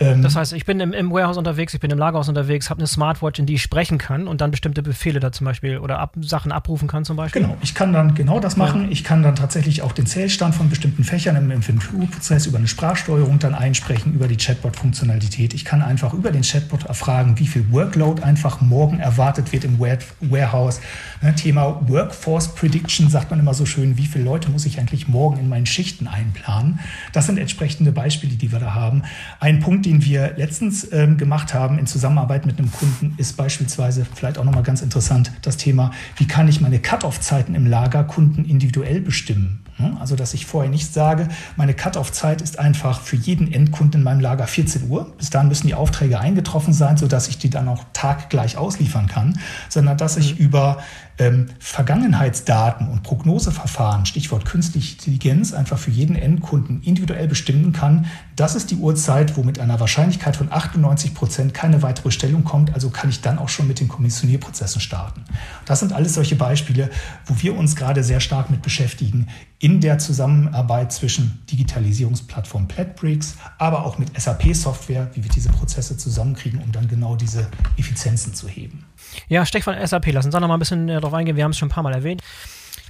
Ähm, 0.00 0.22
das 0.22 0.34
heißt, 0.34 0.54
ich 0.54 0.64
bin 0.64 0.80
im, 0.80 0.94
im, 0.94 1.12
Warehouse 1.12 1.36
unterwegs, 1.36 1.74
ich 1.74 1.80
bin 1.80 1.90
im 1.90 1.98
Lagerhaus 1.98 2.28
unterwegs, 2.28 2.70
habe 2.70 2.78
eine 2.78 2.86
Smartwatch, 2.86 3.38
in 3.38 3.44
die 3.44 3.54
ich 3.54 3.62
sprechen 3.62 3.98
kann 3.98 4.26
und 4.26 4.40
dann 4.40 4.50
bestimmte 4.50 4.82
Befehle 4.82 5.20
da 5.20 5.30
zum 5.30 5.44
Beispiel 5.44 5.78
oder 5.78 5.98
ab, 5.98 6.16
Sachen 6.22 6.52
abrufen 6.52 6.88
kann 6.88 7.04
zum 7.04 7.16
Beispiel. 7.16 7.42
Genau, 7.42 7.56
ich 7.60 7.74
kann 7.74 7.92
dann 7.92 8.14
genau 8.14 8.40
das 8.40 8.56
machen. 8.56 8.84
Ja. 8.84 8.90
Ich 8.90 9.04
kann 9.04 9.22
dann 9.22 9.36
tatsächlich 9.36 9.82
auch 9.82 9.92
den 9.92 10.06
Zählstand 10.06 10.54
von 10.54 10.70
bestimmten 10.70 11.04
Fächern 11.04 11.36
im 11.36 11.50
Inventurprozess 11.50 12.46
über 12.46 12.56
eine 12.56 12.68
Sprachsteuerung 12.68 13.38
dann 13.38 13.54
einsprechen, 13.54 14.14
über 14.14 14.26
die 14.26 14.38
Chatbot-Funktionalität. 14.38 15.52
Ich 15.52 15.66
kann 15.66 15.82
einfach 15.82 16.14
über 16.14 16.30
den 16.30 16.42
Chatbot 16.42 16.84
erfragen, 16.84 17.38
wie 17.38 17.46
viel 17.46 17.70
Workload 17.70 18.22
einfach 18.22 18.62
morgen 18.62 19.00
erwartet 19.00 19.52
wird 19.52 19.64
im 19.64 19.78
Warehouse. 19.78 20.80
Ne, 21.20 21.34
Thema 21.34 21.80
Workforce 21.88 22.54
Prediction 22.54 23.10
sagt 23.10 23.30
man 23.30 23.38
immer 23.38 23.52
so 23.52 23.66
schön, 23.66 23.98
wie 23.98 24.06
viele 24.06 24.24
Leute 24.24 24.50
muss 24.50 24.64
ich 24.64 24.78
eigentlich 24.78 25.08
morgen 25.08 25.38
in 25.38 25.48
meinen 25.50 25.66
Schichten 25.66 26.08
einplanen. 26.08 26.80
Das 27.12 27.26
sind 27.26 27.38
entsprechende 27.38 27.92
Beispiele, 27.92 28.36
die 28.36 28.50
wir 28.50 28.60
da 28.60 28.74
haben. 28.74 29.02
Ein 29.40 29.60
Punkt, 29.60 29.84
den 29.89 29.89
wir 29.98 30.34
letztens 30.36 30.90
ähm, 30.92 31.16
gemacht 31.16 31.52
haben 31.52 31.78
in 31.78 31.86
Zusammenarbeit 31.86 32.46
mit 32.46 32.58
einem 32.58 32.70
Kunden, 32.70 33.14
ist 33.16 33.36
beispielsweise 33.36 34.06
vielleicht 34.14 34.38
auch 34.38 34.44
nochmal 34.44 34.62
ganz 34.62 34.82
interessant 34.82 35.32
das 35.42 35.56
Thema, 35.56 35.90
wie 36.16 36.26
kann 36.26 36.48
ich 36.48 36.60
meine 36.60 36.78
Cut-off-Zeiten 36.78 37.54
im 37.54 37.66
Lager 37.66 38.04
Kunden 38.04 38.44
individuell 38.44 39.00
bestimmen? 39.00 39.64
Also, 39.98 40.16
dass 40.16 40.34
ich 40.34 40.46
vorher 40.46 40.70
nicht 40.70 40.92
sage, 40.92 41.28
meine 41.56 41.74
Cut-off-Zeit 41.74 42.42
ist 42.42 42.58
einfach 42.58 43.00
für 43.00 43.16
jeden 43.16 43.50
Endkunden 43.52 44.00
in 44.00 44.04
meinem 44.04 44.20
Lager 44.20 44.46
14 44.46 44.90
Uhr. 44.90 45.12
Bis 45.16 45.30
dahin 45.30 45.48
müssen 45.48 45.66
die 45.66 45.74
Aufträge 45.74 46.20
eingetroffen 46.20 46.72
sein, 46.74 46.96
sodass 46.96 47.28
ich 47.28 47.38
die 47.38 47.50
dann 47.50 47.68
auch 47.68 47.84
taggleich 47.92 48.56
ausliefern 48.56 49.06
kann, 49.06 49.38
sondern 49.68 49.96
dass 49.96 50.16
ich 50.16 50.38
mhm. 50.38 50.44
über 50.44 50.78
ähm, 51.20 51.46
Vergangenheitsdaten 51.58 52.88
und 52.88 53.02
Prognoseverfahren, 53.02 54.06
Stichwort 54.06 54.46
künstliche 54.46 54.94
Intelligenz, 54.94 55.52
einfach 55.52 55.78
für 55.78 55.90
jeden 55.90 56.16
Endkunden 56.16 56.82
individuell 56.82 57.28
bestimmen 57.28 57.72
kann, 57.72 58.06
das 58.36 58.54
ist 58.54 58.70
die 58.70 58.76
Uhrzeit, 58.76 59.36
wo 59.36 59.42
mit 59.42 59.58
einer 59.58 59.78
Wahrscheinlichkeit 59.80 60.34
von 60.34 60.50
98 60.50 61.12
Prozent 61.12 61.52
keine 61.52 61.82
weitere 61.82 62.04
Bestellung 62.04 62.42
kommt. 62.42 62.72
Also 62.72 62.88
kann 62.88 63.10
ich 63.10 63.20
dann 63.20 63.38
auch 63.38 63.50
schon 63.50 63.68
mit 63.68 63.80
den 63.80 63.88
Kommissionierprozessen 63.88 64.80
starten. 64.80 65.24
Das 65.66 65.80
sind 65.80 65.92
alles 65.92 66.14
solche 66.14 66.36
Beispiele, 66.36 66.88
wo 67.26 67.34
wir 67.42 67.54
uns 67.54 67.76
gerade 67.76 68.02
sehr 68.02 68.20
stark 68.20 68.48
mit 68.48 68.62
beschäftigen 68.62 69.26
in 69.58 69.82
der 69.82 69.98
Zusammenarbeit 69.98 70.90
zwischen 70.90 71.42
Digitalisierungsplattform 71.52 72.66
Platbricks, 72.66 73.36
aber 73.58 73.84
auch 73.84 73.98
mit 73.98 74.18
SAP-Software, 74.18 75.10
wie 75.12 75.22
wir 75.22 75.30
diese 75.30 75.50
Prozesse 75.50 75.98
zusammenkriegen, 75.98 76.62
um 76.62 76.72
dann 76.72 76.88
genau 76.88 77.16
diese 77.16 77.46
Effizienzen 77.76 78.32
zu 78.32 78.48
heben. 78.48 78.86
Ja, 79.28 79.46
Stech 79.46 79.64
von 79.64 79.74
SAP, 79.84 80.12
lass 80.12 80.24
uns 80.24 80.32
da 80.32 80.40
noch 80.40 80.48
mal 80.48 80.54
ein 80.54 80.60
bisschen 80.60 80.88
äh, 80.88 81.00
drauf 81.00 81.14
eingehen. 81.14 81.36
Wir 81.36 81.44
haben 81.44 81.52
es 81.52 81.58
schon 81.58 81.68
ein 81.68 81.72
paar 81.72 81.82
Mal 81.82 81.94
erwähnt. 81.94 82.22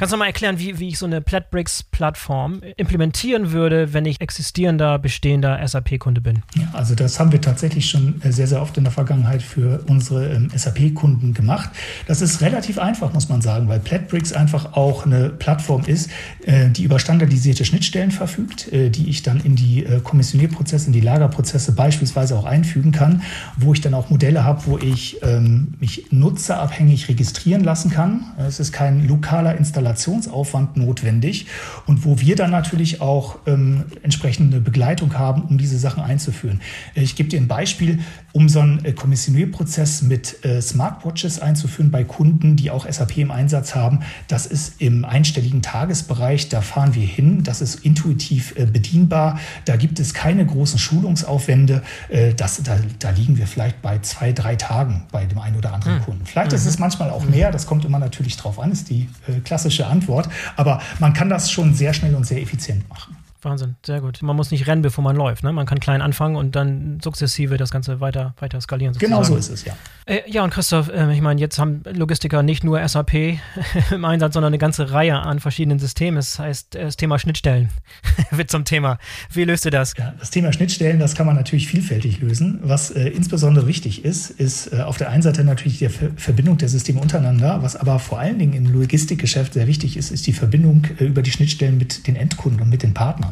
Kannst 0.00 0.14
du 0.14 0.16
mal 0.16 0.24
erklären, 0.24 0.58
wie, 0.58 0.78
wie 0.78 0.88
ich 0.88 0.98
so 0.98 1.04
eine 1.04 1.20
Platbricks-Plattform 1.20 2.62
implementieren 2.78 3.52
würde, 3.52 3.92
wenn 3.92 4.06
ich 4.06 4.18
existierender, 4.18 4.98
bestehender 4.98 5.60
SAP-Kunde 5.68 6.22
bin? 6.22 6.42
Ja, 6.54 6.70
also 6.72 6.94
das 6.94 7.20
haben 7.20 7.32
wir 7.32 7.42
tatsächlich 7.42 7.90
schon 7.90 8.18
äh, 8.22 8.32
sehr, 8.32 8.46
sehr 8.46 8.62
oft 8.62 8.78
in 8.78 8.84
der 8.84 8.94
Vergangenheit 8.94 9.42
für 9.42 9.84
unsere 9.88 10.32
ähm, 10.32 10.48
SAP-Kunden 10.54 11.34
gemacht. 11.34 11.68
Das 12.06 12.22
ist 12.22 12.40
relativ 12.40 12.78
einfach, 12.78 13.12
muss 13.12 13.28
man 13.28 13.42
sagen, 13.42 13.68
weil 13.68 13.78
Platbricks 13.78 14.32
einfach 14.32 14.72
auch 14.72 15.04
eine 15.04 15.28
Plattform 15.28 15.82
ist, 15.84 16.08
äh, 16.46 16.70
die 16.70 16.84
über 16.84 16.98
standardisierte 16.98 17.66
Schnittstellen 17.66 18.10
verfügt, 18.10 18.72
äh, 18.72 18.88
die 18.88 19.10
ich 19.10 19.22
dann 19.22 19.40
in 19.40 19.54
die 19.54 19.84
Kommissionierprozesse, 20.02 20.86
in 20.86 20.94
die 20.94 21.02
Lagerprozesse 21.02 21.72
beispielsweise 21.72 22.38
auch 22.38 22.46
einfügen 22.46 22.90
kann, 22.90 23.20
wo 23.58 23.74
ich 23.74 23.82
dann 23.82 23.92
auch 23.92 24.08
Modelle 24.08 24.44
habe, 24.44 24.62
wo 24.64 24.78
ich 24.78 25.18
ähm, 25.22 25.74
mich 25.78 26.06
nutzerabhängig 26.10 27.10
registrieren 27.10 27.62
lassen 27.62 27.90
kann. 27.90 28.32
Es 28.38 28.60
ist 28.60 28.72
kein 28.72 29.06
lokaler 29.06 29.58
Installateur 29.58 29.89
Installationsaufwand 29.90 30.76
notwendig 30.76 31.46
und 31.86 32.04
wo 32.04 32.20
wir 32.20 32.36
dann 32.36 32.50
natürlich 32.50 33.00
auch 33.00 33.38
ähm, 33.46 33.84
entsprechende 34.02 34.60
Begleitung 34.60 35.18
haben, 35.18 35.42
um 35.42 35.58
diese 35.58 35.78
Sachen 35.78 36.02
einzuführen. 36.02 36.60
Äh, 36.94 37.02
ich 37.02 37.16
gebe 37.16 37.28
dir 37.28 37.40
ein 37.40 37.48
Beispiel, 37.48 38.00
um 38.32 38.48
so 38.48 38.60
einen 38.60 38.84
äh, 38.84 38.92
Kommissionierprozess 38.92 40.02
mit 40.02 40.44
äh, 40.44 40.60
Smartwatches 40.62 41.40
einzuführen 41.40 41.90
bei 41.90 42.04
Kunden, 42.04 42.56
die 42.56 42.70
auch 42.70 42.90
SAP 42.90 43.18
im 43.18 43.30
Einsatz 43.30 43.74
haben. 43.74 44.00
Das 44.28 44.46
ist 44.46 44.80
im 44.80 45.04
einstelligen 45.04 45.62
Tagesbereich, 45.62 46.48
da 46.48 46.60
fahren 46.60 46.94
wir 46.94 47.06
hin, 47.06 47.42
das 47.42 47.60
ist 47.60 47.84
intuitiv 47.84 48.54
äh, 48.56 48.66
bedienbar, 48.66 49.38
da 49.64 49.76
gibt 49.76 49.98
es 49.98 50.14
keine 50.14 50.46
großen 50.46 50.78
Schulungsaufwände, 50.78 51.82
äh, 52.08 52.34
das, 52.34 52.62
da, 52.62 52.78
da 52.98 53.10
liegen 53.10 53.38
wir 53.38 53.46
vielleicht 53.46 53.82
bei 53.82 53.98
zwei, 54.00 54.32
drei 54.32 54.56
Tagen 54.56 55.04
bei 55.10 55.26
dem 55.26 55.38
einen 55.38 55.56
oder 55.56 55.72
anderen 55.72 55.98
mhm. 55.98 56.02
Kunden. 56.02 56.26
Vielleicht 56.26 56.52
mhm. 56.52 56.56
ist 56.56 56.66
es 56.66 56.78
mhm. 56.78 56.82
manchmal 56.82 57.10
auch 57.10 57.24
mehr, 57.24 57.50
das 57.50 57.66
kommt 57.66 57.84
immer 57.84 57.98
natürlich 57.98 58.36
drauf 58.36 58.58
an, 58.60 58.70
ist 58.70 58.90
die 58.90 59.08
äh, 59.26 59.40
klassische 59.80 59.86
Antwort. 59.86 60.28
Aber 60.56 60.80
man 60.98 61.12
kann 61.12 61.28
das 61.28 61.50
schon 61.50 61.74
sehr 61.74 61.92
schnell 61.94 62.14
und 62.14 62.26
sehr 62.26 62.40
effizient 62.40 62.88
machen. 62.88 63.16
Wahnsinn, 63.42 63.76
sehr 63.84 64.00
gut. 64.00 64.22
Man 64.22 64.36
muss 64.36 64.50
nicht 64.50 64.66
rennen, 64.66 64.82
bevor 64.82 65.02
man 65.02 65.16
läuft. 65.16 65.44
Ne? 65.44 65.52
Man 65.52 65.66
kann 65.66 65.80
klein 65.80 66.02
anfangen 66.02 66.36
und 66.36 66.56
dann 66.56 67.00
sukzessive 67.02 67.56
das 67.56 67.70
Ganze 67.70 68.00
weiter, 68.00 68.34
weiter 68.38 68.60
skalieren. 68.60 68.94
Sozusagen. 68.94 69.12
Genau 69.12 69.24
so 69.24 69.36
ist 69.36 69.50
es, 69.50 69.64
ja. 69.64 69.74
Äh, 70.06 70.22
ja, 70.26 70.42
und 70.42 70.50
Christoph, 70.50 70.88
äh, 70.88 71.12
ich 71.14 71.20
meine, 71.20 71.40
jetzt 71.40 71.58
haben 71.58 71.82
Logistiker 71.92 72.42
nicht 72.42 72.64
nur 72.64 72.86
SAP 72.86 73.14
im 73.92 74.04
Einsatz, 74.04 74.34
sondern 74.34 74.50
eine 74.50 74.58
ganze 74.58 74.90
Reihe 74.92 75.18
an 75.18 75.40
verschiedenen 75.40 75.78
Systemen. 75.78 76.16
Das 76.16 76.38
heißt, 76.38 76.74
das 76.74 76.96
Thema 76.96 77.18
Schnittstellen 77.18 77.70
wird 78.30 78.50
zum 78.50 78.64
Thema. 78.64 78.98
Wie 79.32 79.44
löst 79.44 79.64
ihr 79.64 79.70
das? 79.70 79.94
Ja, 79.96 80.14
das 80.18 80.30
Thema 80.30 80.52
Schnittstellen, 80.52 80.98
das 80.98 81.14
kann 81.14 81.26
man 81.26 81.36
natürlich 81.36 81.68
vielfältig 81.68 82.20
lösen. 82.20 82.60
Was 82.62 82.90
äh, 82.90 83.08
insbesondere 83.08 83.66
wichtig 83.66 84.04
ist, 84.04 84.30
ist 84.30 84.72
äh, 84.72 84.80
auf 84.82 84.96
der 84.96 85.10
einen 85.10 85.22
Seite 85.22 85.44
natürlich 85.44 85.78
die 85.78 85.88
Ver 85.88 86.10
Verbindung 86.16 86.58
der 86.58 86.68
Systeme 86.68 87.00
untereinander. 87.00 87.62
Was 87.62 87.76
aber 87.76 87.98
vor 87.98 88.18
allen 88.18 88.38
Dingen 88.38 88.52
im 88.52 88.66
Logistikgeschäft 88.66 89.54
sehr 89.54 89.66
wichtig 89.66 89.96
ist, 89.96 90.10
ist 90.10 90.26
die 90.26 90.32
Verbindung 90.32 90.86
äh, 90.98 91.04
über 91.04 91.22
die 91.22 91.30
Schnittstellen 91.30 91.78
mit 91.78 92.06
den 92.06 92.16
Endkunden 92.16 92.60
und 92.60 92.68
mit 92.68 92.82
den 92.82 92.94
Partnern. 92.94 93.29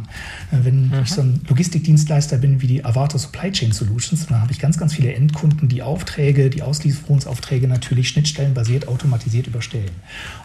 Äh, 0.50 0.64
wenn 0.64 0.88
mhm. 0.88 1.02
ich 1.02 1.10
so 1.10 1.22
ein 1.22 1.40
Logistikdienstleister 1.48 2.38
bin 2.38 2.60
wie 2.62 2.66
die 2.66 2.84
Avato 2.84 3.18
Supply 3.18 3.50
Chain 3.52 3.72
Solutions, 3.72 4.26
dann 4.26 4.40
habe 4.40 4.52
ich 4.52 4.58
ganz, 4.58 4.78
ganz 4.78 4.94
viele 4.94 5.12
Endkunden, 5.12 5.68
die 5.68 5.82
Aufträge, 5.82 6.50
die 6.50 6.62
Auslieferungsaufträge 6.62 7.68
natürlich 7.68 8.08
schnittstellenbasiert 8.08 8.88
automatisiert 8.88 9.46
überstellen. 9.46 9.90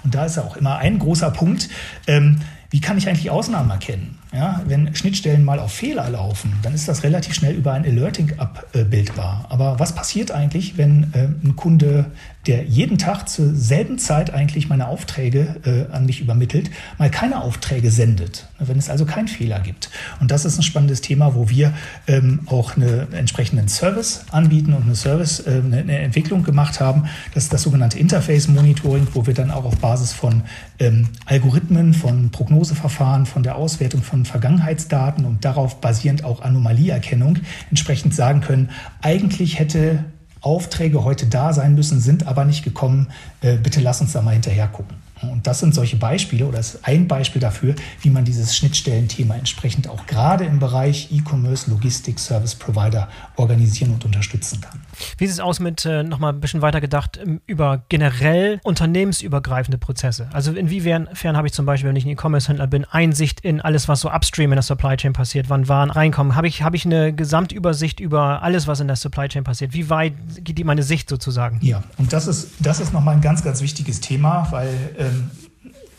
Und 0.04 0.16
da 0.16 0.26
ist 0.26 0.38
auch 0.38 0.58
immer 0.58 0.78
ein 0.78 1.00
großer 1.00 1.32
Punkt, 1.32 1.70
ähm, 2.08 2.40
wie 2.74 2.82
kann 2.82 2.98
ich 2.98 3.08
eigentlich 3.08 3.30
Ausnahmen 3.30 3.70
erkennen? 3.70 4.18
Ja, 4.34 4.64
wenn 4.66 4.96
Schnittstellen 4.96 5.46
mal 5.46 5.60
auf 5.60 5.72
Fehler 5.72 6.10
laufen, 6.10 6.54
dann 6.64 6.74
ist 6.74 6.88
das 6.88 7.04
relativ 7.04 7.36
schnell 7.36 7.54
über 7.54 7.74
ein 7.74 7.86
Alerting 7.86 8.34
abbildbar. 8.40 9.46
Aber 9.50 9.78
was 9.78 9.94
passiert 9.94 10.32
eigentlich, 10.32 10.76
wenn 10.76 11.14
äh, 11.14 11.28
ein 11.46 11.56
Kunde, 11.56 12.08
der 12.48 12.64
jeden 12.64 12.98
Tag 12.98 13.30
zur 13.30 13.54
selben 13.54 14.00
Zeit 14.00 14.34
eigentlich 14.34 14.70
meine 14.70 14.88
Aufträge 14.88 15.58
äh, 15.66 15.94
an 15.94 16.08
mich 16.08 16.20
übermittelt, 16.20 16.72
mal 16.98 17.12
keine 17.12 17.44
Aufträge 17.44 17.92
sendet, 17.92 18.48
wenn 18.58 18.80
es 18.80 18.90
also 18.90 19.06
keinen 19.06 19.28
Fehler 19.28 19.60
gibt? 19.60 19.92
Und 20.20 20.32
das 20.32 20.44
ist 20.44 20.58
ein 20.58 20.64
spannendes 20.64 21.02
Thema, 21.02 21.36
wo 21.36 21.50
wir 21.50 21.74
ähm, 22.08 22.40
auch 22.48 22.76
einen 22.76 23.14
entsprechenden 23.14 23.68
Service 23.68 24.26
anbieten 24.32 24.74
und 24.74 24.86
eine 24.86 24.96
Service, 24.96 25.42
äh, 25.42 25.62
eine 25.64 26.00
Entwicklung 26.00 26.42
gemacht 26.42 26.80
haben. 26.80 27.04
Das 27.36 27.44
ist 27.44 27.54
das 27.54 27.62
sogenannte 27.62 28.00
Interface 28.00 28.48
Monitoring, 28.48 29.08
wo 29.14 29.28
wir 29.28 29.36
dann 29.36 29.52
auch 29.52 29.66
auf 29.66 29.78
Basis 29.78 30.12
von 30.12 30.42
ähm, 30.80 31.10
Algorithmen, 31.28 31.94
von 31.94 32.32
Prognoseverfahren, 32.64 33.26
von 33.26 33.44
der 33.44 33.56
Auswertung 33.56 34.02
von 34.02 34.26
Vergangenheitsdaten 34.26 35.26
und 35.26 35.44
darauf 35.44 35.82
basierend 35.82 36.24
auch 36.24 36.42
Anomalieerkennung 36.42 37.40
entsprechend 37.70 38.16
sagen 38.16 38.42
können, 38.42 38.70
eigentlich 39.02 39.60
hätte 39.60 40.06
Aufträge 40.40 41.04
heute 41.04 41.26
da 41.26 41.54
sein 41.54 41.76
müssen, 41.76 42.00
sind 42.00 42.28
aber 42.28 42.46
nicht 42.46 42.64
gekommen. 42.64 43.08
Äh, 43.42 43.58
bitte 43.58 43.80
lass 43.80 44.02
uns 44.02 44.14
da 44.14 44.22
mal 44.22 44.32
hinterher 44.32 44.68
gucken. 44.68 44.96
Und 45.22 45.48
das 45.48 45.60
sind 45.60 45.74
solche 45.74 45.96
Beispiele 45.96 46.46
oder 46.46 46.60
ist 46.60 46.80
ein 46.84 47.08
Beispiel 47.08 47.40
dafür, 47.42 47.76
wie 48.02 48.10
man 48.10 48.26
dieses 48.26 48.56
Schnittstellenthema 48.56 49.36
entsprechend 49.36 49.88
auch 49.88 50.06
gerade 50.06 50.44
im 50.44 50.60
Bereich 50.60 51.10
E-Commerce, 51.12 51.70
Logistik, 51.70 52.20
Service 52.20 52.56
Provider 52.56 53.08
organisieren 53.38 53.94
und 53.94 54.04
unterstützen 54.04 54.60
kann. 54.60 54.82
Wie 55.18 55.26
sieht 55.26 55.36
es 55.36 55.40
aus 55.40 55.60
mit, 55.60 55.86
äh, 55.86 56.04
nochmal 56.04 56.34
ein 56.34 56.40
bisschen 56.40 56.62
weiter 56.62 56.82
gedacht, 56.82 57.20
ähm, 57.22 57.42
über 57.46 57.84
generell 57.90 58.60
unternehmensübergreifende 58.64 59.78
Prozesse? 59.78 60.30
Also 60.34 60.52
inwiefern 60.54 61.38
habe 61.38 61.48
ich 61.48 61.54
zum 61.54 61.66
Beispiel, 61.66 61.90
wenn 61.90 61.96
ich 61.96 62.06
ein 62.06 62.10
E-Commerce-Händler 62.10 62.68
bin, 62.68 62.86
Einsicht 62.86 63.42
in 63.42 63.62
alles, 63.62 63.88
was 63.88 64.02
so 64.02 64.12
upstream 64.12 64.52
in 64.52 64.58
der 64.58 64.64
Supply 64.64 64.96
Chain 64.98 65.14
passiert, 65.14 65.50
wann 65.50 65.68
Waren 65.68 65.90
reinkommen? 65.90 66.36
Habe 66.36 66.48
ich, 66.48 66.64
hab 66.64 66.74
ich 66.74 66.86
eine 66.86 67.14
Gesamtübersicht 67.14 68.00
über 68.00 68.42
alles, 68.42 68.68
was 68.68 68.80
in 68.80 68.88
der 68.88 68.96
Supply 68.96 69.28
Chain 69.28 69.44
passiert? 69.44 69.74
Wie 69.74 69.90
weit 69.90 70.14
geht 70.44 70.58
die 70.58 70.64
meine 70.64 70.84
Sicht 70.84 71.10
sozusagen? 71.10 71.60
Ja, 71.62 71.84
und 71.98 72.14
das 72.14 72.28
ist, 72.28 72.54
das 72.60 72.80
ist 72.80 72.94
nochmal 72.94 73.16
ein 73.16 73.22
ganz, 73.22 73.44
ganz 73.44 73.62
wichtiges 73.62 74.02
Thema, 74.02 74.48
weil 74.52 74.70
ähm, 74.98 75.32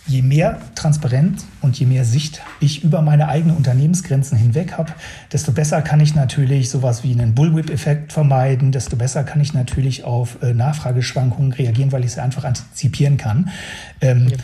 je 0.07 0.23
mehr 0.23 0.61
Transparenz 0.75 1.47
und 1.63 1.79
je 1.79 1.87
mehr 1.87 2.05
Sicht 2.05 2.43
ich 2.61 2.85
über 2.85 3.01
meine 3.01 3.29
eigenen 3.29 3.57
Unternehmensgrenzen 3.57 4.37
hinweg 4.37 4.77
habe, 4.77 4.93
desto 5.33 5.53
besser 5.53 5.81
kann 5.83 6.01
ich 6.01 6.15
natürlich 6.15 6.69
sowas 6.69 7.03
wie 7.05 7.13
einen 7.13 7.35
Bullwhip-Effekt 7.35 8.13
vermeiden, 8.13 8.71
desto 8.71 8.97
besser 8.97 9.25
kann 9.25 9.41
ich 9.41 9.55
natürlich 9.55 10.05
auf 10.05 10.43
äh, 10.43 10.53
Nachfrageschwankungen 10.53 11.53
reagieren, 11.53 11.93
weil 11.93 12.05
ich 12.05 12.13
sie 12.13 12.23
einfach 12.23 12.45
antizipieren 12.45 13.17
kann. 13.17 13.51
Ähm, 14.01 14.29
ja. 14.29 14.37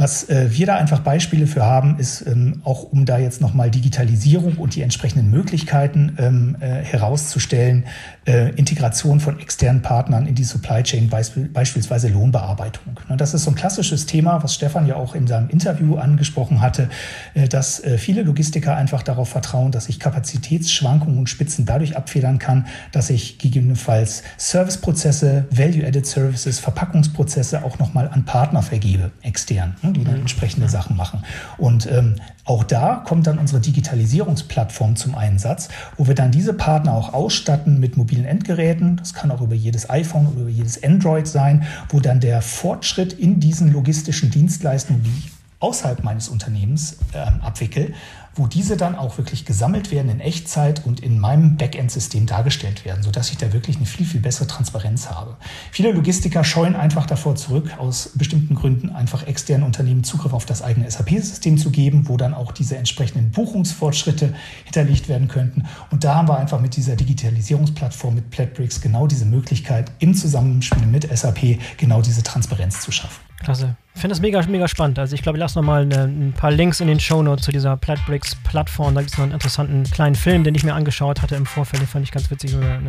Was 0.00 0.30
äh, 0.30 0.48
wir 0.50 0.64
da 0.64 0.76
einfach 0.76 1.00
Beispiele 1.00 1.46
für 1.46 1.62
haben, 1.62 1.98
ist 1.98 2.26
ähm, 2.26 2.62
auch, 2.64 2.84
um 2.84 3.04
da 3.04 3.18
jetzt 3.18 3.42
nochmal 3.42 3.70
Digitalisierung 3.70 4.54
und 4.56 4.74
die 4.74 4.80
entsprechenden 4.80 5.30
Möglichkeiten 5.30 6.16
ähm, 6.16 6.56
äh, 6.58 6.82
herauszustellen, 6.82 7.84
äh, 8.26 8.48
Integration 8.54 9.20
von 9.20 9.38
externen 9.40 9.82
Partnern 9.82 10.26
in 10.26 10.34
die 10.34 10.44
Supply 10.44 10.82
Chain, 10.82 11.10
beisp 11.10 11.52
beispielsweise 11.52 12.08
Lohnbearbeitung. 12.08 12.98
Ne, 13.10 13.18
das 13.18 13.34
ist 13.34 13.44
so 13.44 13.50
ein 13.50 13.56
klassisches 13.56 14.06
Thema, 14.06 14.42
was 14.42 14.54
Stefan 14.54 14.86
ja 14.86 14.96
auch 14.96 15.14
in 15.14 15.26
seinem 15.26 15.50
Interview 15.50 15.96
angesprochen 15.96 16.62
hatte, 16.62 16.88
äh, 17.34 17.46
dass 17.46 17.84
äh, 17.84 17.98
viele 17.98 18.22
Logistiker 18.22 18.74
einfach 18.76 19.02
darauf 19.02 19.28
vertrauen, 19.28 19.70
dass 19.70 19.90
ich 19.90 20.00
Kapazitätsschwankungen 20.00 21.18
und 21.18 21.28
Spitzen 21.28 21.66
dadurch 21.66 21.98
abfedern 21.98 22.38
kann, 22.38 22.64
dass 22.92 23.10
ich 23.10 23.36
gegebenenfalls 23.36 24.22
Serviceprozesse, 24.38 25.44
Value-Added 25.50 26.06
Services, 26.06 26.58
Verpackungsprozesse 26.58 27.64
auch 27.64 27.78
nochmal 27.78 28.08
an 28.08 28.24
Partner 28.24 28.62
vergebe, 28.62 29.10
extern. 29.20 29.76
Ne? 29.82 29.89
Die 29.94 30.04
dann 30.04 30.20
entsprechende 30.20 30.68
Sachen 30.68 30.96
machen. 30.96 31.24
Und 31.58 31.90
ähm, 31.90 32.16
auch 32.44 32.64
da 32.64 32.96
kommt 33.06 33.26
dann 33.26 33.38
unsere 33.38 33.60
Digitalisierungsplattform 33.60 34.96
zum 34.96 35.14
Einsatz, 35.14 35.68
wo 35.96 36.06
wir 36.06 36.14
dann 36.14 36.30
diese 36.30 36.54
Partner 36.54 36.94
auch 36.94 37.12
ausstatten 37.12 37.78
mit 37.80 37.96
mobilen 37.96 38.24
Endgeräten. 38.24 38.96
Das 38.96 39.14
kann 39.14 39.30
auch 39.30 39.40
über 39.40 39.54
jedes 39.54 39.88
iPhone 39.90 40.26
oder 40.26 40.42
über 40.42 40.50
jedes 40.50 40.82
Android 40.82 41.26
sein, 41.26 41.64
wo 41.88 42.00
dann 42.00 42.20
der 42.20 42.42
Fortschritt 42.42 43.12
in 43.12 43.40
diesen 43.40 43.72
logistischen 43.72 44.30
Dienstleistungen, 44.30 45.02
die 45.02 45.10
ich 45.10 45.30
außerhalb 45.60 46.02
meines 46.02 46.28
Unternehmens 46.28 46.96
äh, 47.12 47.18
abwickle, 47.42 47.92
wo 48.34 48.46
diese 48.46 48.76
dann 48.76 48.94
auch 48.94 49.18
wirklich 49.18 49.44
gesammelt 49.44 49.90
werden 49.90 50.10
in 50.10 50.20
Echtzeit 50.20 50.86
und 50.86 51.00
in 51.00 51.18
meinem 51.18 51.56
Backend-System 51.56 52.26
dargestellt 52.26 52.84
werden, 52.84 53.02
sodass 53.02 53.30
ich 53.30 53.38
da 53.38 53.52
wirklich 53.52 53.76
eine 53.76 53.86
viel, 53.86 54.06
viel 54.06 54.20
bessere 54.20 54.46
Transparenz 54.46 55.10
habe. 55.10 55.36
Viele 55.72 55.92
Logistiker 55.92 56.44
scheuen 56.44 56.76
einfach 56.76 57.06
davor 57.06 57.34
zurück, 57.36 57.72
aus 57.78 58.12
bestimmten 58.14 58.54
Gründen 58.54 58.90
einfach 58.90 59.26
externen 59.26 59.66
Unternehmen 59.66 60.04
Zugriff 60.04 60.32
auf 60.32 60.46
das 60.46 60.62
eigene 60.62 60.90
SAP-System 60.90 61.58
zu 61.58 61.70
geben, 61.70 62.08
wo 62.08 62.16
dann 62.16 62.34
auch 62.34 62.52
diese 62.52 62.76
entsprechenden 62.76 63.30
Buchungsfortschritte 63.32 64.34
hinterlegt 64.64 65.08
werden 65.08 65.28
könnten. 65.28 65.64
Und 65.90 66.04
da 66.04 66.14
haben 66.14 66.28
wir 66.28 66.38
einfach 66.38 66.60
mit 66.60 66.76
dieser 66.76 66.96
Digitalisierungsplattform 66.96 68.14
mit 68.14 68.30
Platbricks 68.30 68.80
genau 68.80 69.06
diese 69.06 69.26
Möglichkeit, 69.26 69.90
im 69.98 70.14
Zusammenspiel 70.14 70.86
mit 70.86 71.08
SAP 71.16 71.58
genau 71.76 72.00
diese 72.00 72.22
Transparenz 72.22 72.80
zu 72.80 72.92
schaffen. 72.92 73.29
Klasse. 73.40 73.76
Ich 73.94 74.00
finde 74.00 74.14
das 74.14 74.20
mega, 74.20 74.40
mega 74.46 74.68
spannend. 74.68 74.98
Also 74.98 75.14
ich 75.14 75.22
glaube, 75.22 75.36
ich 75.36 75.40
lasse 75.40 75.58
nochmal 75.58 75.82
ein 75.82 76.32
paar 76.36 76.50
Links 76.50 76.80
in 76.80 76.86
den 76.86 77.00
Show 77.00 77.22
Notes 77.22 77.44
zu 77.44 77.50
dieser 77.50 77.76
Platbricks-Plattform. 77.76 78.94
Da 78.94 79.00
gibt 79.00 79.12
es 79.12 79.18
noch 79.18 79.24
einen 79.24 79.32
interessanten 79.32 79.84
kleinen 79.84 80.14
Film, 80.14 80.44
den 80.44 80.54
ich 80.54 80.62
mir 80.62 80.74
angeschaut 80.74 81.20
hatte 81.20 81.34
im 81.34 81.44
Vorfeld. 81.44 81.82
Den 81.82 81.88
fand 81.88 82.04
ich 82.04 82.12
ganz 82.12 82.30
witzig. 82.30 82.54
Eine, 82.54 82.66
eine, 82.66 82.88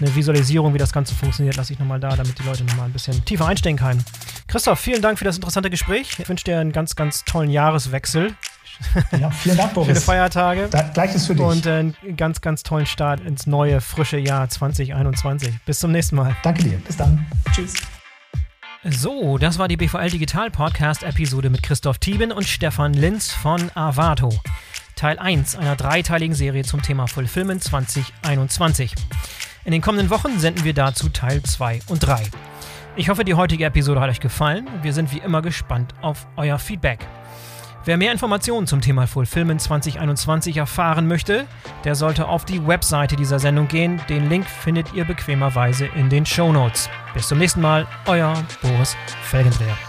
eine 0.00 0.16
Visualisierung, 0.16 0.74
wie 0.74 0.78
das 0.78 0.92
Ganze 0.92 1.14
funktioniert, 1.14 1.56
lasse 1.56 1.72
ich 1.72 1.78
nochmal 1.78 2.00
da, 2.00 2.10
damit 2.10 2.38
die 2.38 2.42
Leute 2.42 2.64
nochmal 2.64 2.86
ein 2.86 2.92
bisschen 2.92 3.24
tiefer 3.24 3.46
einsteigen 3.46 3.78
können. 3.78 4.04
Christoph, 4.48 4.80
vielen 4.80 5.02
Dank 5.02 5.18
für 5.18 5.24
das 5.24 5.36
interessante 5.36 5.70
Gespräch. 5.70 6.18
Ich 6.18 6.28
wünsche 6.28 6.44
dir 6.44 6.58
einen 6.58 6.72
ganz, 6.72 6.96
ganz 6.96 7.24
tollen 7.24 7.50
Jahreswechsel. 7.50 8.34
Ja, 9.18 9.30
vielen 9.30 9.56
Dank, 9.56 9.74
Boris. 9.74 9.88
Schöne 9.88 10.00
Feiertage. 10.00 10.68
Da, 10.70 10.82
Gleiches 10.82 11.26
für 11.26 11.34
dich. 11.34 11.44
Und 11.44 11.66
äh, 11.66 11.70
einen 11.70 12.16
ganz, 12.16 12.40
ganz 12.40 12.62
tollen 12.62 12.86
Start 12.86 13.20
ins 13.20 13.46
neue, 13.46 13.80
frische 13.80 14.18
Jahr 14.18 14.48
2021. 14.48 15.52
Bis 15.66 15.80
zum 15.80 15.92
nächsten 15.92 16.16
Mal. 16.16 16.36
Danke 16.42 16.62
dir. 16.62 16.78
Bis 16.78 16.96
dann. 16.96 17.26
Tschüss. 17.52 17.74
So, 18.84 19.38
das 19.38 19.58
war 19.58 19.66
die 19.66 19.76
BVL 19.76 20.08
Digital 20.10 20.52
Podcast 20.52 21.02
Episode 21.02 21.50
mit 21.50 21.64
Christoph 21.64 21.98
Thieben 21.98 22.30
und 22.30 22.44
Stefan 22.44 22.94
Linz 22.94 23.32
von 23.32 23.72
Avato. 23.74 24.32
Teil 24.94 25.18
1 25.18 25.56
einer 25.56 25.74
dreiteiligen 25.74 26.34
Serie 26.34 26.62
zum 26.62 26.80
Thema 26.80 27.08
Fulfillment 27.08 27.62
2021. 27.64 28.94
In 29.64 29.72
den 29.72 29.82
kommenden 29.82 30.10
Wochen 30.10 30.38
senden 30.38 30.62
wir 30.62 30.74
dazu 30.74 31.08
Teil 31.08 31.42
2 31.42 31.80
und 31.88 32.06
3. 32.06 32.22
Ich 32.94 33.08
hoffe, 33.08 33.24
die 33.24 33.34
heutige 33.34 33.64
Episode 33.64 34.00
hat 34.00 34.10
euch 34.10 34.20
gefallen. 34.20 34.68
Wir 34.82 34.92
sind 34.92 35.12
wie 35.12 35.18
immer 35.18 35.42
gespannt 35.42 35.92
auf 36.00 36.28
euer 36.36 36.60
Feedback. 36.60 37.00
Wer 37.88 37.96
mehr 37.96 38.12
Informationen 38.12 38.66
zum 38.66 38.82
Thema 38.82 39.06
Fulfillment 39.06 39.62
2021 39.62 40.58
erfahren 40.58 41.08
möchte, 41.08 41.46
der 41.84 41.94
sollte 41.94 42.28
auf 42.28 42.44
die 42.44 42.66
Webseite 42.66 43.16
dieser 43.16 43.38
Sendung 43.38 43.66
gehen. 43.66 43.98
Den 44.10 44.28
Link 44.28 44.44
findet 44.44 44.92
ihr 44.92 45.06
bequemerweise 45.06 45.86
in 45.96 46.10
den 46.10 46.26
Show 46.26 46.52
Notes. 46.52 46.90
Bis 47.14 47.28
zum 47.28 47.38
nächsten 47.38 47.62
Mal, 47.62 47.86
euer 48.04 48.34
Boris 48.60 48.94
Felgendreher. 49.22 49.87